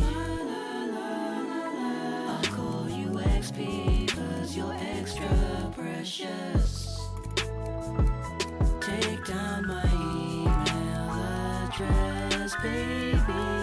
I'll 2.28 2.42
call 2.54 2.86
you 2.90 3.08
XP, 3.08 4.08
cause 4.08 4.54
you're 4.54 4.76
extra 4.78 5.72
precious. 5.74 7.00
Take 8.80 9.24
down 9.24 9.66
my 9.66 9.89
baby. 12.62 13.59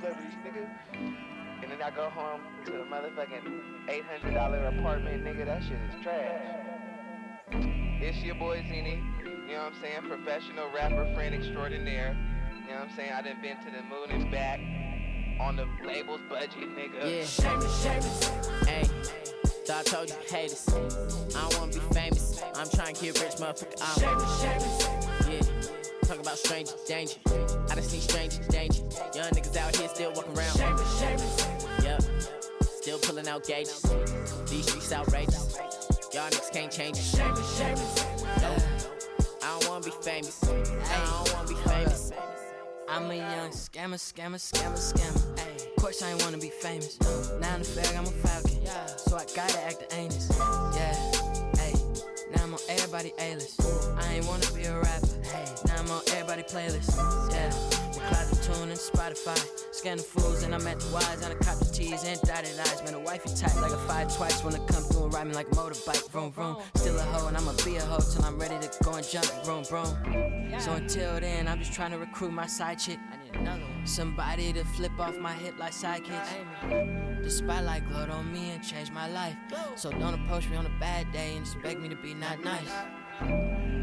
Celebrities, 0.00 0.34
nigga. 0.44 0.68
And 1.62 1.70
then 1.72 1.82
I 1.82 1.90
go 1.90 2.08
home 2.10 2.40
to 2.66 2.82
a 2.82 2.84
motherfucking 2.84 3.88
$800 3.88 4.78
apartment, 4.78 5.24
nigga, 5.24 5.46
that 5.46 5.62
shit 5.62 5.72
is 5.72 6.02
trash. 6.02 6.42
It's 8.00 8.18
your 8.18 8.36
boy 8.36 8.64
Zini, 8.68 9.02
you 9.24 9.54
know 9.54 9.64
what 9.64 9.72
I'm 9.72 9.80
saying? 9.80 10.02
Professional 10.08 10.68
rapper, 10.74 11.12
friend 11.14 11.34
extraordinaire. 11.34 12.16
You 12.62 12.74
know 12.74 12.80
what 12.80 12.90
I'm 12.90 12.96
saying? 12.96 13.12
I 13.12 13.22
done 13.22 13.38
been 13.42 13.56
to 13.56 13.70
the 13.70 13.82
moon 13.82 14.10
and 14.10 14.30
back 14.30 14.60
on 15.40 15.56
the 15.56 15.66
label's 15.86 16.20
budget, 16.28 16.68
nigga. 16.76 17.18
Yeah. 17.18 17.24
Shameless, 17.24 17.82
shameless. 17.82 18.28
Hey, 18.66 18.84
thought 19.66 19.80
I 19.80 19.82
told 19.82 20.08
you 20.10 20.16
haters. 20.28 20.68
I 20.68 21.48
don't 21.48 21.58
wanna 21.58 21.72
be 21.72 21.94
famous. 21.94 22.42
I'm 22.54 22.68
trying 22.68 22.94
to 22.94 23.02
get 23.02 23.20
rich, 23.20 23.32
motherfucker. 23.36 24.92
I'm. 24.92 24.97
Talk 26.08 26.20
about 26.20 26.38
stranger 26.38 26.72
danger. 26.86 27.16
I 27.68 27.74
just 27.74 27.92
need 27.92 28.00
stranger 28.00 28.42
danger. 28.44 28.80
Young 29.14 29.28
niggas 29.28 29.54
out 29.58 29.76
here 29.76 29.88
still 29.88 30.10
walking 30.14 30.34
around. 30.38 30.56
Shameless. 30.56 31.46
Yep. 31.82 32.02
Still 32.62 32.98
pulling 33.00 33.28
out 33.28 33.46
gauges. 33.46 33.82
These 34.48 34.70
streets 34.70 34.90
outrageous. 34.90 35.58
Y'all 36.14 36.30
niggas 36.30 36.50
can't 36.50 36.72
change 36.72 36.96
it. 36.96 37.02
Shameless. 37.02 38.06
No. 38.40 38.56
I 39.42 39.60
don't 39.60 39.68
wanna 39.68 39.84
be 39.84 39.90
famous. 40.00 40.42
I 40.44 41.24
don't 41.24 41.34
wanna 41.34 41.48
be 41.48 41.56
famous. 41.68 42.10
I'm 42.88 43.10
a 43.10 43.14
young 43.14 43.50
scammer, 43.50 43.96
scammer, 43.96 44.40
scammer, 44.40 44.78
scammer. 44.78 45.76
Of 45.76 45.76
course 45.76 46.02
I 46.02 46.12
ain't 46.12 46.22
wanna 46.22 46.38
be 46.38 46.48
famous. 46.48 46.98
Now 47.38 47.56
in 47.56 47.60
the 47.60 47.68
fag, 47.68 47.98
I'm 47.98 48.06
a 48.06 48.10
falcon. 48.26 48.64
So 48.96 49.14
I 49.14 49.26
gotta 49.36 49.60
act 49.62 49.80
the 49.80 49.94
anus. 49.94 50.30
Everybody 52.98 53.32
A-list. 53.32 53.60
I 53.96 54.14
ain't 54.14 54.26
wanna 54.26 54.46
be 54.52 54.64
a 54.64 54.74
rapper. 54.74 55.06
Now 55.66 55.76
I'm 55.78 55.90
on 55.90 56.02
everybody 56.08 56.42
playlist. 56.42 56.96
Yeah, 57.30 57.77
we 58.78 58.90
cloud 58.90 59.10
the 59.10 59.16
tune 59.16 59.32
and 59.32 59.38
Spotify. 59.38 59.74
Scan 59.74 59.96
the 59.96 60.02
fools 60.02 60.42
and 60.42 60.54
I'm 60.54 60.66
at 60.66 60.80
the 60.80 60.86
Y's 60.92 61.22
and 61.22 61.32
I 61.32 61.36
cop 61.36 61.58
the 61.58 61.64
T's 61.64 62.04
and 62.04 62.20
dotted 62.22 62.58
eyes. 62.58 62.82
Man, 62.84 62.94
a 62.94 63.00
wifey 63.00 63.30
tight 63.34 63.56
like 63.60 63.72
a 63.72 63.78
five 63.88 64.14
twice 64.14 64.42
when 64.44 64.54
I 64.54 64.58
come 64.58 64.82
through 64.82 65.04
and 65.04 65.14
ride 65.14 65.26
me 65.26 65.34
like 65.34 65.48
a 65.48 65.54
motorbike. 65.54 66.10
Vroom, 66.10 66.32
vroom. 66.32 66.56
Still 66.74 66.98
a 66.98 67.02
hoe 67.02 67.28
and 67.28 67.36
I'ma 67.36 67.52
be 67.64 67.76
a 67.76 67.80
hoe 67.82 68.00
till 68.12 68.24
I'm 68.24 68.38
ready 68.38 68.58
to 68.58 68.84
go 68.84 68.94
and 68.94 69.06
jump. 69.06 69.26
Vroom, 69.44 69.64
vroom. 69.64 69.88
So 70.58 70.72
until 70.72 71.20
then, 71.20 71.48
I'm 71.48 71.58
just 71.58 71.72
trying 71.72 71.90
to 71.92 71.98
recruit 71.98 72.32
my 72.32 72.46
side 72.46 72.78
chick. 72.78 72.98
I 73.12 73.16
need 73.24 73.40
another 73.40 73.62
one. 73.62 73.86
Somebody 73.86 74.52
to 74.52 74.64
flip 74.64 74.92
off 74.98 75.16
my 75.18 75.32
hip 75.32 75.58
like 75.58 75.72
sidekicks. 75.72 77.22
The 77.22 77.30
spotlight 77.30 77.88
glowed 77.88 78.10
on 78.10 78.32
me 78.32 78.50
and 78.50 78.62
changed 78.62 78.92
my 78.92 79.08
life. 79.10 79.36
So 79.76 79.90
don't 79.90 80.14
approach 80.14 80.48
me 80.48 80.56
on 80.56 80.66
a 80.66 80.80
bad 80.80 81.10
day 81.12 81.36
and 81.36 81.40
expect 81.40 81.80
me 81.80 81.88
to 81.88 81.96
be 81.96 82.14
not 82.14 82.42
nice. 82.42 82.70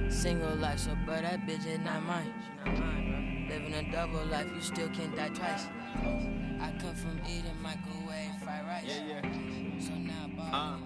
Single 0.10 0.56
life, 0.56 0.80
so 0.80 0.96
but 1.06 1.22
that 1.24 1.46
bitch 1.48 1.66
is 1.66 1.80
not 1.80 2.04
mine. 2.04 3.25
Living 3.56 3.74
a 3.74 3.90
double 3.90 4.26
life, 4.26 4.48
you 4.54 4.60
still 4.60 4.90
can't 4.90 5.16
die 5.16 5.30
twice. 5.30 5.68
I 6.60 6.74
come 6.78 6.94
from 6.94 7.18
eating 7.24 7.56
microwave 7.64 8.36
fried 8.44 8.66
rice. 8.68 8.84
Yeah, 8.86 9.22
yeah. 9.24 9.80
So 9.80 9.94
now, 9.94 10.30
uh. 10.52 10.78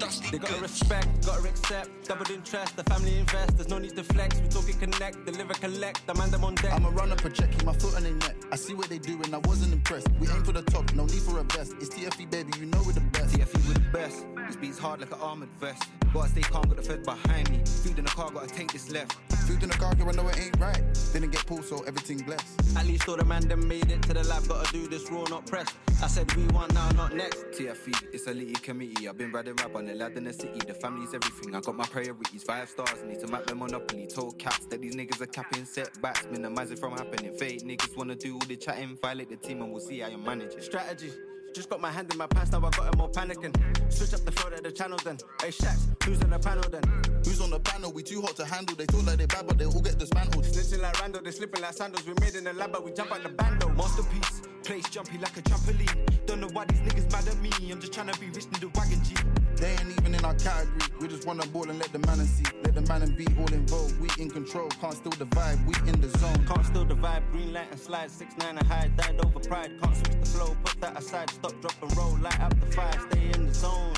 Look, 0.00 0.10
they 0.30 0.38
gotta 0.38 0.62
respect, 0.62 1.26
gotta 1.26 1.46
accept. 1.46 2.03
Doubled 2.04 2.30
interest, 2.30 2.76
the 2.76 2.84
family 2.84 3.16
invest. 3.18 3.56
There's 3.56 3.70
no 3.70 3.78
need 3.78 3.96
to 3.96 4.04
flex. 4.04 4.38
We 4.38 4.48
talking 4.48 4.78
connect, 4.78 5.24
deliver, 5.24 5.54
collect. 5.54 6.06
The 6.06 6.14
man 6.14 6.30
them 6.30 6.44
on 6.44 6.54
deck. 6.56 6.74
I'm 6.74 6.84
a 6.84 6.90
runner, 6.90 7.16
project, 7.16 7.52
keep 7.52 7.64
my 7.64 7.72
foot 7.72 7.96
on 7.96 8.02
their 8.02 8.12
neck. 8.12 8.36
I 8.52 8.56
see 8.56 8.74
what 8.74 8.90
they 8.90 8.98
do 8.98 9.20
and 9.22 9.34
I 9.34 9.38
wasn't 9.38 9.72
impressed. 9.72 10.08
We 10.20 10.28
aim 10.28 10.44
for 10.44 10.52
the 10.52 10.62
top, 10.62 10.92
no 10.94 11.06
need 11.06 11.22
for 11.22 11.38
a 11.38 11.44
vest. 11.44 11.72
It's 11.80 11.88
TFE, 11.88 12.30
baby, 12.30 12.52
you 12.60 12.66
know 12.66 12.82
we're 12.84 12.92
the 12.92 13.00
best. 13.00 13.34
TFE, 13.34 13.68
we're 13.68 13.74
the 13.74 13.80
best. 13.90 14.26
This 14.46 14.56
beats 14.56 14.78
hard 14.78 15.00
like 15.00 15.12
an 15.12 15.20
armored 15.20 15.48
vest. 15.58 15.82
Gotta 16.12 16.28
stay 16.28 16.42
calm, 16.42 16.68
got 16.68 16.76
the 16.76 16.82
fed 16.82 17.04
behind 17.04 17.50
me. 17.50 17.62
Food 17.64 17.98
in 17.98 18.04
the 18.04 18.10
car, 18.10 18.30
gotta 18.30 18.48
take 18.48 18.70
this 18.70 18.90
left. 18.90 19.14
Food 19.46 19.62
in 19.62 19.70
the 19.70 19.76
car, 19.76 19.94
girl, 19.94 20.10
I 20.10 20.12
know 20.12 20.28
it 20.28 20.38
ain't 20.38 20.60
right. 20.60 20.82
Didn't 21.12 21.30
get 21.30 21.46
pulled, 21.46 21.64
so 21.64 21.82
everything 21.84 22.18
blessed. 22.18 22.76
At 22.76 22.86
least 22.86 23.08
all 23.08 23.16
the 23.16 23.24
man 23.24 23.48
them 23.48 23.66
made 23.66 23.90
it 23.90 24.02
to 24.02 24.14
the 24.14 24.22
lab. 24.24 24.46
Gotta 24.46 24.70
do 24.72 24.86
this 24.88 25.10
raw, 25.10 25.24
not 25.24 25.46
press. 25.46 25.68
I 26.02 26.06
said 26.06 26.32
we 26.34 26.46
want 26.48 26.74
now, 26.74 26.88
not 26.90 27.14
next. 27.14 27.46
TFE, 27.52 28.12
it's 28.12 28.26
a 28.26 28.34
litty 28.34 28.52
committee. 28.52 29.08
I've 29.08 29.16
been 29.16 29.32
riding 29.32 29.56
rap 29.56 29.74
on 29.74 29.86
the 29.86 29.94
lad 29.94 30.12
in 30.16 30.24
the 30.24 30.32
city. 30.32 30.60
The 30.66 30.74
family's 30.74 31.14
everything. 31.14 31.54
I 31.54 31.60
got 31.60 31.76
my 31.76 31.84
priorities. 31.94 32.42
Five 32.42 32.68
stars, 32.68 33.04
need 33.06 33.20
to 33.20 33.28
map 33.28 33.46
them 33.46 33.60
monopoly. 33.60 34.08
Told 34.08 34.36
cats 34.36 34.66
that 34.66 34.80
these 34.80 34.96
niggas 34.96 35.20
are 35.20 35.26
capping 35.26 35.64
setbacks. 35.64 36.26
Minimize 36.28 36.72
it 36.72 36.80
from 36.80 36.92
happening. 36.92 37.32
Fake 37.38 37.62
niggas 37.62 37.96
wanna 37.96 38.16
do 38.16 38.34
all 38.34 38.46
the 38.48 38.56
chatting. 38.56 38.98
Violate 39.00 39.30
the 39.30 39.36
team 39.36 39.62
and 39.62 39.70
we'll 39.70 39.80
see 39.80 40.00
how 40.00 40.08
you 40.08 40.18
manage 40.18 40.54
it. 40.54 40.64
Strategy. 40.64 41.12
Just 41.54 41.70
got 41.70 41.80
my 41.80 41.92
hand 41.92 42.10
in 42.10 42.18
my 42.18 42.26
pants, 42.26 42.50
now 42.50 42.58
I 42.58 42.70
got 42.70 42.92
him 42.92 42.98
more 42.98 43.08
panicking. 43.12 43.54
Switch 43.92 44.12
up 44.12 44.24
the 44.24 44.32
flow 44.32 44.50
at 44.52 44.64
the 44.64 44.72
channel 44.72 44.98
then. 45.04 45.18
Hey 45.40 45.50
Shax, 45.50 45.86
who's 46.02 46.20
on 46.20 46.30
the 46.30 46.38
panel 46.40 46.68
then? 46.68 46.82
Who's 47.24 47.40
on 47.40 47.50
the 47.50 47.60
panel? 47.60 47.92
We 47.92 48.02
too 48.02 48.20
hot 48.22 48.34
to 48.36 48.44
handle. 48.44 48.74
They 48.74 48.86
talk 48.86 49.06
like 49.06 49.18
they 49.18 49.26
bad, 49.26 49.46
but 49.46 49.56
they 49.56 49.66
all 49.66 49.80
get 49.80 49.96
dismantled. 49.96 50.44
Snitching 50.46 50.82
like 50.82 51.00
Randall, 51.00 51.22
they 51.22 51.30
slipping 51.30 51.62
like 51.62 51.74
sandals. 51.74 52.04
We 52.08 52.14
made 52.20 52.34
in 52.34 52.42
the 52.42 52.52
lab, 52.54 52.72
but 52.72 52.84
we 52.84 52.90
jump 52.90 53.12
out 53.12 53.22
the 53.22 53.28
bando. 53.28 53.68
Masterpiece, 53.68 54.42
place 54.64 54.88
jumpy 54.88 55.16
like 55.18 55.36
a 55.36 55.42
trampoline. 55.42 56.26
Don't 56.26 56.40
know 56.40 56.48
why 56.48 56.64
these 56.64 56.80
niggas 56.80 57.12
mad 57.12 57.28
at 57.28 57.40
me. 57.40 57.52
I'm 57.70 57.80
just 57.80 57.92
trying 57.92 58.08
to 58.08 58.18
be 58.18 58.26
rich 58.26 58.46
in 58.46 58.58
the 58.58 58.68
wagon 58.74 59.00
G. 59.04 59.14
They 59.56 59.70
ain't 59.72 59.90
even 59.98 60.14
in 60.14 60.24
our 60.24 60.34
category. 60.34 60.80
We 61.00 61.08
just 61.08 61.26
wanna 61.26 61.46
ball 61.46 61.68
and 61.70 61.78
let 61.78 61.92
the 61.92 61.98
man 62.00 62.20
and 62.20 62.28
see. 62.28 62.44
Let 62.62 62.74
the 62.74 62.82
man 62.82 63.02
and 63.02 63.16
be 63.16 63.26
all 63.38 63.52
involved. 63.52 64.00
We 64.00 64.08
in 64.22 64.30
control, 64.30 64.68
can't 64.80 64.94
steal 64.94 65.12
the 65.12 65.26
vibe. 65.26 65.64
We 65.66 65.74
in 65.88 66.00
the 66.00 66.08
zone. 66.18 66.44
Can't 66.46 66.66
steal 66.66 66.84
the 66.84 66.96
vibe. 66.96 67.30
Green 67.30 67.52
light 67.52 67.68
and 67.70 67.80
slide. 67.80 68.10
Six 68.10 68.36
nine 68.38 68.58
and 68.58 68.66
high. 68.66 68.90
Died 68.96 69.20
over 69.24 69.40
pride. 69.40 69.72
Can't 69.82 69.96
switch 69.96 70.20
the 70.20 70.26
flow. 70.26 70.56
Put 70.64 70.80
that 70.80 70.98
aside. 70.98 71.30
Stop, 71.30 71.60
drop 71.60 71.74
and 71.82 71.96
roll. 71.96 72.18
Light 72.18 72.40
up 72.40 72.58
the 72.60 72.66
fire. 72.72 72.98
Stay 73.10 73.30
in 73.34 73.46
the 73.46 73.54
zone. 73.54 73.92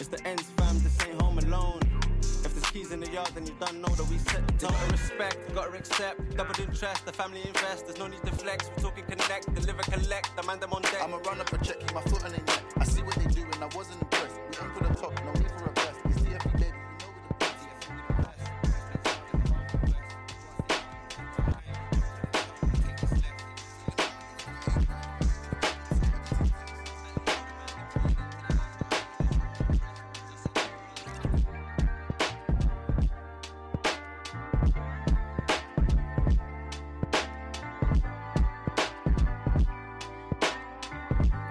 It's 0.00 0.08
the 0.08 0.24
ends, 0.26 0.44
fam. 0.56 0.78
This 0.80 0.96
ain't 1.06 1.20
home 1.20 1.38
alone. 1.38 1.80
If 2.44 2.52
there's 2.52 2.70
keys 2.70 2.92
in 2.92 3.00
the 3.00 3.10
yard, 3.10 3.30
then 3.34 3.46
you 3.46 3.54
don't 3.58 3.80
know 3.80 3.94
that 3.94 4.06
we 4.08 4.18
set 4.18 4.46
the 4.46 4.52
tone. 4.66 4.72
Gotta 4.72 4.92
respect, 4.92 5.54
gotta 5.54 5.78
accept. 5.78 6.36
Double 6.36 6.54
interest, 6.60 7.06
the 7.06 7.12
family 7.12 7.40
invest. 7.46 7.86
There's 7.86 7.98
no 7.98 8.06
need 8.06 8.22
to 8.24 8.32
flex. 8.32 8.70
We 8.76 8.82
talking 8.82 9.04
connect, 9.04 9.54
deliver, 9.54 9.82
collect. 9.82 10.36
The 10.36 10.42
man 10.42 10.60
them 10.60 10.72
on 10.72 10.82
deck. 10.82 11.02
I'm 11.02 11.14
a 11.14 11.18
runner, 11.18 11.44
project, 11.44 11.80
keep 11.80 11.94
my 11.94 12.02
foot 12.02 12.24
on 12.24 12.32
their 12.32 12.44
neck. 12.44 12.62
I 12.76 12.84
see 12.84 13.02
what 13.02 13.14
they 13.14 13.26
do 13.26 13.42
and 13.42 13.64
I 13.64 13.68
wasn't 13.74 14.02
impressed. 14.02 14.43
We 14.84 14.90
the 14.90 14.96
top, 14.96 15.24
no 15.24 15.32
need 15.32 15.50
for 15.52 15.64
a 15.64 15.72
vest. 15.72 16.00
It's 16.04 16.18
TFE, 16.18 16.52
baby. 16.52 16.72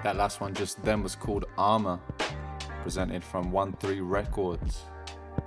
That 0.04 0.18
last 0.18 0.40
one 0.42 0.54
just 0.54 0.84
then 0.84 1.02
was 1.02 1.16
called 1.16 1.46
Armor, 1.58 2.00
presented 2.84 3.24
from 3.24 3.52
OneThree 3.52 4.02
Records. 4.02 4.84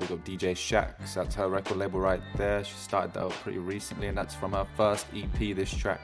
Big 0.00 0.10
up 0.10 0.24
DJ 0.24 0.52
Shax, 0.52 1.14
that's 1.14 1.34
her 1.36 1.48
record 1.48 1.76
label 1.76 2.00
right 2.00 2.20
there. 2.36 2.64
She 2.64 2.74
started 2.74 3.12
that 3.14 3.22
out 3.24 3.30
pretty 3.30 3.58
recently, 3.58 4.08
and 4.08 4.18
that's 4.18 4.34
from 4.34 4.52
her 4.52 4.66
first 4.76 5.06
EP, 5.14 5.54
this 5.54 5.72
track 5.72 6.00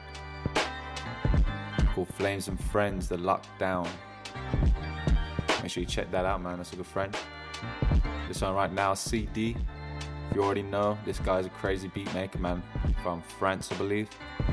called 1.93 2.07
Flames 2.15 2.47
and 2.47 2.59
Friends, 2.65 3.07
The 3.07 3.17
Lockdown. 3.17 3.87
Make 5.61 5.71
sure 5.71 5.81
you 5.81 5.87
check 5.87 6.11
that 6.11 6.25
out, 6.25 6.41
man. 6.41 6.57
That's 6.57 6.73
a 6.73 6.75
good 6.75 6.87
friend. 6.87 7.15
This 8.27 8.41
one 8.41 8.55
right 8.55 8.71
now, 8.71 8.93
See 8.93 9.27
Dee. 9.33 9.55
If 10.29 10.35
you 10.37 10.43
already 10.43 10.63
know, 10.63 10.97
this 11.05 11.19
guy's 11.19 11.45
a 11.45 11.49
crazy 11.49 11.89
beat 11.89 12.11
maker, 12.13 12.39
man, 12.39 12.63
from 13.03 13.21
France, 13.21 13.71
I 13.71 13.75
believe. 13.75 14.09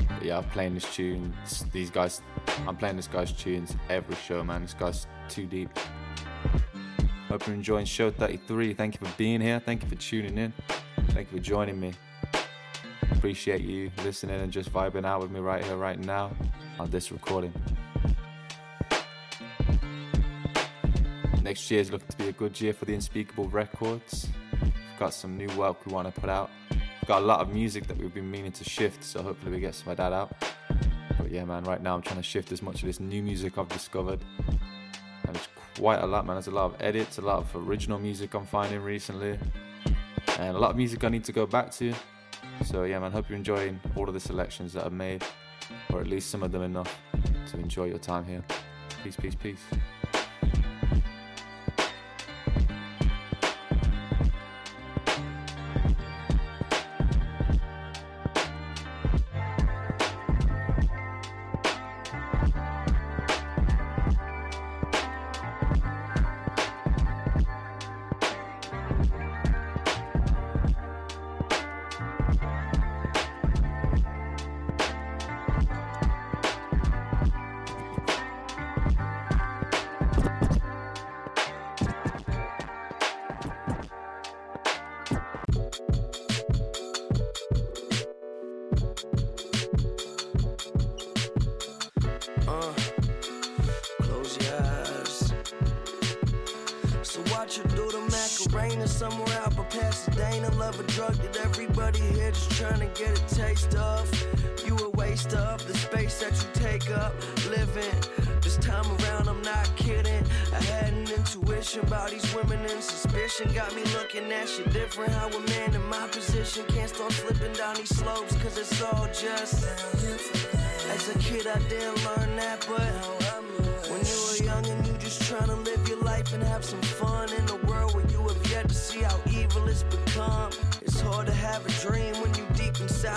But 0.09 0.23
yeah, 0.23 0.37
I'm 0.37 0.43
playing 0.45 0.75
this 0.75 0.93
tune. 0.93 1.33
These 1.71 1.89
guys, 1.89 2.21
I'm 2.67 2.75
playing 2.75 2.97
this 2.97 3.07
guy's 3.07 3.31
tunes 3.31 3.75
every 3.89 4.15
show, 4.15 4.43
man. 4.43 4.61
This 4.61 4.75
guy's 4.75 5.07
too 5.27 5.47
deep. 5.47 5.69
Hope 7.31 7.47
you're 7.47 7.55
enjoying 7.55 7.85
show 7.85 8.11
33. 8.11 8.73
Thank 8.73 8.99
you 8.99 9.07
for 9.07 9.17
being 9.17 9.39
here. 9.39 9.57
Thank 9.61 9.83
you 9.83 9.87
for 9.87 9.95
tuning 9.95 10.37
in. 10.37 10.51
Thank 11.11 11.31
you 11.31 11.37
for 11.37 11.41
joining 11.41 11.79
me. 11.79 11.93
Appreciate 13.09 13.61
you 13.61 13.89
listening 14.03 14.41
and 14.41 14.51
just 14.51 14.69
vibing 14.73 15.05
out 15.05 15.21
with 15.21 15.31
me 15.31 15.39
right 15.39 15.63
here, 15.63 15.77
right 15.77 15.97
now 15.97 16.35
on 16.77 16.89
this 16.89 17.09
recording. 17.09 17.53
Next 21.41 21.71
year 21.71 21.79
is 21.79 21.89
looking 21.89 22.09
to 22.09 22.17
be 22.17 22.27
a 22.27 22.33
good 22.33 22.59
year 22.59 22.73
for 22.73 22.83
the 22.83 22.95
Unspeakable 22.95 23.47
Records. 23.47 24.27
We've 24.61 24.73
got 24.99 25.13
some 25.13 25.37
new 25.37 25.47
work 25.55 25.85
we 25.85 25.93
want 25.93 26.13
to 26.13 26.19
put 26.19 26.29
out. 26.29 26.49
We've 26.69 27.07
got 27.07 27.21
a 27.21 27.25
lot 27.25 27.39
of 27.39 27.53
music 27.53 27.87
that 27.87 27.95
we've 27.95 28.13
been 28.13 28.29
meaning 28.29 28.51
to 28.51 28.65
shift, 28.65 29.05
so 29.05 29.23
hopefully 29.23 29.53
we 29.53 29.61
get 29.61 29.73
some 29.73 29.87
of 29.87 29.95
that 29.95 30.11
out. 30.11 30.35
But 31.17 31.31
yeah, 31.31 31.45
man, 31.45 31.63
right 31.63 31.81
now 31.81 31.95
I'm 31.95 32.01
trying 32.01 32.17
to 32.17 32.23
shift 32.23 32.51
as 32.51 32.61
much 32.61 32.81
of 32.81 32.87
this 32.87 32.99
new 32.99 33.23
music 33.23 33.57
I've 33.57 33.69
discovered. 33.69 34.19
Quite 35.77 36.01
a 36.01 36.05
lot, 36.05 36.25
man. 36.25 36.35
There's 36.35 36.47
a 36.47 36.51
lot 36.51 36.65
of 36.65 36.81
edits, 36.81 37.17
a 37.17 37.21
lot 37.21 37.39
of 37.39 37.67
original 37.67 37.97
music 37.97 38.33
I'm 38.33 38.45
finding 38.45 38.81
recently, 38.81 39.39
and 40.37 40.55
a 40.55 40.59
lot 40.59 40.71
of 40.71 40.77
music 40.77 41.03
I 41.03 41.09
need 41.09 41.23
to 41.23 41.31
go 41.31 41.45
back 41.45 41.71
to. 41.73 41.93
So 42.65 42.83
yeah, 42.83 42.99
man, 42.99 43.11
hope 43.11 43.29
you're 43.29 43.37
enjoying 43.37 43.79
all 43.95 44.07
of 44.07 44.13
the 44.13 44.19
selections 44.19 44.73
that 44.73 44.85
I've 44.85 44.93
made, 44.93 45.23
or 45.91 46.01
at 46.01 46.07
least 46.07 46.29
some 46.29 46.43
of 46.43 46.51
them 46.51 46.61
enough 46.61 46.99
to 47.47 47.57
enjoy 47.57 47.85
your 47.85 47.97
time 47.97 48.25
here. 48.25 48.43
Peace, 49.03 49.15
peace, 49.15 49.35
peace. 49.35 49.63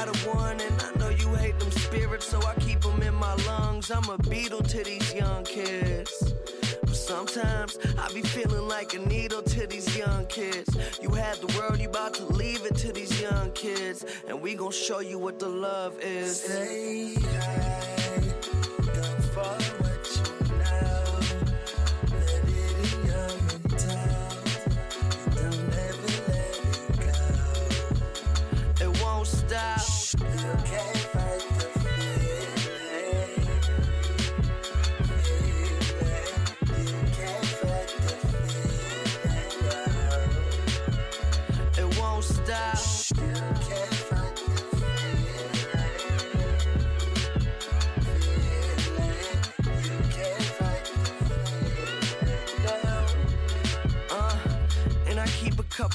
Inside 0.04 0.28
of 0.28 0.34
one, 0.34 0.60
and 0.60 0.82
I 0.82 0.98
know 0.98 1.08
you 1.08 1.34
hate 1.34 1.58
them 1.58 1.70
spirits, 1.70 2.26
so 2.26 2.40
I 2.42 2.54
keep 2.60 2.80
them 2.80 3.02
in 3.02 3.14
my 3.14 3.34
lungs. 3.46 3.90
I'm 3.90 4.08
a 4.08 4.18
beetle 4.18 4.62
to 4.62 4.84
these 4.84 5.14
young 5.14 5.44
kids. 5.44 6.34
But 6.80 6.94
Sometimes 6.94 7.78
I 7.98 8.12
be 8.12 8.22
feeling 8.22 8.66
like 8.68 8.94
a 8.94 8.98
needle 8.98 9.42
to 9.42 9.66
these 9.66 9.96
young 9.96 10.26
kids. 10.26 10.76
You 11.02 11.10
had 11.10 11.36
the 11.36 11.58
world, 11.58 11.78
you 11.80 11.88
about 11.88 12.14
to 12.14 12.24
leave 12.24 12.64
it 12.64 12.76
to 12.76 12.92
these 12.92 13.20
young 13.20 13.50
kids. 13.52 14.04
And 14.28 14.40
we 14.40 14.54
gon' 14.54 14.72
show 14.72 15.00
you 15.00 15.18
what 15.18 15.38
the 15.38 15.48
love 15.48 15.98
is. 16.00 16.42
Stay 16.42 17.14
high, 17.14 17.93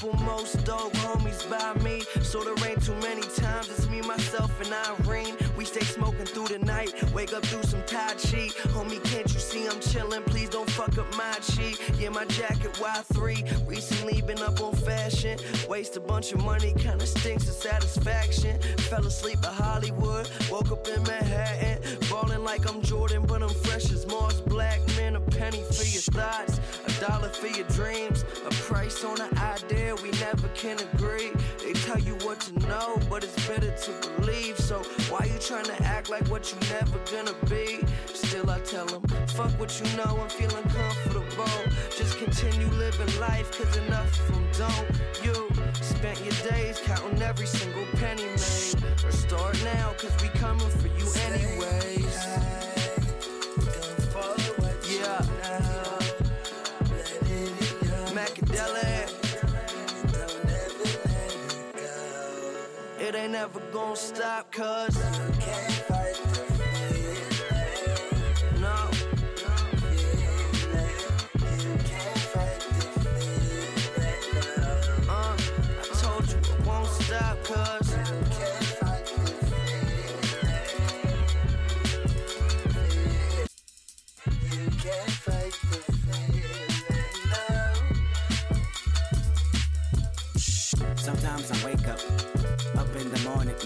couple 0.00 0.18
most 0.24 0.64
dope 0.64 0.92
homies 0.94 1.48
by 1.50 1.74
me. 1.82 2.02
So 2.22 2.42
there 2.42 2.54
ain't 2.68 2.84
too 2.84 2.94
many 2.96 3.22
times 3.22 3.68
it's 3.70 3.88
me, 3.88 4.00
myself, 4.00 4.50
and 4.60 4.72
Irene. 5.06 5.36
We 6.40 6.46
stay 6.46 6.54
through 6.54 6.58
the 6.58 6.64
night, 6.64 7.12
wake 7.12 7.32
up 7.32 7.42
do 7.42 7.62
some 7.62 7.82
Tai 7.84 8.14
Chi. 8.14 8.48
Homie, 8.72 9.02
can't 9.04 9.32
you 9.32 9.40
see 9.40 9.66
I'm 9.66 9.80
chillin'? 9.80 10.24
Please 10.26 10.48
don't 10.48 10.70
fuck 10.70 10.96
up 10.98 11.14
my 11.16 11.36
chi. 11.40 11.74
Yeah, 11.98 12.10
my 12.10 12.24
jacket 12.26 12.72
Y3. 12.74 13.68
Recently 13.68 14.22
been 14.22 14.40
up 14.42 14.60
on 14.60 14.74
fashion. 14.74 15.38
Waste 15.68 15.96
a 15.96 16.00
bunch 16.00 16.32
of 16.32 16.44
money, 16.44 16.74
kinda 16.78 17.06
stinks 17.06 17.48
of 17.48 17.54
satisfaction. 17.54 18.60
Fell 18.88 19.06
asleep 19.06 19.38
at 19.42 19.52
Hollywood, 19.52 20.28
woke 20.50 20.70
up 20.72 20.86
in 20.88 21.02
Manhattan. 21.02 21.78
Ballin' 22.08 22.44
like 22.44 22.68
I'm 22.68 22.80
Jordan, 22.82 23.26
but 23.26 23.42
I'm 23.42 23.54
fresh 23.64 23.90
as 23.90 24.06
Mars 24.06 24.40
Black. 24.40 24.80
Man, 24.96 25.16
a 25.16 25.20
penny 25.20 25.62
for 25.62 25.84
your 25.84 26.02
thoughts, 26.02 26.60
a 26.86 27.00
dollar 27.00 27.28
for 27.28 27.48
your 27.48 27.66
dreams. 27.68 28.24
A 28.46 28.50
price 28.68 29.04
on 29.04 29.20
an 29.20 29.36
idea 29.38 29.94
we 29.96 30.10
never 30.12 30.48
can 30.54 30.78
agree. 30.80 31.32
Tell 31.90 31.98
you 31.98 32.14
what 32.22 32.38
to 32.42 32.56
know, 32.68 33.00
but 33.10 33.24
it's 33.24 33.48
better 33.48 33.72
to 33.72 34.10
believe. 34.20 34.56
So 34.60 34.78
why 35.08 35.24
you 35.24 35.40
trying 35.40 35.64
to 35.64 35.82
act 35.82 36.08
like 36.08 36.24
what 36.28 36.52
you 36.52 36.58
never 36.70 37.00
gonna 37.10 37.34
be? 37.48 37.84
Still, 38.14 38.48
I 38.48 38.60
tell 38.60 38.86
them, 38.86 39.02
fuck 39.26 39.50
what 39.58 39.72
you 39.80 39.96
know, 39.96 40.20
I'm 40.22 40.28
feeling 40.28 40.62
comfortable. 40.62 41.50
Just 41.98 42.16
continue 42.18 42.68
living 42.68 43.18
life, 43.18 43.50
cause 43.50 43.76
enough 43.76 44.20
of 44.20 44.34
them 44.36 44.46
don't. 44.56 44.86
You 45.24 45.34
spent 45.82 46.20
your 46.20 46.52
days 46.52 46.78
counting 46.78 47.20
every 47.22 47.46
single 47.46 47.84
penny 47.96 48.22
made. 48.22 48.84
Or 49.04 49.10
start 49.10 49.60
now, 49.64 49.92
cause 49.98 50.14
we 50.22 50.28
coming 50.28 50.70
for 50.70 50.86
you 50.86 51.10
anyways. 51.26 52.14
Yeah. 54.88 55.26
Macadelic. 58.14 58.89
Ain't 63.20 63.32
never 63.32 63.60
gonna 63.72 63.96
stop, 63.96 64.50
cause 64.50 64.96
can't 65.40 65.72
fight. 65.88 66.16
Uh, 75.08 75.36
I 75.80 75.94
won't 76.66 76.86
stop, 76.88 77.44
cause 77.44 77.89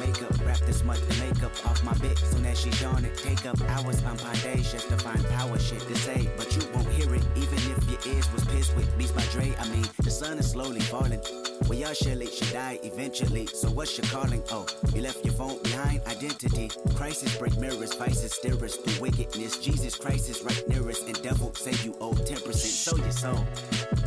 makeup, 0.07 0.35
wrap 0.45 0.59
this 0.61 0.85
much 0.85 1.01
the 1.09 1.15
makeup 1.25 1.53
off 1.67 1.83
my 1.85 1.93
bitch. 1.95 2.19
Soon 2.19 2.47
as 2.47 2.61
she 2.61 2.71
yawn 2.83 3.05
it, 3.05 3.17
take 3.19 3.45
up 3.47 3.61
hours 3.63 4.03
on 4.05 4.17
Pondays 4.17 4.71
just 4.73 4.89
to 4.89 4.97
find 4.99 5.25
power 5.31 5.59
shit 5.59 5.81
to 5.81 5.97
say. 5.97 6.29
But 6.37 6.55
you 6.55 6.63
won't 6.73 6.89
hear 6.89 7.15
it, 7.15 7.25
even 7.37 7.59
if 7.73 7.79
your 7.91 8.15
ears 8.15 8.33
was 8.33 8.45
pissed 8.47 8.75
with 8.77 8.89
Beats 8.99 9.13
by 9.13 9.25
Dre. 9.33 9.55
I 9.59 9.69
mean, 9.69 9.87
the 10.03 10.11
sun 10.11 10.39
is 10.39 10.51
slowly 10.51 10.81
falling. 10.81 11.21
Well, 11.69 11.79
y'all 11.79 11.95
surely 11.95 12.27
should 12.27 12.53
die 12.53 12.79
eventually. 12.83 13.47
So 13.47 13.69
what's 13.71 13.97
your 13.97 14.07
calling? 14.07 14.43
Oh, 14.51 14.67
you 14.95 15.03
left 15.03 15.25
your 15.25 15.35
phone 15.35 15.63
behind. 15.63 16.03
Identity, 16.07 16.71
crisis 16.95 17.37
break 17.39 17.57
mirrors, 17.57 17.95
vices 17.95 18.33
steer 18.33 18.63
us 18.65 18.77
through 18.77 19.01
wickedness. 19.01 19.59
Jesus 19.59 19.97
Christ 19.97 20.29
is 20.31 20.43
right 20.43 20.63
near 20.69 20.89
us, 20.89 21.03
and 21.07 21.21
devil 21.23 21.55
say 21.55 21.73
you 21.85 21.97
owe 22.01 22.15
10%. 22.15 22.55
So 22.55 22.97
your 22.97 23.11
soul. 23.11 23.47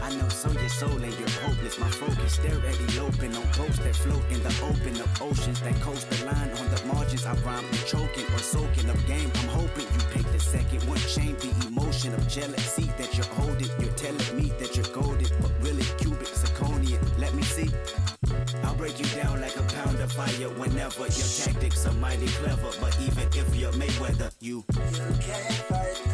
I 0.02 0.10
know, 0.16 0.30
so 0.30 0.52
your 0.52 0.70
soul 0.70 0.92
and 0.92 1.20
you're 1.20 1.30
hopeless. 1.42 1.80
My 1.80 1.90
focus, 1.90 2.34
stare 2.34 2.58
at 2.66 2.78
open 3.00 3.36
on 3.36 3.48
boats 3.58 3.80
that 3.80 3.96
float 3.96 4.24
in 4.32 4.42
the 4.44 4.54
open 4.64 5.00
of 5.02 5.22
oceans 5.22 5.60
that 5.62 5.80
coast 5.88 6.10
the 6.10 6.26
line 6.26 6.52
on 6.60 6.68
the 6.74 6.82
margins. 6.94 7.26
I 7.26 7.34
rhyme 7.48 7.64
with 7.72 7.86
choking 7.88 8.28
or 8.34 8.40
soaking 8.40 8.90
up 8.90 9.00
game. 9.08 9.32
I'm 9.40 9.50
hoping 9.60 9.88
you 9.96 10.02
pick 10.14 10.28
the 10.34 10.40
second 10.40 10.84
one. 10.84 11.00
Shame 11.16 11.38
the 11.40 11.52
emotion 11.68 12.14
of 12.14 12.28
jealousy 12.28 12.88
that 12.98 13.16
you're 13.16 13.34
holding. 13.40 13.72
You're 13.80 13.98
telling 14.06 14.32
me 14.36 14.52
that 14.60 14.76
you're 14.76 14.92
golden, 14.92 15.30
but 15.42 15.52
really 15.62 15.88
cubic 16.00 16.32
zirconian. 16.42 17.00
Let 17.18 17.34
me 17.34 17.44
see. 17.44 17.70
I'll 18.64 18.76
break 18.76 19.00
you 19.00 19.08
down 19.22 19.40
like 19.40 19.56
a 19.56 19.64
pound 19.78 20.00
of 20.00 20.12
fire 20.12 20.50
whenever 20.62 21.06
your 21.20 21.30
tactics 21.44 21.86
are 21.88 21.98
mighty 22.06 22.28
clever. 22.40 22.72
But 22.82 22.94
even 23.08 23.28
if 23.42 23.56
you're 23.56 23.72
Mayweather, 23.74 24.32
you. 24.42 24.66
You 24.92 25.08
can't 25.26 25.54
fight 25.70 26.07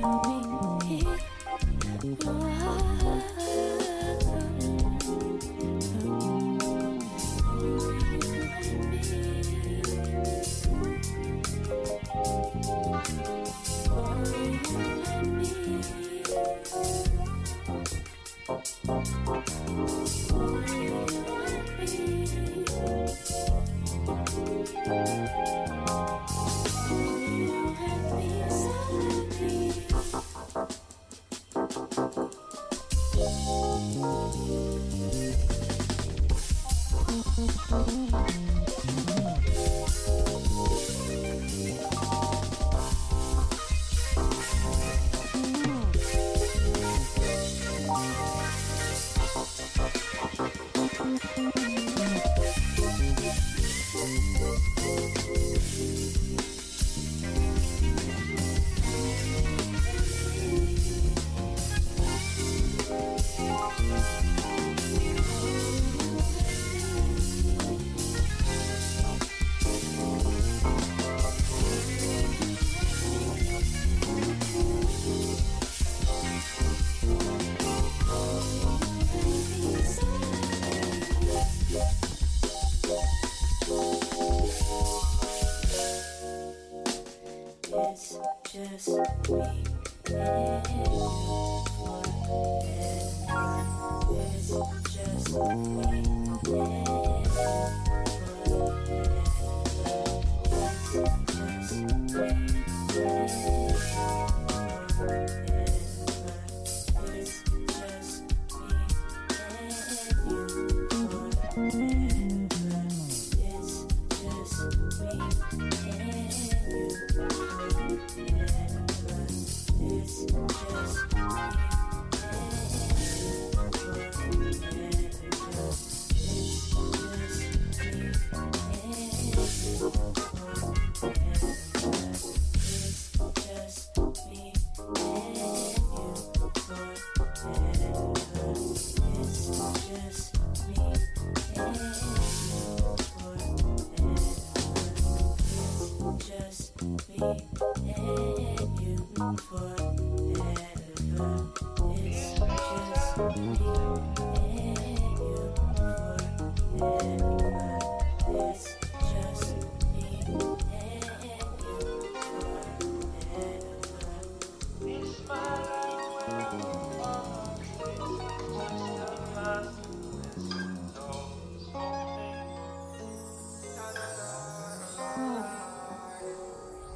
Tell 0.00 0.22
me, 0.24 1.04
me. 2.24 2.99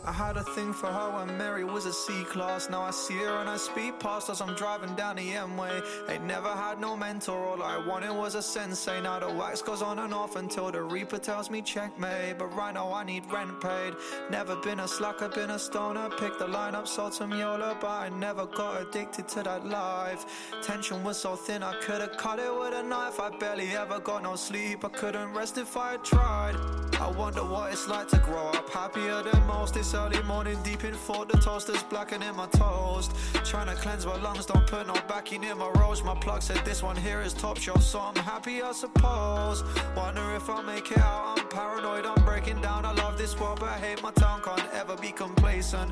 I 0.06 0.12
had 0.12 0.36
a 0.36 0.44
thing 0.44 0.74
for 0.74 0.88
her 0.88 1.16
when 1.16 1.38
Mary 1.38 1.64
was 1.64 1.86
a 1.86 1.92
C 1.92 2.24
class. 2.24 2.68
Now 2.68 2.82
I 2.82 2.90
see 2.90 3.16
her 3.16 3.38
and 3.38 3.48
I 3.48 3.56
speed 3.56 3.98
past 3.98 4.28
as 4.28 4.42
I'm 4.42 4.54
driving 4.54 4.94
down 4.94 5.16
the 5.16 5.32
M 5.32 5.56
way. 5.56 5.80
Ain't 6.10 6.24
never 6.24 6.48
had 6.48 6.78
no 6.78 6.94
mentor, 6.94 7.42
all 7.42 7.62
I 7.62 7.78
wanted 7.78 8.12
was 8.12 8.34
a 8.34 8.42
sensei. 8.42 9.00
Now 9.00 9.18
the 9.18 9.30
wax 9.30 9.62
goes 9.62 9.80
on 9.80 9.98
and 9.98 10.12
off 10.12 10.36
until 10.36 10.70
the 10.70 10.82
Reaper 10.82 11.18
tells 11.18 11.50
me 11.50 11.62
checkmate. 11.62 12.38
But 12.38 12.54
right 12.54 12.74
now 12.74 12.92
I 12.92 13.04
need 13.04 13.24
rent 13.32 13.58
paid. 13.62 13.94
Never 14.30 14.56
been 14.56 14.80
a 14.80 14.88
slacker, 14.88 15.28
been 15.28 15.50
a 15.50 15.58
stoner. 15.58 16.10
Picked 16.10 16.38
the 16.38 16.48
line 16.48 16.74
up, 16.74 16.86
sold 16.86 17.14
some 17.14 17.32
Yola, 17.32 17.76
but 17.80 17.90
I 17.90 18.10
never 18.10 18.44
got 18.44 18.82
addicted 18.82 19.26
to 19.28 19.42
that 19.44 19.64
life. 19.66 20.26
Tension 20.62 21.02
was 21.02 21.18
so 21.18 21.34
thin, 21.34 21.62
I 21.62 21.80
could've 21.80 22.16
cut 22.18 22.38
it 22.38 22.54
with 22.54 22.74
a 22.74 22.82
knife. 22.82 23.20
I 23.20 23.30
barely 23.38 23.74
ever 23.74 24.00
got 24.00 24.22
no 24.22 24.36
sleep, 24.36 24.84
I 24.84 24.90
couldn't 24.90 25.32
rest 25.32 25.56
if 25.56 25.78
I 25.78 25.96
tried. 25.98 26.56
I 27.00 27.10
wonder 27.10 27.42
what 27.44 27.72
it's 27.72 27.88
like 27.88 28.08
to 28.08 28.18
grow 28.18 28.48
up 28.48 28.68
happier 28.70 29.22
than 29.22 29.46
most. 29.46 29.74
This 29.74 29.94
early 30.04 30.22
morning, 30.24 30.58
deep 30.62 30.84
in 30.84 30.94
thought, 30.94 31.28
the 31.28 31.38
toaster's 31.38 31.82
blackening 31.84 32.36
my 32.36 32.46
toast. 32.48 33.12
Trying 33.44 33.68
to 33.68 33.74
cleanse 33.74 34.04
my 34.04 34.16
lungs, 34.20 34.46
don't 34.46 34.66
put 34.66 34.86
no 34.86 34.94
backing 35.08 35.44
in 35.44 35.56
my 35.58 35.70
roast. 35.78 36.04
My 36.04 36.14
plug 36.14 36.42
said 36.42 36.58
this 36.64 36.82
one 36.82 36.96
here 36.96 37.20
is 37.22 37.32
top 37.32 37.56
shelf, 37.58 37.82
so 37.82 38.00
I'm 38.00 38.16
happy, 38.16 38.62
I 38.62 38.72
suppose. 38.72 39.64
Wonder 39.96 40.34
if 40.34 40.48
I'll 40.50 40.62
make 40.62 40.90
it 40.90 40.98
out. 40.98 41.38
I'm 41.38 41.48
paranoid, 41.48 42.04
I'm 42.04 42.22
breaking 42.24 42.60
down. 42.60 42.84
I 42.84 42.92
love 42.92 43.16
this 43.16 43.38
world, 43.38 43.60
but 43.60 43.70
I 43.70 43.78
hate 43.78 44.02
my 44.02 44.10
town, 44.12 44.42
can't 44.42 44.68
ever 44.74 44.96
be 44.96 45.10
complacent. 45.10 45.90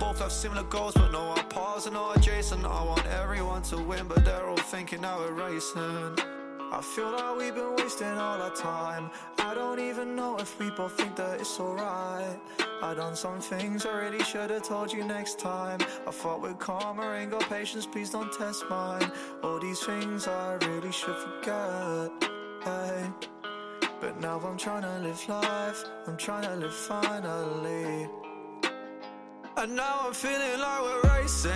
Both 0.00 0.18
have 0.18 0.32
similar 0.32 0.64
goals, 0.64 0.94
but 0.94 1.12
no 1.12 1.28
one 1.28 1.44
pause 1.48 1.86
and 1.86 1.94
not 1.94 2.16
adjacent. 2.16 2.64
I 2.64 2.84
want 2.84 3.06
everyone 3.06 3.62
to 3.62 3.76
win, 3.76 4.08
but 4.08 4.24
they're 4.24 4.48
all 4.48 4.56
thinking 4.56 5.02
now 5.02 5.18
we're 5.18 5.32
racing. 5.32 6.41
I 6.72 6.80
feel 6.80 7.12
like 7.12 7.36
we've 7.36 7.54
been 7.54 7.76
wasting 7.76 8.16
all 8.16 8.40
our 8.40 8.54
time. 8.54 9.10
I 9.38 9.52
don't 9.52 9.78
even 9.78 10.16
know 10.16 10.38
if 10.38 10.58
we 10.58 10.70
both 10.70 10.92
think 10.92 11.14
that 11.16 11.38
it's 11.38 11.60
alright. 11.60 12.40
I 12.82 12.94
done 12.94 13.14
some 13.14 13.40
things 13.40 13.84
I 13.84 13.92
really 13.92 14.24
should 14.24 14.48
have 14.48 14.62
told 14.62 14.90
you 14.90 15.04
next 15.04 15.38
time. 15.38 15.80
I 16.08 16.10
fought 16.10 16.40
with 16.40 16.58
karma, 16.58 17.12
ain't 17.12 17.30
got 17.30 17.42
patience, 17.50 17.86
please 17.86 18.08
don't 18.08 18.32
test 18.32 18.64
mine. 18.70 19.12
All 19.42 19.60
these 19.60 19.80
things 19.80 20.26
I 20.26 20.54
really 20.66 20.90
should 20.90 21.14
forget. 21.14 22.10
Hey. 22.64 23.04
But 24.00 24.18
now 24.18 24.40
I'm 24.40 24.56
trying 24.56 24.82
to 24.82 24.98
live 25.06 25.28
life, 25.28 25.84
I'm 26.06 26.16
trying 26.16 26.44
to 26.44 26.56
live 26.56 26.74
finally. 26.74 28.08
And 29.58 29.76
now 29.76 30.06
I'm 30.06 30.14
feeling 30.14 30.58
like 30.58 30.80
we're 30.80 31.18
racing. 31.18 31.52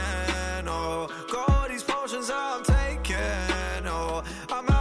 Oh, 0.67 1.09
got 1.33 1.49
all 1.49 1.69
these 1.71 1.83
potions 1.83 2.31
I'm 2.31 2.63
taking. 2.63 3.87
Oh, 3.87 4.23
I'm 4.53 4.76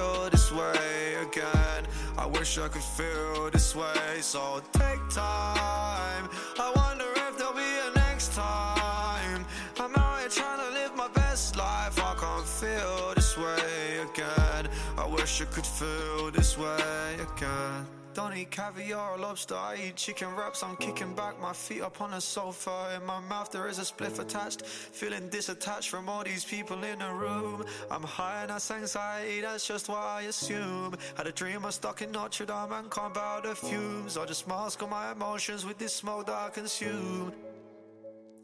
feel 0.00 0.30
this 0.30 0.52
way 0.52 1.14
again. 1.22 1.82
I 2.16 2.26
wish 2.26 2.58
I 2.58 2.68
could 2.68 2.82
feel 2.82 3.50
this 3.50 3.74
way. 3.74 4.20
So 4.20 4.62
take 4.72 5.02
time. 5.10 6.24
I 6.58 6.72
wonder 6.76 7.10
if 7.26 7.36
there'll 7.38 7.52
be 7.52 7.72
a 7.86 7.90
next 7.96 8.32
time. 8.34 9.44
I'm 9.78 9.94
out 9.96 10.20
here 10.20 10.28
trying 10.28 10.60
to 10.66 10.70
live 10.78 10.96
my 10.96 11.08
best 11.08 11.56
life. 11.56 11.98
I 11.98 12.14
can't 12.14 12.46
feel 12.46 13.14
this 13.14 13.36
way 13.36 13.98
again. 14.08 14.68
I 14.96 15.06
wish 15.06 15.42
I 15.42 15.44
could 15.46 15.66
feel 15.66 16.30
this 16.30 16.56
way 16.56 17.16
again. 17.28 17.99
Don't 18.12 18.36
eat 18.36 18.50
caviar 18.50 19.12
or 19.12 19.18
lobster, 19.18 19.54
I 19.54 19.76
eat 19.86 19.96
chicken 19.96 20.34
wraps. 20.34 20.64
I'm 20.64 20.76
kicking 20.76 21.14
back, 21.14 21.40
my 21.40 21.52
feet 21.52 21.82
up 21.82 22.00
on 22.00 22.10
the 22.10 22.20
sofa. 22.20 22.96
In 22.96 23.06
my 23.06 23.20
mouth, 23.20 23.52
there 23.52 23.68
is 23.68 23.78
a 23.78 23.82
spliff 23.82 24.18
attached. 24.18 24.66
Feeling 24.66 25.28
disattached 25.28 25.88
from 25.88 26.08
all 26.08 26.24
these 26.24 26.44
people 26.44 26.82
in 26.82 26.98
the 26.98 27.12
room. 27.12 27.64
I'm 27.90 28.02
high 28.02 28.42
and 28.42 28.50
that's 28.50 28.70
anxiety, 28.70 29.40
that's 29.42 29.66
just 29.66 29.88
what 29.88 30.02
I 30.02 30.22
assume. 30.22 30.96
Had 31.16 31.28
a 31.28 31.32
dream 31.32 31.64
I'm 31.64 31.70
stuck 31.70 32.02
in 32.02 32.10
Notre 32.10 32.46
Dame 32.46 32.72
and 32.72 32.90
can't 32.90 33.14
bow 33.14 33.40
the 33.44 33.54
fumes. 33.54 34.16
I 34.16 34.26
just 34.26 34.48
mask 34.48 34.82
all 34.82 34.88
my 34.88 35.12
emotions 35.12 35.64
with 35.64 35.78
this 35.78 35.94
smoke 35.94 36.26
that 36.26 36.34
I 36.34 36.48
consume. 36.50 37.32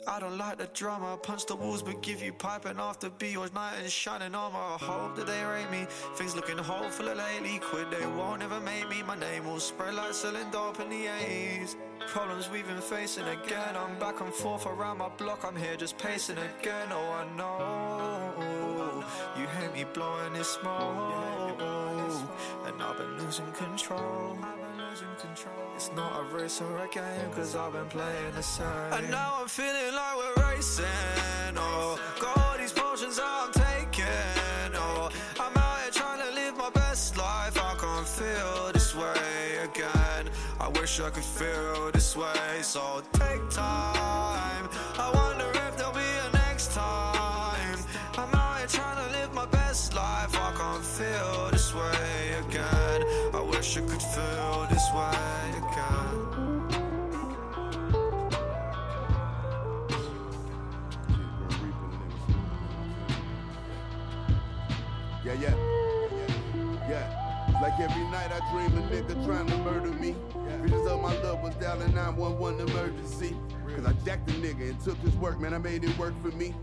I 0.09 0.21
don't 0.21 0.39
like 0.39 0.59
the 0.59 0.69
drama, 0.73 1.17
punch 1.21 1.47
the 1.47 1.57
walls 1.57 1.83
but 1.83 2.01
give 2.01 2.23
you 2.23 2.33
pipe 2.33 2.65
and 2.65 2.79
after 2.79 3.11
be 3.11 3.29
your 3.31 3.49
knight 3.51 3.75
and 3.83 3.91
shining 3.91 4.37
armor. 4.37 4.57
I 4.57 4.79
hope 4.81 5.17
that 5.17 5.27
they 5.27 5.45
rate 5.45 5.69
me. 5.71 5.87
Things 6.15 6.37
looking 6.37 6.59
hopeful 6.59 7.07
lately, 7.07 7.59
quit 7.59 7.91
they 7.91 8.07
won't 8.07 8.43
ever 8.43 8.61
make 8.61 8.89
me. 8.89 9.03
My 9.03 9.17
name 9.19 9.47
will 9.47 9.59
spread 9.59 9.95
like 9.95 10.15
selling 10.15 10.49
dope 10.51 10.79
in 10.79 10.91
the 10.91 11.09
A's. 11.09 11.77
Problems 12.07 12.49
we've 12.49 12.67
been 12.67 12.81
facing 12.81 13.27
again. 13.27 13.75
I'm 13.77 13.99
back 13.99 14.21
and 14.21 14.33
forth 14.33 14.67
around 14.67 14.99
my 14.99 15.09
block. 15.09 15.45
I'm 15.45 15.57
here 15.57 15.77
just 15.77 15.99
pacing 15.99 16.39
again. 16.39 16.89
Oh, 16.93 17.11
I 17.11 17.27
know 17.37 19.05
you 19.37 19.47
hate 19.49 19.73
me 19.75 19.85
blowing 19.93 20.35
this 20.35 20.51
smoke, 20.51 21.61
and 22.65 22.81
I've 22.81 22.97
been 22.97 23.19
losing 23.19 23.53
control. 23.53 24.39
It's 25.77 25.93
not 25.93 26.19
a 26.19 26.35
race 26.35 26.63
or 26.63 26.79
a 26.79 26.89
game, 26.89 27.31
cause 27.35 27.55
I've 27.55 27.75
been 27.75 27.85
playing 27.85 28.33
the 28.35 28.43
same. 28.43 28.67
And 28.93 29.11
now 29.11 29.37
I'm 29.39 29.47
feeling 29.47 29.93
like 29.95 30.17
we're 30.17 30.49
racing. 30.49 31.55
Oh, 31.55 32.01
got 32.19 32.39
all 32.39 32.57
these 32.57 32.73
potions 32.73 33.21
I'm 33.23 33.53
taking. 33.53 34.73
Oh, 34.75 35.11
I'm 35.39 35.55
out 35.55 35.81
here 35.83 35.91
trying 35.93 36.23
to 36.27 36.35
live 36.35 36.57
my 36.57 36.71
best 36.71 37.19
life. 37.19 37.59
I 37.59 37.75
can't 37.79 38.09
feel 38.09 38.73
this 38.73 38.97
way 38.97 39.59
again. 39.65 40.31
I 40.59 40.69
wish 40.81 40.99
I 40.99 41.11
could 41.11 41.23
feel 41.23 41.91
this 41.93 42.17
way. 42.17 42.63
So 42.63 43.03
take 43.13 43.47
time. 43.51 44.71
I 44.99 45.11
wonder 45.13 45.51
if 45.69 45.77
there'll 45.77 45.93
be 45.93 46.01
a 46.01 46.31
next 46.33 46.73
time. 46.73 47.79
I'm 48.17 48.35
out 48.35 48.59
here 48.61 48.67
trying 48.67 48.97
to 49.05 49.19
live 49.19 49.35
my 49.35 49.45
best 49.45 49.95
life. 49.95 50.35
I 50.39 50.55
can't 50.57 50.83
feel 50.83 51.51
this 51.51 51.75
way 51.75 52.33
again. 52.49 53.03
I 53.35 53.43
wish 53.43 53.77
I 53.77 53.83
could 53.83 54.01
feel 54.01 54.67
this 54.71 54.89
way 54.95 55.36
Like 67.67 67.81
every 67.81 68.05
night 68.05 68.31
I 68.31 68.39
dream 68.53 68.79
a 68.79 68.83
nigga 68.83 69.27
trying 69.27 69.49
to 69.49 69.59
murder 69.59 69.91
me. 69.91 70.15
Visions 70.63 70.87
of 70.87 71.03
my 71.03 71.13
loved 71.19 71.43
ones 71.43 71.57
dialing 71.57 71.93
911 71.97 72.69
emergency. 72.69 73.37
Cause 73.75 73.85
I 73.85 73.93
jacked 74.05 74.29
the 74.29 74.35
nigga 74.35 74.71
and 74.71 74.81
took 74.81 74.97
his 74.99 75.17
work, 75.17 75.41
man, 75.41 75.53
I 75.53 75.59
made 75.59 75.83
it 75.83 75.99
work 75.99 76.15
for 76.23 76.29
me. 76.29 76.55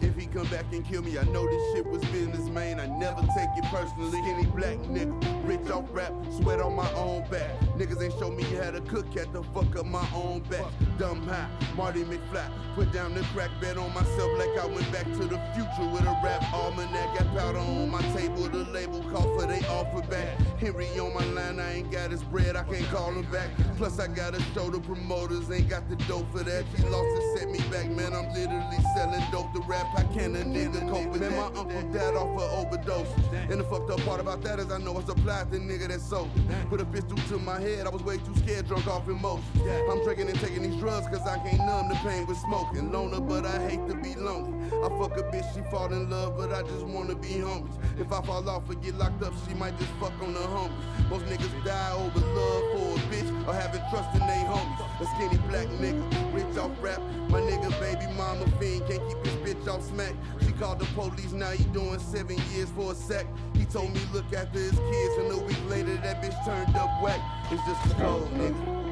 If 0.00 0.14
he 0.14 0.26
come 0.26 0.46
back 0.46 0.66
and 0.70 0.86
kill 0.86 1.02
me, 1.02 1.18
I 1.18 1.24
know 1.24 1.48
this 1.48 1.74
shit 1.74 1.84
was 1.84 2.04
business, 2.04 2.48
man. 2.48 2.78
I 2.78 2.86
never 2.86 3.22
take 3.36 3.48
it 3.56 3.64
personally. 3.72 4.20
Any 4.22 4.46
black 4.46 4.78
nigga, 4.86 5.48
rich 5.48 5.68
off 5.68 5.86
rap, 5.90 6.12
sweat 6.30 6.60
on 6.60 6.76
my 6.76 6.92
own 6.92 7.28
back. 7.28 7.50
Niggas 7.82 8.00
ain't 8.00 8.14
show 8.20 8.30
me 8.30 8.44
how 8.62 8.70
to 8.70 8.80
cook, 8.82 9.12
had 9.12 9.32
to 9.32 9.42
fuck 9.52 9.74
up 9.74 9.86
my 9.86 10.06
own 10.14 10.38
back. 10.48 10.64
Dumb 10.98 11.26
high, 11.26 11.48
Marty 11.76 12.04
McFly. 12.04 12.48
Put 12.76 12.92
down 12.92 13.12
the 13.12 13.22
crack 13.34 13.50
bet 13.60 13.76
on 13.76 13.92
myself 13.92 14.30
like 14.38 14.56
I 14.56 14.66
went 14.66 14.90
back 14.92 15.04
to 15.04 15.26
the 15.26 15.40
future 15.52 15.90
with 15.90 16.02
a 16.02 16.16
rap 16.22 16.44
almanac. 16.54 17.18
Got 17.18 17.36
powder 17.36 17.58
on 17.58 17.90
my 17.90 18.00
table, 18.14 18.48
the 18.48 18.70
label 18.70 19.02
call 19.10 19.36
for 19.36 19.46
they 19.46 19.66
offer 19.66 20.00
back. 20.08 20.38
Henry 20.58 20.86
on 21.00 21.12
my 21.12 21.24
line, 21.24 21.58
I 21.58 21.72
ain't 21.78 21.90
got 21.90 22.12
his 22.12 22.22
bread, 22.22 22.54
I 22.54 22.62
can't 22.62 22.86
call 22.86 23.10
him 23.10 23.28
back. 23.32 23.50
Plus 23.76 23.98
I 23.98 24.06
gotta 24.06 24.40
show 24.54 24.70
the 24.70 24.78
promoters, 24.78 25.50
ain't 25.50 25.68
got 25.68 25.88
the 25.88 25.96
dough 26.06 26.24
for 26.30 26.44
that. 26.44 26.64
He 26.76 26.84
lost 26.84 27.08
and 27.18 27.38
set 27.38 27.50
me 27.50 27.58
back, 27.68 27.90
man. 27.90 28.12
I'm 28.12 28.32
literally 28.32 28.78
selling 28.94 29.24
dope 29.32 29.52
to 29.54 29.60
rap. 29.66 29.88
I 29.96 30.04
can't 30.14 30.36
a 30.36 30.44
nigga 30.44 30.88
cope 30.88 31.10
with 31.10 31.20
that? 31.22 31.32
My 31.32 31.46
uncle 31.58 31.82
died 31.90 32.14
off 32.14 32.40
of 32.40 32.66
overdose. 32.66 33.08
And 33.32 33.58
the 33.58 33.64
fucked 33.64 33.90
up 33.90 34.00
part 34.02 34.20
about 34.20 34.40
that 34.42 34.60
is 34.60 34.70
I 34.70 34.78
know 34.78 34.96
I 34.96 35.02
supplied 35.02 35.50
the 35.50 35.58
nigga 35.58 35.88
that 35.88 36.00
sold. 36.00 36.30
Put 36.70 36.80
a 36.80 36.84
pistol 36.84 37.16
to 37.16 37.38
my 37.38 37.60
head, 37.60 37.71
I 37.80 37.88
was 37.88 38.02
way 38.02 38.18
too 38.18 38.34
scared, 38.36 38.68
drunk 38.68 38.86
off 38.86 39.08
emotion. 39.08 39.44
I'm 39.90 40.04
drinking 40.04 40.28
and 40.28 40.38
taking 40.40 40.62
these 40.62 40.76
drugs 40.76 41.06
cause 41.08 41.26
I 41.26 41.38
can't 41.38 41.58
numb 41.58 41.88
the 41.88 41.94
pain 41.96 42.26
with 42.26 42.36
smoking. 42.38 42.92
Loner, 42.92 43.20
but 43.20 43.46
I 43.46 43.68
hate 43.68 43.86
to 43.88 43.94
be 43.94 44.14
lonely. 44.14 44.61
I 44.82 44.88
fuck 44.98 45.16
a 45.18 45.22
bitch, 45.22 45.54
she 45.54 45.60
fall 45.70 45.92
in 45.92 46.10
love, 46.10 46.36
but 46.36 46.52
I 46.52 46.62
just 46.62 46.86
wanna 46.86 47.14
be 47.14 47.28
homies. 47.28 47.76
If 47.98 48.12
I 48.12 48.22
fall 48.22 48.48
off 48.48 48.68
or 48.68 48.74
get 48.74 48.96
locked 48.96 49.22
up, 49.22 49.32
she 49.46 49.54
might 49.54 49.78
just 49.78 49.90
fuck 50.00 50.12
on 50.22 50.34
the 50.34 50.40
homies. 50.40 51.10
Most 51.10 51.24
niggas 51.26 51.64
die 51.64 51.92
over 51.92 52.20
love 52.20 52.64
for 52.72 52.96
a 52.96 53.02
bitch 53.12 53.48
or 53.48 53.54
having 53.54 53.82
trust 53.90 54.14
in 54.14 54.26
they 54.26 54.42
homies. 54.48 55.00
A 55.00 55.06
skinny 55.14 55.38
black 55.48 55.66
nigga, 55.78 56.02
rich 56.34 56.56
off 56.58 56.70
rap. 56.80 57.00
My 57.28 57.40
nigga, 57.40 57.70
baby 57.80 58.06
mama 58.16 58.46
fiend, 58.58 58.86
can't 58.88 59.02
keep 59.08 59.24
his 59.24 59.54
bitch 59.54 59.68
off 59.68 59.82
smack. 59.82 60.14
She 60.44 60.52
called 60.52 60.78
the 60.78 60.86
police, 60.86 61.32
now 61.32 61.50
he 61.50 61.64
doing 61.64 61.98
seven 61.98 62.36
years 62.52 62.70
for 62.70 62.92
a 62.92 62.94
sec. 62.94 63.26
He 63.54 63.64
told 63.66 63.92
me 63.92 64.00
look 64.12 64.32
after 64.32 64.58
his 64.58 64.78
kids, 64.78 65.14
and 65.18 65.32
a 65.32 65.38
week 65.38 65.62
later 65.68 65.96
that 65.96 66.22
bitch 66.22 66.44
turned 66.44 66.74
up 66.76 66.90
whack. 67.02 67.20
It's 67.50 67.62
just 67.66 67.92
a 67.92 68.02
cold 68.02 68.30
nigga. 68.34 68.82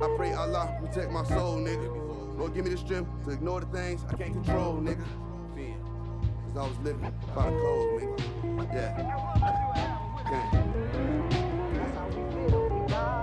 I 0.00 0.16
pray 0.16 0.32
Allah 0.32 0.76
protect 0.80 1.10
my 1.10 1.24
soul, 1.24 1.58
nigga. 1.58 1.97
Lord, 2.38 2.54
give 2.54 2.64
me 2.64 2.70
the 2.70 2.76
strength 2.76 3.10
to 3.24 3.30
ignore 3.30 3.60
the 3.60 3.66
things 3.66 4.04
I 4.08 4.14
can't 4.14 4.32
control, 4.32 4.74
nigga. 4.74 5.04
Cause 6.46 6.56
I 6.56 6.68
was 6.68 6.78
living 6.84 7.12
by 7.34 7.50
the 7.50 7.56
code, 7.58 8.02
nigga. 8.02 8.72
Yeah. 8.72 8.94
Can't. 10.28 10.52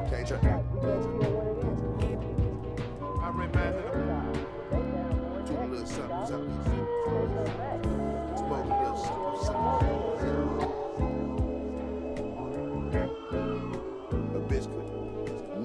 Can't 0.10 0.28
try. 0.28 0.40
I 3.22 3.30
remember. 3.30 3.64
Do 5.46 5.54
little 5.70 5.88
something, 5.88 6.26
something. 6.28 6.66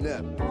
Never 0.01 0.50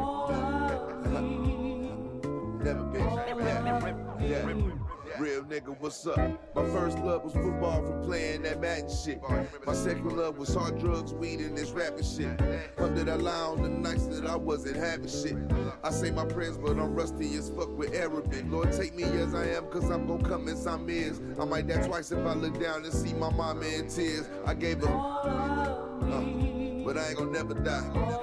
bitch. 4.45 4.67
Yeah. 4.67 4.73
Yeah. 5.09 5.21
Real 5.21 5.43
nigga, 5.43 5.75
what's 5.79 6.05
up? 6.05 6.17
My 6.55 6.63
first 6.65 6.99
love 6.99 7.23
was 7.23 7.33
football 7.33 7.83
from 7.83 8.03
playing 8.03 8.43
that 8.43 8.61
Madden 8.61 8.89
shit. 8.89 9.19
My 9.65 9.73
second 9.73 10.15
love 10.15 10.37
was 10.37 10.53
hard 10.53 10.79
drugs, 10.79 11.13
weed, 11.13 11.39
and 11.39 11.57
this 11.57 11.71
rapping 11.71 12.03
shit. 12.03 12.37
Come 12.77 12.93
did 12.93 13.09
I 13.09 13.15
lie 13.15 13.33
on 13.33 13.63
the 13.63 13.69
nights 13.69 14.05
that 14.07 14.27
I 14.27 14.35
wasn't 14.35 14.75
having 14.77 15.07
shit. 15.07 15.35
I 15.83 15.89
say 15.89 16.11
my 16.11 16.25
prayers, 16.25 16.57
but 16.57 16.71
I'm 16.71 16.93
rusty 16.93 17.35
as 17.37 17.49
fuck 17.49 17.75
with 17.75 17.95
Arabic. 17.95 18.45
Lord, 18.49 18.71
take 18.71 18.93
me 18.95 19.03
as 19.03 19.33
I 19.33 19.45
am, 19.47 19.65
cause 19.67 19.89
I'm 19.89 20.05
gonna 20.05 20.27
come 20.27 20.47
as 20.47 20.67
I'm 20.67 20.87
is. 20.89 21.19
I 21.39 21.45
might 21.45 21.67
die 21.67 21.85
twice 21.87 22.11
if 22.11 22.23
I 22.25 22.33
look 22.33 22.61
down 22.61 22.85
and 22.85 22.93
see 22.93 23.13
my 23.13 23.31
mama 23.31 23.65
in 23.65 23.87
tears. 23.87 24.29
I 24.45 24.53
gave 24.53 24.79
her, 24.81 24.93
uh, 24.93 26.58
but 26.89 26.97
I 26.97 27.09
ain't 27.09 27.17
gonna 27.17 27.29
never 27.29 27.53
die. 27.53 27.87
Uh, 27.93 28.17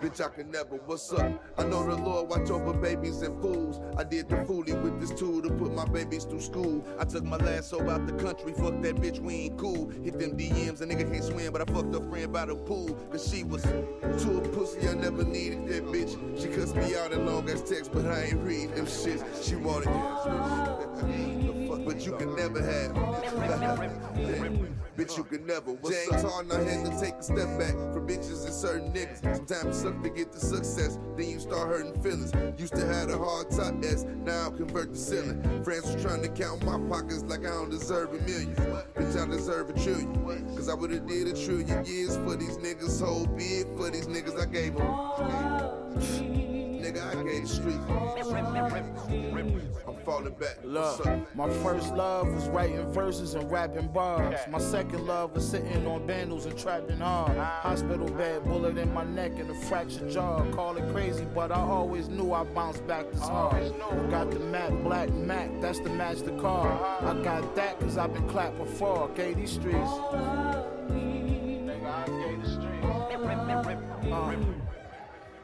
bitch, 0.00 0.24
I 0.24 0.28
can 0.34 0.50
never. 0.50 0.76
What's 0.86 1.12
up? 1.12 1.44
I 1.58 1.64
know 1.64 1.86
the 1.86 1.94
Lord 1.94 2.30
watch 2.30 2.48
over 2.48 2.72
babies 2.72 3.20
and 3.20 3.38
fools. 3.42 3.82
I 3.98 4.02
did 4.02 4.30
the 4.30 4.36
foolie 4.36 4.80
with 4.80 4.98
this 4.98 5.10
tool 5.10 5.42
to 5.42 5.50
put 5.50 5.74
my 5.74 5.84
babies 5.84 6.24
through 6.24 6.40
school. 6.40 6.82
I 6.98 7.04
took 7.04 7.22
my 7.22 7.36
last 7.36 7.68
soul 7.68 7.90
out 7.90 8.06
the 8.06 8.14
country. 8.14 8.54
Fuck 8.54 8.80
that 8.80 8.96
bitch, 8.96 9.18
we 9.18 9.34
ain't 9.34 9.58
cool. 9.58 9.90
Hit 9.90 10.18
them 10.18 10.38
DMs, 10.38 10.80
a 10.80 10.86
nigga 10.86 11.12
can't 11.12 11.22
swim, 11.22 11.52
but 11.52 11.68
I 11.68 11.70
fucked 11.70 11.94
a 11.94 12.00
friend 12.00 12.32
by 12.32 12.46
the 12.46 12.54
pool. 12.54 12.94
Cause 13.10 13.30
she 13.30 13.44
was 13.44 13.62
too 13.62 14.38
a 14.38 14.40
pussy, 14.56 14.88
I 14.88 14.94
never 14.94 15.22
needed 15.22 15.68
that 15.68 15.84
bitch. 15.84 16.16
She 16.40 16.48
cussed 16.48 16.76
me 16.76 16.96
out 16.96 17.12
in 17.12 17.26
long 17.26 17.50
ass 17.50 17.60
text, 17.60 17.92
but 17.92 18.06
I 18.06 18.22
ain't 18.22 18.42
read 18.42 18.74
them 18.74 18.86
shits. 18.86 19.46
She 19.46 19.56
wanted 19.56 19.92
fuck, 21.68 21.78
but 21.84 22.06
you 22.06 22.16
can 22.16 22.34
never 22.34 22.62
have. 22.62 22.96
Bitch, 24.96 25.18
you 25.18 25.24
can 25.24 25.46
never. 25.46 25.72
What's 25.72 26.08
James 26.08 26.22
Harden, 26.22 26.52
I 26.52 26.62
had 26.62 26.85
to 26.90 27.00
take 27.00 27.14
a 27.14 27.22
step 27.22 27.58
back 27.58 27.74
from 27.92 28.06
bitches 28.06 28.44
and 28.44 28.54
certain 28.54 28.92
niggas. 28.92 29.22
Sometimes 29.22 29.76
it 29.76 29.82
suck 29.82 30.02
to 30.02 30.10
get 30.10 30.32
the 30.32 30.40
success, 30.40 30.98
then 31.16 31.30
you 31.30 31.40
start 31.40 31.68
hurting 31.68 32.00
feelings. 32.02 32.32
Used 32.58 32.74
to 32.74 32.86
have 32.86 33.10
a 33.10 33.18
hard 33.18 33.50
top 33.50 33.74
S, 33.84 34.04
now 34.04 34.48
I 34.48 34.56
convert 34.56 34.92
the 34.92 34.98
ceiling. 34.98 35.42
Friends 35.64 35.86
was 35.92 36.02
trying 36.02 36.22
to 36.22 36.28
count 36.28 36.64
my 36.64 36.78
pockets 36.88 37.22
like 37.24 37.40
I 37.40 37.50
don't 37.50 37.70
deserve 37.70 38.10
a 38.10 38.18
million. 38.22 38.54
Bitch, 38.54 39.20
I 39.20 39.26
deserve 39.26 39.70
a 39.70 39.72
trillion. 39.72 40.14
Cause 40.56 40.68
I 40.68 40.74
would've 40.74 41.06
did 41.06 41.28
a 41.28 41.32
trillion 41.32 41.84
years 41.84 42.16
for 42.16 42.36
these 42.36 42.56
niggas. 42.58 43.04
Whole 43.04 43.26
bid 43.26 43.66
for 43.76 43.90
these 43.90 44.06
niggas, 44.06 44.40
I 44.40 44.46
gave 44.46 44.76
them. 44.76 46.55
Nigga, 46.86 47.02
I 47.04 47.22
gave 47.24 47.42
the 47.42 47.48
street. 47.48 47.80
I'm 49.88 49.96
falling 50.04 50.34
back. 50.34 50.58
What's 50.62 51.04
Look, 51.04 51.34
my 51.34 51.50
first 51.50 51.92
love 51.94 52.32
was 52.32 52.48
writing 52.48 52.92
verses 52.92 53.34
and 53.34 53.50
rapping 53.50 53.88
bars. 53.88 54.38
My 54.48 54.58
second 54.58 55.04
love 55.04 55.34
was 55.34 55.48
sitting 55.48 55.84
on 55.84 56.06
bandals 56.06 56.46
and 56.46 56.56
trapping 56.56 56.98
hard. 56.98 57.36
Hospital 57.36 58.08
bed, 58.10 58.44
bullet 58.44 58.78
in 58.78 58.94
my 58.94 59.02
neck 59.02 59.32
and 59.36 59.50
a 59.50 59.54
fractured 59.62 60.10
jaw. 60.10 60.44
Call 60.52 60.76
it 60.76 60.88
crazy, 60.92 61.26
but 61.34 61.50
I 61.50 61.60
always 61.60 62.08
knew 62.08 62.32
I 62.32 62.44
bounced 62.44 62.86
back 62.86 63.10
this 63.10 63.20
hard. 63.20 63.74
Got 64.08 64.30
the 64.30 64.38
Mac, 64.38 64.70
Black 64.84 65.10
Mac, 65.10 65.50
that's 65.60 65.80
the 65.80 65.90
match 65.90 66.18
the 66.18 66.38
car. 66.40 66.68
I 67.00 67.20
got 67.22 67.56
that 67.56 67.80
cause 67.80 67.98
I've 67.98 68.14
been 68.14 68.28
clapped 68.28 68.58
before. 68.58 69.08
Gave 69.16 69.38
these 69.38 69.50
streets. 69.50 69.90
Nigga, 70.86 71.84
I 71.84 72.06
gave 72.06 72.42
the 72.42 72.48
streets. 72.48 72.86
Uh, 74.12 74.65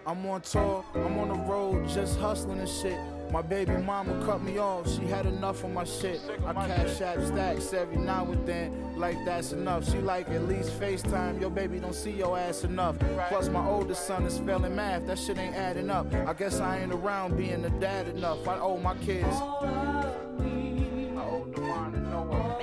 I'm 0.04 0.26
on 0.26 0.40
tour, 0.40 0.84
I'm 0.94 1.16
on 1.18 1.28
the 1.28 1.38
road, 1.50 1.88
just 1.88 2.18
hustling 2.18 2.58
and 2.58 2.68
shit. 2.68 2.98
My 3.30 3.40
baby 3.40 3.72
mama 3.76 4.20
cut 4.26 4.42
me 4.42 4.58
off, 4.58 4.92
she 4.92 5.02
had 5.02 5.26
enough 5.26 5.62
of 5.62 5.70
my 5.70 5.84
shit. 5.84 6.20
I 6.44 6.52
cash 6.52 7.00
app 7.00 7.22
stacks 7.22 7.72
every 7.72 7.96
now 7.96 8.24
and 8.26 8.44
then, 8.46 8.94
like 8.96 9.16
that's 9.24 9.52
enough. 9.52 9.88
She 9.88 9.98
like 9.98 10.28
at 10.30 10.48
least 10.48 10.78
FaceTime, 10.80 11.40
your 11.40 11.50
baby 11.50 11.78
don't 11.78 11.94
see 11.94 12.10
your 12.10 12.36
ass 12.36 12.64
enough. 12.64 12.96
Plus 13.28 13.48
my 13.48 13.64
oldest 13.64 14.06
son 14.06 14.24
is 14.24 14.38
failing 14.38 14.74
math, 14.74 15.06
that 15.06 15.18
shit 15.18 15.38
ain't 15.38 15.54
adding 15.54 15.88
up. 15.88 16.12
I 16.12 16.32
guess 16.32 16.58
I 16.58 16.80
ain't 16.80 16.92
around 16.92 17.36
being 17.36 17.64
a 17.64 17.70
dad 17.80 18.08
enough. 18.08 18.46
I 18.48 18.58
owe 18.58 18.78
my 18.78 18.96
kids. 18.96 19.24
I 19.28 19.38
owe 21.30 21.46
Devon 21.54 21.94
and 21.94 22.10
Noah. 22.10 22.58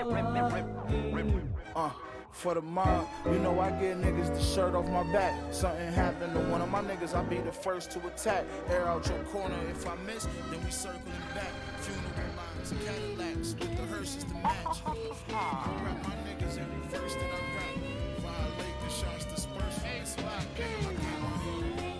Uh, 1.76 1.90
for 2.31 2.53
the 2.53 2.61
mob, 2.61 3.07
you 3.26 3.39
know 3.39 3.60
I 3.60 3.72
get 3.72 4.01
niggas 4.01 4.34
the 4.34 4.41
shirt 4.41 4.76
off 4.76 4.88
my 4.89 5.03
back. 5.11 5.35
Something 5.51 5.91
happened 5.91 6.34
to 6.34 6.39
one 6.41 6.61
of 6.61 6.69
my 6.69 6.81
niggas, 6.81 7.14
I'll 7.14 7.23
be 7.23 7.38
the 7.38 7.51
first 7.51 7.91
to 7.91 8.07
attack. 8.07 8.45
Air 8.69 8.88
out 8.88 9.07
your 9.07 9.19
corner, 9.26 9.56
if 9.69 9.88
I 9.88 9.95
miss, 10.06 10.27
then 10.49 10.64
we 10.64 10.72
circling 10.72 11.03
back. 11.34 11.51
Funeral 11.80 12.35
lines, 12.38 12.72
and 12.72 12.81
Cadillacs 12.81 13.56
with 13.60 13.76
the 13.77 13.85
hearses 13.88 14.23
to 14.23 14.34
match. 14.35 14.81
I 14.85 15.81
rap 15.84 16.07
my 16.07 16.15
niggas 16.27 16.60
every 16.60 16.88
verse 16.89 17.15
that 17.15 17.23
I 17.23 17.39
rap. 17.56 18.19
Violate 18.19 18.81
the 18.84 18.89
shots 18.89 19.26
dispersed 19.26 19.80
from 19.80 19.99
the 19.99 20.06
spot. 20.06 20.45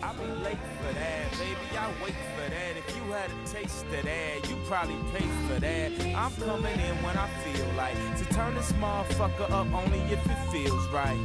I 0.10 0.14
be 0.14 0.26
late 0.44 0.58
for 0.82 0.92
that, 0.92 1.32
baby. 1.34 1.78
I 1.78 1.88
wait 2.04 2.16
for 2.34 2.50
that. 2.50 2.78
If 2.78 2.96
you 2.96 3.04
had 3.12 3.30
a 3.30 3.48
taste 3.48 3.86
of 3.86 4.04
that, 4.04 4.50
you 4.50 4.56
probably 4.66 4.96
pay 5.14 5.28
for 5.48 5.60
that. 5.60 5.92
I'm 6.16 6.32
coming 6.48 6.80
in 6.80 6.96
when 7.04 7.16
I 7.16 7.28
feel 7.44 7.68
like 7.78 7.94
to 8.18 8.26
turn 8.34 8.56
this 8.56 8.72
motherfucker 8.74 9.52
up 9.52 9.72
only 9.72 10.00
if 10.12 10.26
it 10.26 10.52
feels 10.52 10.88
right. 10.88 11.20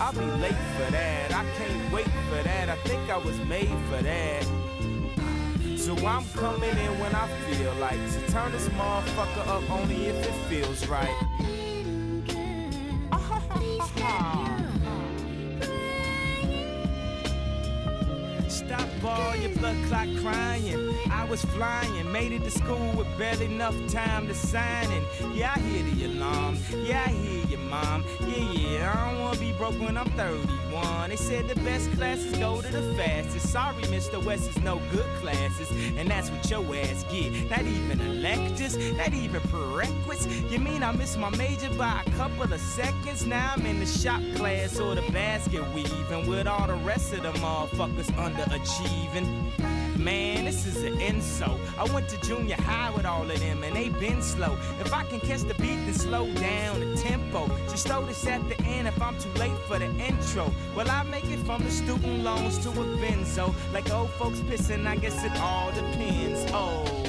I'll 0.00 0.12
be 0.12 0.26
late 0.42 0.58
for 0.76 0.90
that. 0.90 1.32
I 1.32 1.44
can't 1.56 1.92
wait 1.92 2.10
for 2.30 2.42
that. 2.42 2.68
I 2.68 2.74
think 2.78 3.08
I 3.08 3.18
was 3.18 3.38
made 3.46 3.70
for 3.88 4.02
that. 4.02 4.44
So 5.76 5.94
I'm 6.04 6.24
coming 6.34 6.68
in 6.68 6.98
when 6.98 7.14
I 7.14 7.28
feel 7.46 7.74
like 7.74 8.00
to 8.14 8.32
turn 8.32 8.50
this 8.50 8.68
motherfucker 8.70 9.46
up 9.46 9.70
only 9.70 10.06
if 10.06 10.16
it 10.26 10.34
feels 10.48 10.88
right. 10.88 11.42
Stop 18.72 19.04
all 19.04 19.36
your 19.36 19.50
blood 19.50 19.76
clot 19.88 20.08
crying. 20.22 20.94
I 21.10 21.24
was 21.24 21.44
flying, 21.44 22.10
made 22.10 22.32
it 22.32 22.42
to 22.44 22.50
school 22.50 22.92
with 22.96 23.06
barely 23.18 23.44
enough 23.44 23.76
time 23.88 24.26
to 24.28 24.34
sign 24.34 24.90
in. 24.90 25.04
Yeah, 25.34 25.52
I 25.54 25.60
hear 25.60 25.94
the 25.94 26.06
alarm. 26.06 26.56
Yeah, 26.82 27.04
I 27.06 27.10
hear 27.10 27.46
you, 27.48 27.58
mom. 27.58 28.02
Yeah, 28.20 28.52
yeah, 28.52 28.92
I 28.94 29.10
don't 29.10 29.20
wanna 29.20 29.38
be 29.38 29.52
broke 29.52 29.78
when 29.78 29.98
I'm 29.98 30.08
31. 30.12 31.10
They 31.10 31.16
said 31.16 31.48
the 31.48 31.54
best 31.56 31.92
classes 31.92 32.34
go 32.38 32.62
to 32.62 32.68
the 32.72 32.94
fastest. 32.94 33.52
Sorry, 33.52 33.82
Mr. 33.84 34.24
West 34.24 34.48
is 34.48 34.56
no 34.62 34.80
good 34.90 35.06
classes, 35.20 35.70
and 35.98 36.10
that's 36.10 36.30
what 36.30 36.50
your 36.50 36.64
ass 36.74 37.04
get. 37.12 37.50
Not 37.50 37.66
even 37.66 38.00
electives, 38.00 38.78
not 38.96 39.12
even 39.12 39.42
prerequisites. 39.42 40.50
You 40.50 40.58
mean 40.58 40.82
I 40.82 40.92
missed 40.92 41.18
my 41.18 41.28
major 41.36 41.68
by 41.76 42.02
a 42.06 42.10
couple 42.12 42.50
of 42.50 42.60
seconds? 42.60 43.26
Now 43.26 43.52
I'm 43.54 43.66
in 43.66 43.80
the 43.80 43.86
shop 43.86 44.22
class 44.34 44.80
or 44.80 44.94
the 44.94 45.02
basket 45.12 45.62
weaving 45.74 46.26
with 46.26 46.46
all 46.46 46.66
the 46.66 46.76
rest 46.76 47.12
of 47.12 47.22
the 47.22 47.32
motherfuckers 47.32 48.10
underachieving. 48.62 49.98
Man, 49.98 50.46
this 50.46 50.66
is 50.66 50.82
an 50.82 51.00
insult. 51.00 51.60
I 51.78 51.84
went 51.92 52.08
to 52.08 52.20
junior 52.26 52.56
high 52.56 52.90
with 52.90 53.04
all 53.04 53.30
of 53.30 53.40
them, 53.40 53.62
and 53.62 53.76
they 53.76 53.88
been 53.88 54.22
slow. 54.22 54.58
If 54.80 54.92
I 54.92 55.04
can 55.04 55.20
catch 55.20 55.42
the 55.42 55.54
beat, 55.54 55.76
then 55.84 55.94
slow 55.94 56.32
down 56.34 56.80
the 56.80 56.96
tempo. 56.96 57.48
Just 57.68 57.86
throw 57.86 58.04
this 58.04 58.26
at 58.26 58.46
the 58.48 58.60
end 58.62 58.88
if 58.88 59.00
I'm 59.00 59.18
too 59.18 59.30
late 59.38 59.56
for 59.68 59.78
the 59.78 59.90
intro. 59.96 60.52
Well, 60.74 60.90
I 60.90 61.02
make 61.04 61.24
it 61.30 61.38
from 61.40 61.62
the 61.62 61.70
student 61.70 62.24
loans 62.24 62.58
to 62.58 62.70
a 62.70 62.84
benzo. 62.98 63.54
Like 63.72 63.92
old 63.92 64.10
folks 64.10 64.40
pissing, 64.40 64.86
I 64.86 64.96
guess 64.96 65.22
it 65.24 65.38
all 65.40 65.70
depends. 65.72 66.50
Oh. 66.52 67.01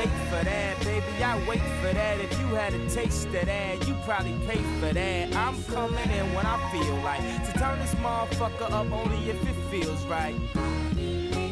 Late 0.00 0.08
for 0.30 0.42
that, 0.44 0.80
baby. 0.80 1.22
I 1.22 1.36
wait 1.46 1.60
for 1.80 1.92
that. 1.92 2.20
If 2.20 2.32
you 2.40 2.46
had 2.54 2.72
a 2.72 2.88
taste 2.88 3.26
of 3.26 3.32
that, 3.32 3.86
you 3.86 3.94
probably 4.06 4.34
pay 4.46 4.62
for 4.80 4.94
that. 4.94 5.36
I'm 5.36 5.62
coming 5.64 6.10
in 6.10 6.34
when 6.34 6.46
I 6.46 6.56
feel 6.72 6.96
like 7.04 7.22
to 7.46 7.52
turn 7.58 7.78
this 7.78 7.94
motherfucker 7.96 8.70
up 8.70 8.90
only 8.90 9.28
if 9.28 9.38
it 9.46 9.56
feels 9.70 10.02
right. 10.06 10.34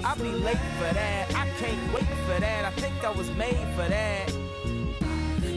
I'll 0.03 0.17
be 0.17 0.33
late 0.49 0.65
for 0.79 0.91
that. 0.95 1.35
I 1.35 1.47
can't 1.61 1.93
wait 1.93 2.09
for 2.27 2.41
that. 2.41 2.65
I 2.65 2.71
think 2.83 3.05
I 3.05 3.11
was 3.11 3.31
made 3.33 3.69
for 3.77 3.87
that. 3.87 4.31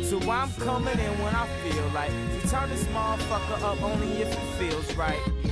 So 0.03 0.19
I'm 0.29 0.51
coming 0.59 0.99
in 0.99 1.13
when 1.23 1.33
I 1.33 1.47
feel 1.63 1.87
like 1.93 2.11
to 2.11 2.47
turn 2.49 2.69
this 2.69 2.83
motherfucker 2.95 3.61
up 3.61 3.81
only 3.81 4.21
if 4.21 4.29
it 4.33 4.47
feels 4.59 4.93
right. 4.95 5.50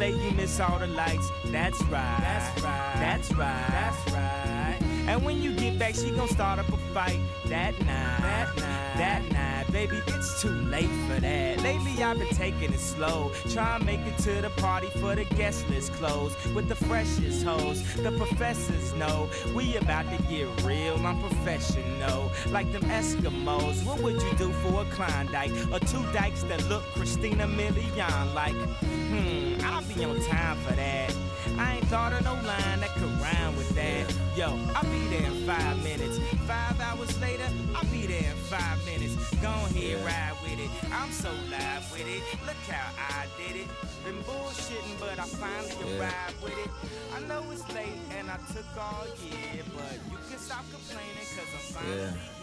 You 0.00 0.16
you 0.16 0.30
miss 0.30 0.58
all 0.60 0.78
the 0.78 0.86
lights. 0.86 1.28
That's 1.46 1.80
right. 1.84 2.18
That's 2.20 2.62
right. 2.62 2.94
That's 2.96 3.32
right. 3.34 3.66
That's 3.70 4.12
right. 4.12 4.78
And 5.06 5.22
when 5.24 5.42
you 5.42 5.52
get 5.52 5.78
back, 5.78 5.94
she 5.94 6.10
gon' 6.10 6.28
start 6.28 6.58
up 6.58 6.68
a 6.68 6.76
fight. 6.94 7.20
That 7.46 7.78
night. 7.80 8.20
That 8.20 8.56
night. 8.56 8.96
That 8.96 9.32
night. 9.32 9.49
Baby, 9.72 10.02
it's 10.08 10.42
too 10.42 10.48
late 10.48 10.90
for 11.06 11.20
that. 11.20 11.62
Lately, 11.62 12.02
I've 12.02 12.18
been 12.18 12.28
taking 12.28 12.72
it 12.72 12.80
slow. 12.80 13.30
Try 13.50 13.76
and 13.76 13.86
make 13.86 14.00
it 14.00 14.18
to 14.18 14.42
the 14.42 14.50
party 14.50 14.88
for 14.98 15.14
the 15.14 15.24
guest 15.24 15.68
list 15.68 15.92
closed. 15.92 16.36
With 16.54 16.68
the 16.68 16.74
freshest 16.74 17.44
hoes. 17.44 17.82
The 17.94 18.10
professors 18.12 18.92
know. 18.94 19.30
We 19.54 19.76
about 19.76 20.10
to 20.10 20.22
get 20.24 20.48
real. 20.64 20.96
I'm 21.06 21.20
professional. 21.20 22.32
Like 22.48 22.70
them 22.72 22.82
Eskimos. 22.82 23.84
What 23.84 24.00
would 24.00 24.20
you 24.20 24.32
do 24.36 24.50
for 24.54 24.82
a 24.82 24.84
Klondike? 24.86 25.52
Or 25.72 25.78
two 25.78 26.04
dykes 26.12 26.42
that 26.44 26.68
look 26.68 26.82
Christina 26.94 27.46
Milian 27.46 28.34
like? 28.34 28.54
Hmm, 28.54 29.54
I'll 29.64 29.82
be 29.82 30.04
on 30.04 30.20
time 30.24 30.56
for 30.58 30.72
that. 30.72 31.14
I 31.60 31.76
ain't 31.76 31.84
thought 31.88 32.14
of 32.14 32.24
no 32.24 32.32
line 32.32 32.80
that 32.80 32.94
could 32.96 33.12
rhyme 33.20 33.54
with 33.54 33.68
that. 33.76 34.08
Yo, 34.34 34.58
I'll 34.74 34.90
be 34.90 35.04
there 35.12 35.26
in 35.26 35.44
five 35.44 35.76
minutes. 35.84 36.18
Five 36.48 36.80
hours 36.80 37.12
later, 37.20 37.44
I'll 37.76 37.84
be 37.92 38.06
there 38.06 38.30
in 38.32 38.36
five 38.48 38.78
minutes. 38.86 39.14
Go 39.44 39.52
ahead, 39.68 40.00
ride 40.02 40.36
with 40.42 40.58
it. 40.58 40.70
I'm 40.90 41.12
so 41.12 41.28
live 41.50 41.84
with 41.92 42.08
it. 42.08 42.22
Look 42.46 42.56
how 42.64 42.88
I 42.96 43.26
did 43.36 43.60
it. 43.60 43.68
Been 44.04 44.16
bullshitting, 44.24 44.98
but 44.98 45.18
I 45.18 45.26
finally 45.36 45.76
arrived 45.98 46.42
with 46.42 46.56
it. 46.64 46.70
I 47.14 47.20
know 47.28 47.44
it's 47.52 47.68
late 47.74 48.00
and 48.16 48.30
I 48.30 48.38
took 48.56 48.64
all 48.80 49.04
year, 49.20 49.62
but 49.76 50.00
you 50.10 50.16
can 50.30 50.38
stop 50.38 50.64
complaining 50.72 51.28
cause 51.36 51.52
I'm 51.52 51.84
finally. 51.84 52.39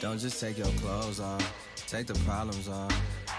Don't 0.00 0.18
just 0.18 0.40
take 0.40 0.56
your 0.56 0.68
clothes 0.80 1.18
off. 1.18 1.42
Take 1.88 2.06
the 2.06 2.14
problems 2.20 2.68
off. 2.68 2.92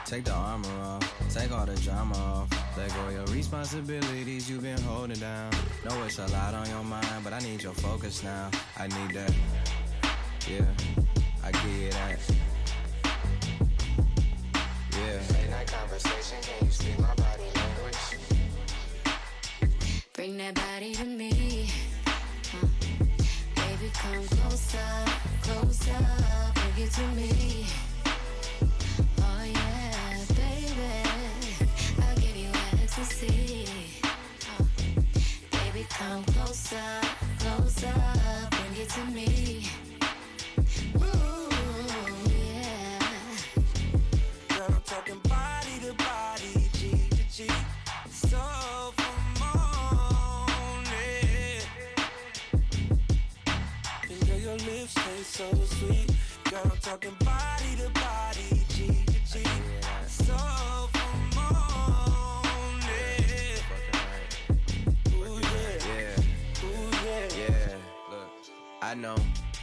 Take 0.06 0.26
the 0.26 0.34
armor 0.34 0.68
off. 0.82 1.34
Take 1.34 1.52
all 1.54 1.66
the 1.66 1.76
drama 1.78 2.16
off. 2.16 2.50
Let 2.78 2.94
go 2.94 3.06
of 3.06 3.14
your 3.14 3.26
responsibilities 3.28 4.50
you've 4.50 4.64
been 4.64 4.82
holding 4.82 5.20
down. 5.20 5.52
Know 5.86 6.04
it's 6.04 6.20
a 6.20 6.28
lot 6.28 6.54
on 6.54 6.68
your 6.70 6.84
mind, 6.84 7.24
but 7.24 7.32
I 7.32 7.40
need 7.40 7.64
your 7.64 7.74
focus 7.74 8.24
now. 8.24 8.52
I 8.78 8.88
need 8.88 9.12
that. 9.16 9.34
Yeah, 10.50 10.66
I 11.44 11.52
give 11.52 11.78
you 11.78 11.92
that. 11.92 12.20
Yeah. 14.92 15.22
Late 15.34 15.50
night 15.52 15.68
conversation, 15.68 16.38
can 16.42 16.66
you 16.66 16.72
speak 16.72 17.00
my 17.00 17.16
body 17.16 17.44
language? 17.56 18.20
Bring 20.12 20.38
that 20.38 20.56
body 20.56 20.94
to 20.96 21.06
me. 21.06 21.70
Uh, 22.08 22.66
baby, 23.56 23.92
come 23.94 24.28
closer, 24.28 24.78
closer. 25.42 26.49
It 26.82 26.92
to 26.92 27.02
me. 27.10 27.66
Oh 29.20 29.44
yeah, 29.44 30.16
baby. 30.30 31.10
I'll 32.02 32.16
give 32.16 32.38
you 32.38 32.50
ecstasy. 32.82 33.66
Uh, 34.02 34.64
baby, 35.52 35.86
come 35.90 36.24
closer, 36.24 36.78
closer. 37.40 37.94
Bring 38.52 38.82
it 38.82 38.90
to 38.92 39.06
me. 39.12 39.39
I'm 56.82 56.92
talking 56.92 57.18
body 57.26 57.76
to 57.76 57.90
body, 57.90 58.64
cheek 58.70 59.06
to 59.08 59.20
cheek. 59.34 59.62
So 60.08 60.34
for 60.94 61.18
morning. 61.36 62.40
Ooh, 65.14 65.42
yeah. 65.42 65.76
Yeah. 65.90 66.24
Ooh, 66.64 66.92
yeah. 67.04 67.28
Yeah, 67.38 67.76
look, 68.10 68.32
I 68.82 68.94
know. 68.94 69.18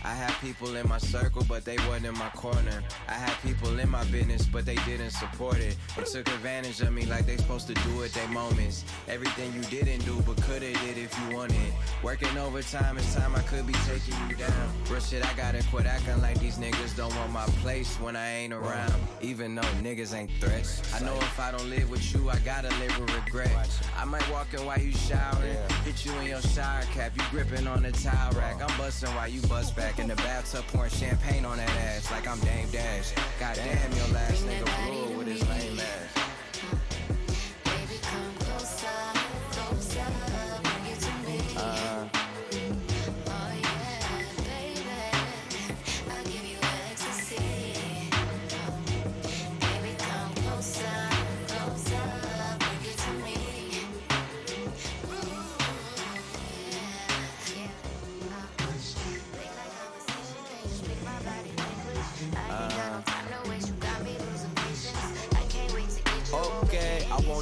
I 0.06 0.10
had 0.10 0.32
people 0.40 0.76
in 0.76 0.88
my 0.88 0.98
circle, 0.98 1.44
but 1.48 1.64
they 1.64 1.76
wasn't 1.88 2.06
in 2.06 2.14
my 2.16 2.28
corner. 2.28 2.80
I 3.08 3.14
had 3.14 3.34
people 3.42 3.76
in 3.76 3.88
my 3.90 4.04
business, 4.04 4.46
but 4.46 4.64
they 4.64 4.76
didn't 4.86 5.10
support 5.10 5.58
it. 5.58 5.76
They 5.96 6.04
took 6.04 6.28
advantage 6.28 6.80
of 6.80 6.92
me 6.92 7.06
like 7.06 7.26
they 7.26 7.36
supposed 7.36 7.66
to 7.66 7.74
do 7.74 8.04
at 8.04 8.12
their 8.12 8.28
moments. 8.28 8.84
Everything 9.08 9.52
you 9.52 9.62
didn't 9.62 10.04
do, 10.04 10.22
but 10.24 10.40
coulda 10.44 10.72
did 10.72 10.96
if 10.96 11.12
you 11.18 11.36
wanted. 11.36 11.72
Working 12.04 12.38
overtime, 12.38 12.98
it's 12.98 13.16
time 13.16 13.34
I 13.34 13.40
could 13.40 13.66
be 13.66 13.72
taking 13.84 14.14
you 14.30 14.36
down. 14.36 14.68
Real 14.88 15.00
shit, 15.00 15.26
I 15.26 15.34
gotta 15.34 15.64
quit 15.72 15.86
acting 15.86 16.22
like 16.22 16.38
these 16.38 16.56
niggas 16.58 16.96
don't 16.96 17.14
want 17.16 17.32
my 17.32 17.46
place 17.62 17.96
when 17.96 18.14
I 18.14 18.28
ain't 18.28 18.52
around. 18.52 18.94
Even 19.20 19.56
though 19.56 19.72
niggas 19.82 20.14
ain't 20.14 20.30
threats. 20.40 20.94
I 20.94 21.04
know 21.04 21.16
if 21.16 21.40
I 21.40 21.50
don't 21.50 21.68
live 21.68 21.90
with 21.90 22.14
you, 22.14 22.30
I 22.30 22.38
gotta 22.44 22.68
live 22.78 22.96
with 23.00 23.12
regret. 23.12 23.50
I 23.98 24.04
might 24.04 24.30
walk 24.30 24.54
in 24.54 24.64
while 24.64 24.78
you 24.78 24.92
showering, 24.92 25.56
hit 25.84 26.06
you 26.06 26.12
in 26.20 26.28
your 26.28 26.42
shower 26.42 26.82
cap, 26.92 27.10
you 27.16 27.24
gripping 27.32 27.66
on 27.66 27.82
the 27.82 27.90
towel 27.90 28.30
rack. 28.34 28.62
I'm 28.62 28.78
busting 28.78 29.12
while 29.16 29.26
you 29.26 29.40
bust 29.48 29.74
back 29.74 29.95
in 29.98 30.08
the 30.08 30.16
bathtub, 30.16 30.64
pouring 30.68 30.90
champagne 30.90 31.44
on 31.44 31.58
that 31.58 31.70
ass 31.70 32.10
like 32.10 32.26
I'm 32.28 32.38
Dame 32.40 32.68
Dash. 32.70 33.12
Goddamn, 33.38 33.92
your 33.92 34.08
last 34.08 34.44
nigga 34.46 34.86
blew 34.86 35.18
with 35.18 35.26
his 35.26 35.48
lame 35.48 35.78
ass. 35.78 36.25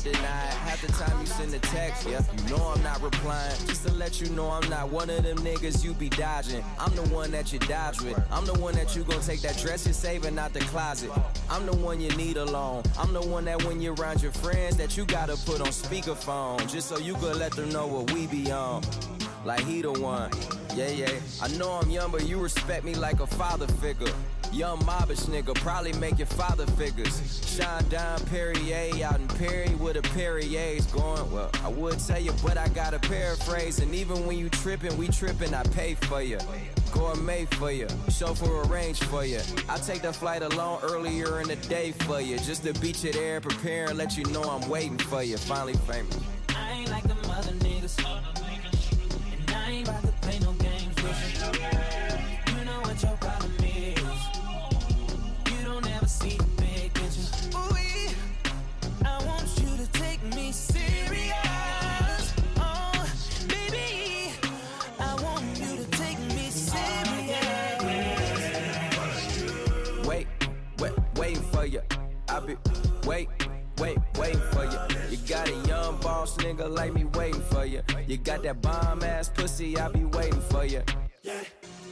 It. 0.07 0.17
Half 0.17 0.83
the 0.83 0.93
time 0.93 1.19
you 1.19 1.27
send 1.27 1.55
a 1.55 1.59
text, 1.61 2.07
yeah, 2.07 2.21
you 2.37 2.51
know 2.51 2.63
I'm 2.75 2.83
not 2.83 3.01
replying. 3.01 3.57
Just 3.67 3.87
to 3.87 3.93
let 3.95 4.21
you 4.21 4.29
know 4.31 4.51
I'm 4.51 4.69
not 4.69 4.91
one 4.91 5.09
of 5.09 5.23
them 5.23 5.39
niggas 5.39 5.83
you 5.83 5.95
be 5.95 6.11
dodging. 6.11 6.63
I'm 6.79 6.95
the 6.95 7.03
one 7.15 7.31
that 7.31 7.55
you 7.55 7.59
dodge 7.61 8.03
with. 8.03 8.21
I'm 8.31 8.45
the 8.45 8.53
one 8.55 8.75
that 8.75 8.95
you 8.95 9.03
gon' 9.05 9.21
take 9.21 9.41
that 9.43 9.57
dress 9.57 9.87
you're 9.87 9.95
saving 9.95 10.39
out 10.39 10.53
the 10.53 10.61
closet. 10.61 11.11
I'm 11.49 11.65
the 11.65 11.75
one 11.77 12.01
you 12.01 12.11
need 12.17 12.37
alone. 12.37 12.83
I'm 12.99 13.15
the 13.15 13.23
one 13.23 13.47
that 13.47 13.65
when 13.65 13.81
you're 13.81 13.95
around 13.95 14.23
your 14.23 14.33
friends 14.33 14.77
that 14.77 14.97
you 14.97 15.07
gotta 15.07 15.37
put 15.39 15.61
on 15.61 15.69
speakerphone. 15.69 16.71
Just 16.71 16.89
so 16.89 16.99
you 16.99 17.15
could 17.15 17.37
let 17.37 17.53
them 17.53 17.71
know 17.71 17.87
what 17.87 18.13
we 18.13 18.27
be 18.27 18.53
on. 18.53 18.83
Like 19.45 19.61
he 19.61 19.83
the 19.83 19.93
one. 19.93 20.31
Yeah, 20.75 20.89
yeah. 20.89 21.11
I 21.43 21.49
know 21.59 21.73
I'm 21.73 21.91
young, 21.91 22.11
but 22.11 22.27
you 22.27 22.41
respect 22.41 22.83
me 22.85 22.95
like 22.95 23.21
a 23.21 23.27
father 23.27 23.67
figure. 23.67 24.13
Young 24.53 24.79
mobbish 24.81 25.27
nigga, 25.27 25.55
probably 25.57 25.93
make 25.95 26.19
your 26.19 26.27
father 26.27 26.67
figures. 26.67 27.21
Shine 27.47 27.87
down 27.89 28.21
Perrier 28.27 29.05
out 29.05 29.21
in 29.21 29.29
Perry 29.29 29.75
with 29.75 29.97
a 29.97 30.03
Perrier's 30.03 30.87
going. 30.87 31.31
Well, 31.31 31.51
I 31.63 31.69
would 31.69 31.99
tell 31.99 32.21
you, 32.21 32.33
but 32.43 32.57
I 32.57 32.69
gotta 32.69 32.99
paraphrase. 32.99 33.81
And 33.81 33.95
even 33.95 34.27
when 34.27 34.39
you 34.39 34.49
trippin', 34.49 34.97
we 34.97 35.09
trippin', 35.09 35.53
I 35.53 35.63
pay 35.65 35.95
for 35.95 36.23
you. 36.23 36.39
Gourmet 36.93 37.45
for 37.47 37.73
you, 37.73 37.89
chauffeur 38.09 38.63
arrange 38.63 39.01
for 39.01 39.25
you. 39.25 39.41
I 39.69 39.77
take 39.79 40.03
the 40.03 40.13
flight 40.13 40.43
alone 40.43 40.79
earlier 40.83 41.41
in 41.41 41.49
the 41.49 41.57
day 41.57 41.93
for 41.93 42.21
you. 42.21 42.39
Just 42.39 42.65
to 42.65 42.73
beat 42.81 43.03
you 43.05 43.13
there, 43.13 43.41
prepare 43.41 43.89
and 43.89 43.99
let 43.99 44.17
you 44.17 44.25
know 44.27 44.43
I'm 44.43 44.69
waiting 44.71 44.99
for 44.99 45.23
you. 45.23 45.37
Finally 45.37 45.75
famous. 45.89 46.19
I 46.51 46.71
ain't 46.73 46.91
like 46.91 47.03
the 47.03 47.15
mother 47.29 47.53
niggas. 47.53 48.34
Ain't 49.67 49.89
about 49.89 50.03
to 50.03 50.13
play 50.23 50.39
no 50.41 50.53
games 50.53 50.95
with 51.03 51.19
you. 51.57 52.55
You 52.59 52.65
know 52.65 52.81
what 52.83 53.03
your 53.03 53.17
problem 53.17 53.53
is. 53.65 53.99
You 55.51 55.65
don't 55.65 55.87
ever 55.91 56.07
see 56.07 56.37
the 56.37 56.45
big 56.61 56.93
picture. 56.95 57.57
I 59.05 59.25
want 59.25 59.49
you 59.61 59.77
to 59.77 59.87
take 59.93 60.23
me 60.35 60.53
serious. 60.53 62.35
Oh, 62.59 63.07
baby, 63.49 64.33
I 65.01 65.15
want 65.23 65.45
you 65.59 65.77
to 65.77 65.91
take 65.93 66.19
me 66.37 66.51
serious. 66.51 67.77
Wait, 70.07 70.27
wait, 70.79 70.93
waiting 71.17 71.43
for 71.53 71.65
you. 71.67 71.83
I 72.29 72.41
be 72.41 72.57
wait, 73.07 73.29
wait, 73.79 73.99
waiting 74.19 74.41
for 74.53 74.65
you. 74.65 74.94
Nigga 76.45 76.69
like 76.69 76.93
me 76.93 77.05
waiting 77.05 77.41
for 77.41 77.65
you. 77.65 77.81
You 78.07 78.19
got 78.19 78.43
that 78.43 78.61
bomb 78.61 79.03
ass 79.03 79.31
pussy, 79.31 79.79
I 79.79 79.89
be 79.89 80.05
waiting 80.05 80.41
for 80.43 80.65
you. 80.65 80.83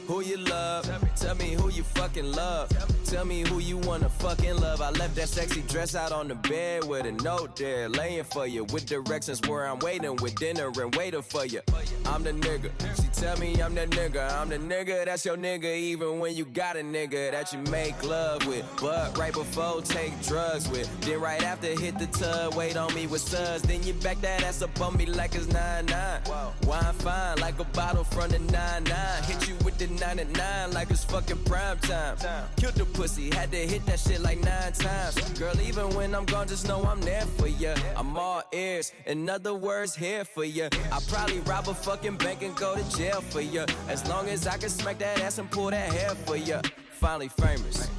Who 0.07 0.21
you 0.21 0.37
love? 0.37 0.89
Tell 1.15 1.35
me 1.35 1.53
who 1.53 1.69
you 1.69 1.83
fucking 1.83 2.31
love. 2.33 2.69
Tell 3.05 3.25
me 3.25 3.41
who 3.41 3.59
you 3.59 3.77
wanna 3.77 4.09
fucking 4.09 4.57
love. 4.57 4.81
I 4.81 4.89
left 4.89 5.15
that 5.15 5.29
sexy 5.29 5.61
dress 5.61 5.95
out 5.95 6.11
on 6.11 6.27
the 6.27 6.35
bed 6.35 6.83
with 6.83 7.05
a 7.05 7.11
note 7.11 7.55
there, 7.55 7.87
laying 7.87 8.23
for 8.23 8.45
you. 8.45 8.65
With 8.65 8.85
directions 8.85 9.39
where 9.47 9.65
I'm 9.65 9.79
waiting 9.79 10.15
with 10.17 10.35
dinner 10.35 10.71
and 10.75 10.93
waiting 10.95 11.21
for 11.21 11.45
you. 11.45 11.61
I'm 12.05 12.23
the 12.23 12.31
nigga. 12.31 12.69
She 12.97 13.07
tell 13.21 13.37
me 13.37 13.61
I'm 13.61 13.75
the 13.75 13.87
nigga. 13.87 14.37
I'm 14.39 14.49
the 14.49 14.57
nigga 14.57 15.05
that's 15.05 15.25
your 15.25 15.37
nigga, 15.37 15.73
even 15.73 16.19
when 16.19 16.35
you 16.35 16.45
got 16.45 16.75
a 16.75 16.79
nigga 16.79 17.31
that 17.31 17.53
you 17.53 17.59
make 17.71 18.03
love 18.03 18.45
with. 18.45 18.65
But 18.81 19.17
right 19.17 19.33
before, 19.33 19.81
take 19.83 20.19
drugs 20.23 20.67
with. 20.69 20.89
Then 21.01 21.21
right 21.21 21.43
after, 21.43 21.67
hit 21.67 21.97
the 21.97 22.07
tub, 22.07 22.55
wait 22.55 22.75
on 22.75 22.93
me 22.93 23.07
with 23.07 23.21
suds. 23.21 23.61
Then 23.61 23.83
you 23.83 23.93
back 23.93 24.19
that 24.21 24.43
ass 24.43 24.61
up 24.61 24.81
on 24.81 24.97
me 24.97 25.05
like 25.05 25.35
it's 25.35 25.47
9 25.47 25.85
9. 25.85 26.21
Wine 26.65 26.93
fine 26.95 27.37
like 27.39 27.59
a 27.59 27.65
bottle 27.65 28.03
from 28.03 28.31
the 28.31 28.39
9 28.39 28.83
9. 28.83 29.23
Hit 29.23 29.47
you 29.47 29.55
with 29.79 29.99
the 29.99 30.05
99 30.05 30.71
like 30.71 30.89
it's 30.89 31.03
fucking 31.05 31.43
prime 31.45 31.77
time. 31.79 32.17
Killed 32.57 32.75
the 32.75 32.85
pussy, 32.85 33.29
had 33.33 33.51
to 33.51 33.57
hit 33.57 33.85
that 33.85 33.99
shit 33.99 34.21
like 34.21 34.39
nine 34.39 34.73
times. 34.73 35.15
Girl, 35.39 35.59
even 35.61 35.89
when 35.95 36.13
I'm 36.15 36.25
gone, 36.25 36.47
just 36.47 36.67
know 36.67 36.83
I'm 36.83 37.01
there 37.01 37.25
for 37.37 37.47
ya. 37.47 37.75
I'm 37.95 38.17
all 38.17 38.43
ears, 38.51 38.91
in 39.05 39.29
other 39.29 39.53
words, 39.53 39.95
here 39.95 40.25
for 40.25 40.43
ya. 40.43 40.69
I 40.91 40.99
probably 41.07 41.39
rob 41.41 41.67
a 41.67 41.73
fucking 41.73 42.17
bank 42.17 42.41
and 42.41 42.55
go 42.55 42.75
to 42.75 42.97
jail 42.97 43.21
for 43.21 43.41
ya. 43.41 43.65
As 43.87 44.07
long 44.09 44.27
as 44.27 44.47
I 44.47 44.57
can 44.57 44.69
smack 44.69 44.99
that 44.99 45.21
ass 45.21 45.37
and 45.37 45.49
pull 45.49 45.69
that 45.69 45.91
hair 45.91 46.09
for 46.25 46.35
ya. 46.35 46.61
Finally 46.91 47.29
famous. 47.29 47.89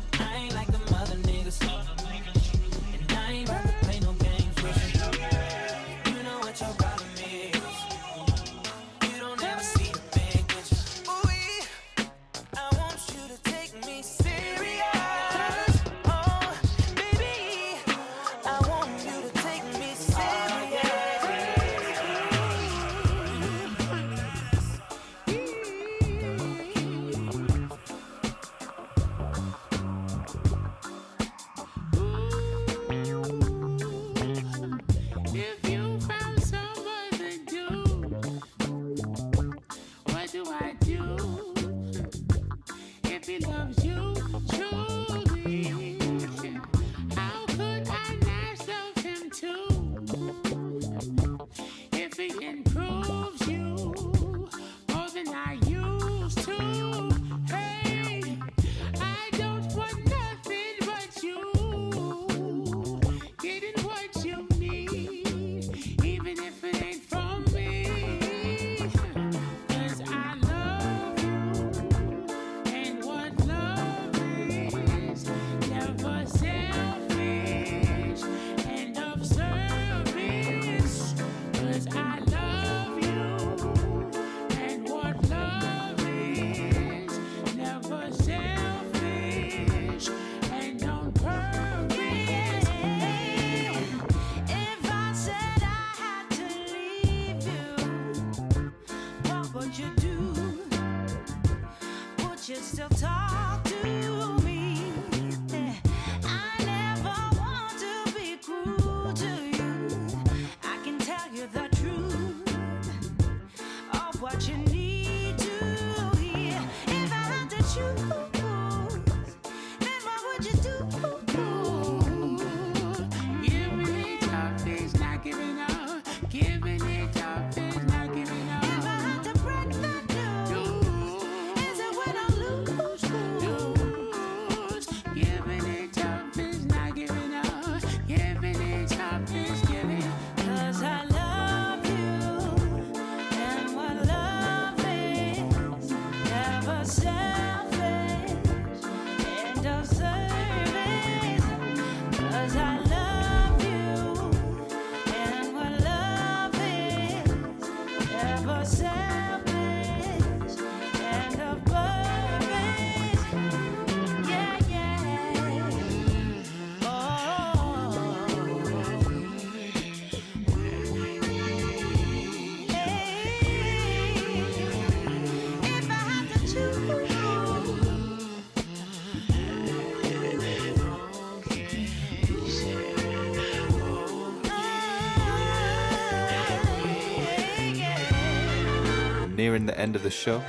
Nearing 189.54 189.66
the 189.66 189.78
end 189.78 189.94
of 189.94 190.02
the 190.02 190.10
show. 190.10 190.42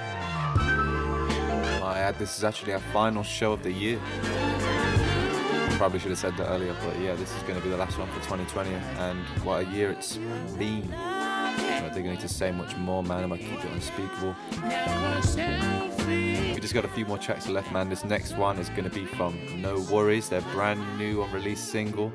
I 1.84 1.99
add 1.99 2.18
this 2.18 2.40
is 2.40 2.44
actually 2.44 2.73
our 2.73 2.80
final 2.91 3.22
show 3.22 3.53
of 3.53 3.61
the 3.61 3.72
year. 3.72 3.99
Probably 5.77 5.99
should 5.99 6.10
have 6.10 6.18
said 6.18 6.36
that 6.38 6.49
earlier, 6.49 6.76
but 6.84 6.99
yeah, 6.99 7.14
this 7.14 7.32
is 7.36 7.44
going 7.44 7.56
to 7.56 7.61
be 7.61 7.69
the 7.69 7.77
last 7.77 7.99
one 7.99 8.07
for 8.07 8.15
2020, 8.22 8.72
and 8.72 9.19
what 9.44 9.68
a 9.68 9.69
year 9.69 9.91
it's 9.91 10.18
been. 10.57 10.91
I 10.91 11.82
don't 11.82 11.94
think 11.94 12.07
I 12.07 12.11
need 12.11 12.19
to 12.22 12.27
say 12.27 12.52
much 12.52 12.76
more, 12.77 13.03
man. 13.03 13.23
I'm 13.23 13.30
gonna 13.30 13.41
keep 13.41 13.64
it 13.64 13.72
unspeakable. 13.72 14.36
We 16.07 16.60
just 16.60 16.73
got 16.73 16.86
a 16.86 16.90
few 16.90 17.06
more 17.06 17.19
tracks 17.19 17.48
left, 17.48 17.72
man. 17.72 17.90
This 17.90 18.03
next 18.03 18.36
one 18.38 18.57
is 18.57 18.69
gonna 18.69 18.90
be 18.90 19.06
from 19.06 19.38
No 19.61 19.82
Worries, 19.91 20.30
their 20.30 20.41
brand 20.53 20.82
new 20.98 21.22
unreleased 21.22 21.69
single. 21.69 22.11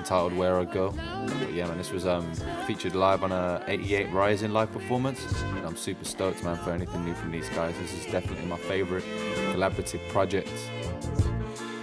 Entitled 0.00 0.32
Where 0.32 0.58
I 0.58 0.64
Go. 0.64 0.94
But 1.26 1.52
yeah, 1.52 1.66
man, 1.66 1.76
this 1.76 1.92
was 1.92 2.06
um, 2.06 2.32
featured 2.66 2.94
live 2.94 3.22
on 3.22 3.32
a 3.32 3.62
88rising 3.68 4.50
live 4.50 4.72
performance. 4.72 5.20
And 5.42 5.66
I'm 5.66 5.76
super 5.76 6.06
stoked, 6.06 6.42
man, 6.42 6.56
for 6.56 6.70
anything 6.70 7.04
new 7.04 7.12
from 7.12 7.30
these 7.30 7.48
guys. 7.50 7.74
This 7.78 7.92
is 7.92 8.10
definitely 8.10 8.46
my 8.46 8.56
favorite 8.56 9.04
collaborative 9.52 10.00
project. 10.08 10.48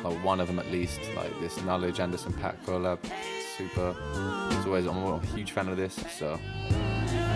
Well, 0.04 0.16
one 0.24 0.40
of 0.40 0.48
them 0.48 0.58
at 0.58 0.72
least, 0.72 1.00
like 1.16 1.40
this 1.40 1.60
Knxwledge 1.60 2.00
Anderson 2.00 2.34
.Paak 2.34 2.56
collab. 2.66 2.98
Super. 3.56 3.96
As 4.50 4.66
always, 4.66 4.88
I'm 4.88 4.98
a 4.98 5.20
huge 5.28 5.52
fan 5.52 5.70
of 5.70 5.78
this, 5.78 5.94
so 6.18 6.40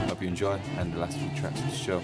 hope 0.07 0.21
you 0.21 0.27
enjoy. 0.27 0.59
And 0.79 0.91
the 0.93 0.97
last 0.97 1.15
few 1.15 1.29
tracks 1.35 1.59
of 1.59 1.69
the 1.69 1.77
show. 1.77 2.01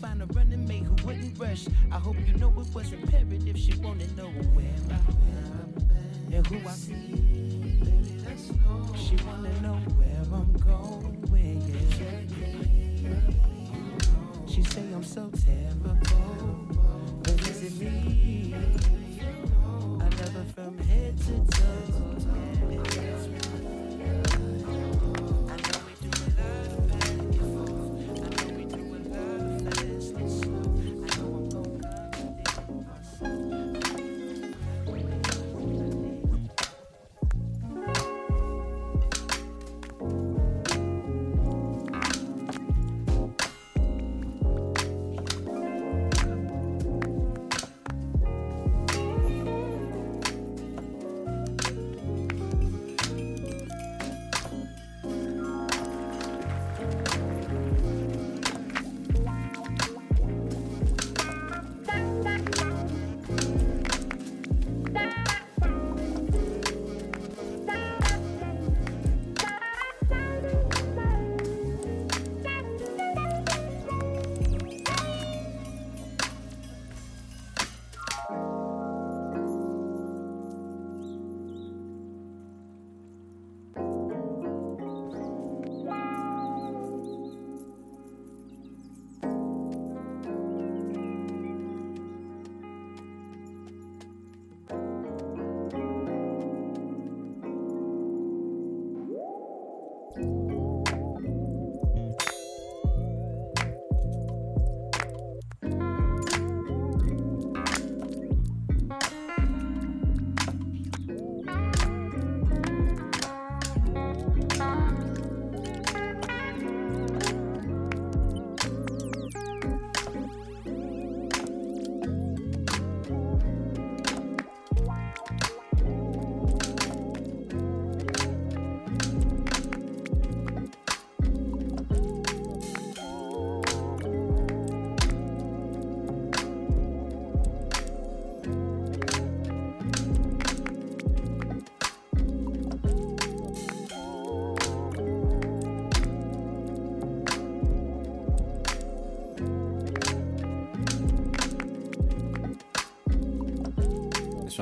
Find 0.00 0.22
a 0.22 0.26
running 0.26 0.66
mate 0.66 0.84
who 0.84 0.94
wouldn't 1.06 1.38
rush. 1.38 1.66
I 1.92 1.98
hope 1.98 2.16
you 2.26 2.32
know 2.34 2.48
it 2.48 2.74
was 2.74 2.92
imperative. 2.92 3.58
She 3.58 3.74
wanna 3.80 4.06
know 4.16 4.28
where 4.54 4.64
I've 4.90 5.06
been 5.76 6.34
and 6.34 6.46
who 6.46 6.66
I 6.66 6.72
see. 6.72 7.76
She 8.96 9.16
wanna 9.26 9.60
know 9.60 9.76
where 9.98 10.22
I'm 10.32 10.52
going. 10.54 11.60
Yeah. 13.02 13.20
She 14.46 14.62
say 14.62 14.84
I'm 14.94 15.04
so 15.04 15.30
terrible, 15.44 15.98
but 17.22 17.40
is 17.48 17.62
it 17.62 17.74
me? 17.78 18.54
I 18.54 20.04
love 20.04 20.32
her 20.32 20.46
from 20.54 20.78
head 20.78 21.18
to 21.18 21.44
toe. 21.58 21.90
This 22.70 22.89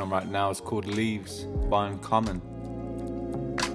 one 0.09 0.23
right 0.23 0.31
now 0.31 0.49
is 0.51 0.61
called 0.61 0.87
Leaves 0.87 1.45
by 1.69 1.89
Uncommon. 1.89 2.41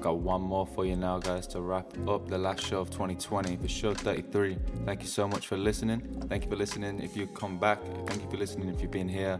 got 0.02 0.18
one 0.18 0.42
more 0.42 0.66
for 0.66 0.86
you 0.86 0.96
now, 0.96 1.20
guys, 1.20 1.46
to 1.48 1.62
wrap 1.62 1.86
up 2.08 2.28
the 2.28 2.38
last 2.38 2.66
show 2.66 2.82
of 2.82 2.90
2020 2.90 3.58
for 3.58 3.68
show 3.68 3.94
33. 3.94 4.58
Thank 4.86 5.02
you 5.02 5.08
so 5.08 5.28
much 5.28 5.48
for 5.48 5.58
listening. 5.58 6.02
Thank 6.30 6.46
you 6.46 6.50
for 6.50 6.56
listening 6.56 7.00
if 7.02 7.16
you 7.16 7.28
come 7.28 7.60
back. 7.60 7.80
Thank 8.08 8.24
you 8.24 8.30
for 8.30 8.38
listening 8.38 8.70
if 8.70 8.82
you've 8.82 8.92
been 8.92 9.08
here 9.08 9.38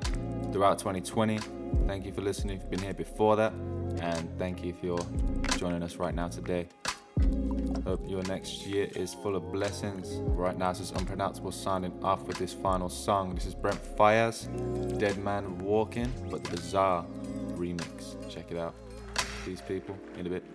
throughout 0.52 0.78
2020. 0.80 1.40
Thank 1.88 2.06
you 2.06 2.14
for 2.14 2.22
listening 2.22 2.58
if 2.58 2.62
you've 2.62 2.72
been 2.72 2.84
here 2.84 2.94
before 2.94 3.36
that. 3.38 3.54
And 4.00 4.30
thank 4.38 4.64
you 4.64 4.70
if 4.70 4.84
you're 4.84 5.06
joining 5.58 5.82
us 5.82 5.96
right 5.96 6.14
now 6.14 6.28
today. 6.28 6.68
Hope 7.86 8.00
your 8.10 8.24
next 8.24 8.66
year 8.66 8.88
is 8.96 9.14
full 9.14 9.36
of 9.36 9.52
blessings. 9.52 10.14
Right 10.38 10.58
now, 10.58 10.72
this 10.72 10.80
is 10.80 10.92
unpronounceable 10.92 11.52
signing 11.52 11.92
off 12.02 12.24
with 12.24 12.38
this 12.38 12.54
final 12.54 12.88
song. 12.88 13.36
This 13.36 13.46
is 13.46 13.54
Brent 13.54 13.78
Faiyaz, 13.98 14.48
Dead 14.98 15.18
Man 15.18 15.58
Walking, 15.58 16.10
but 16.32 16.46
the 16.46 16.52
Bizarre 16.52 17.06
remix. 17.56 18.16
Check 18.30 18.52
it 18.52 18.58
out. 18.58 18.74
These 19.46 19.60
people 19.60 19.98
in 20.18 20.28
a 20.28 20.30
bit. 20.30 20.46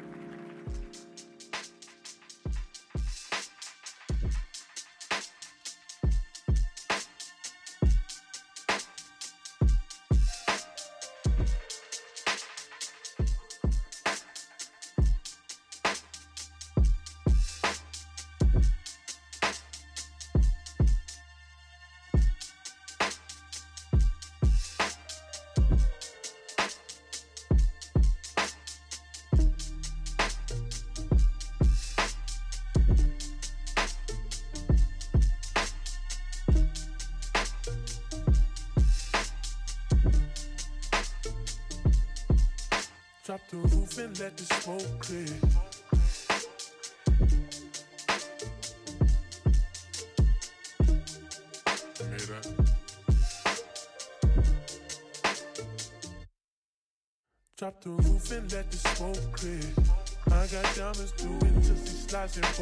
She 62.38 62.52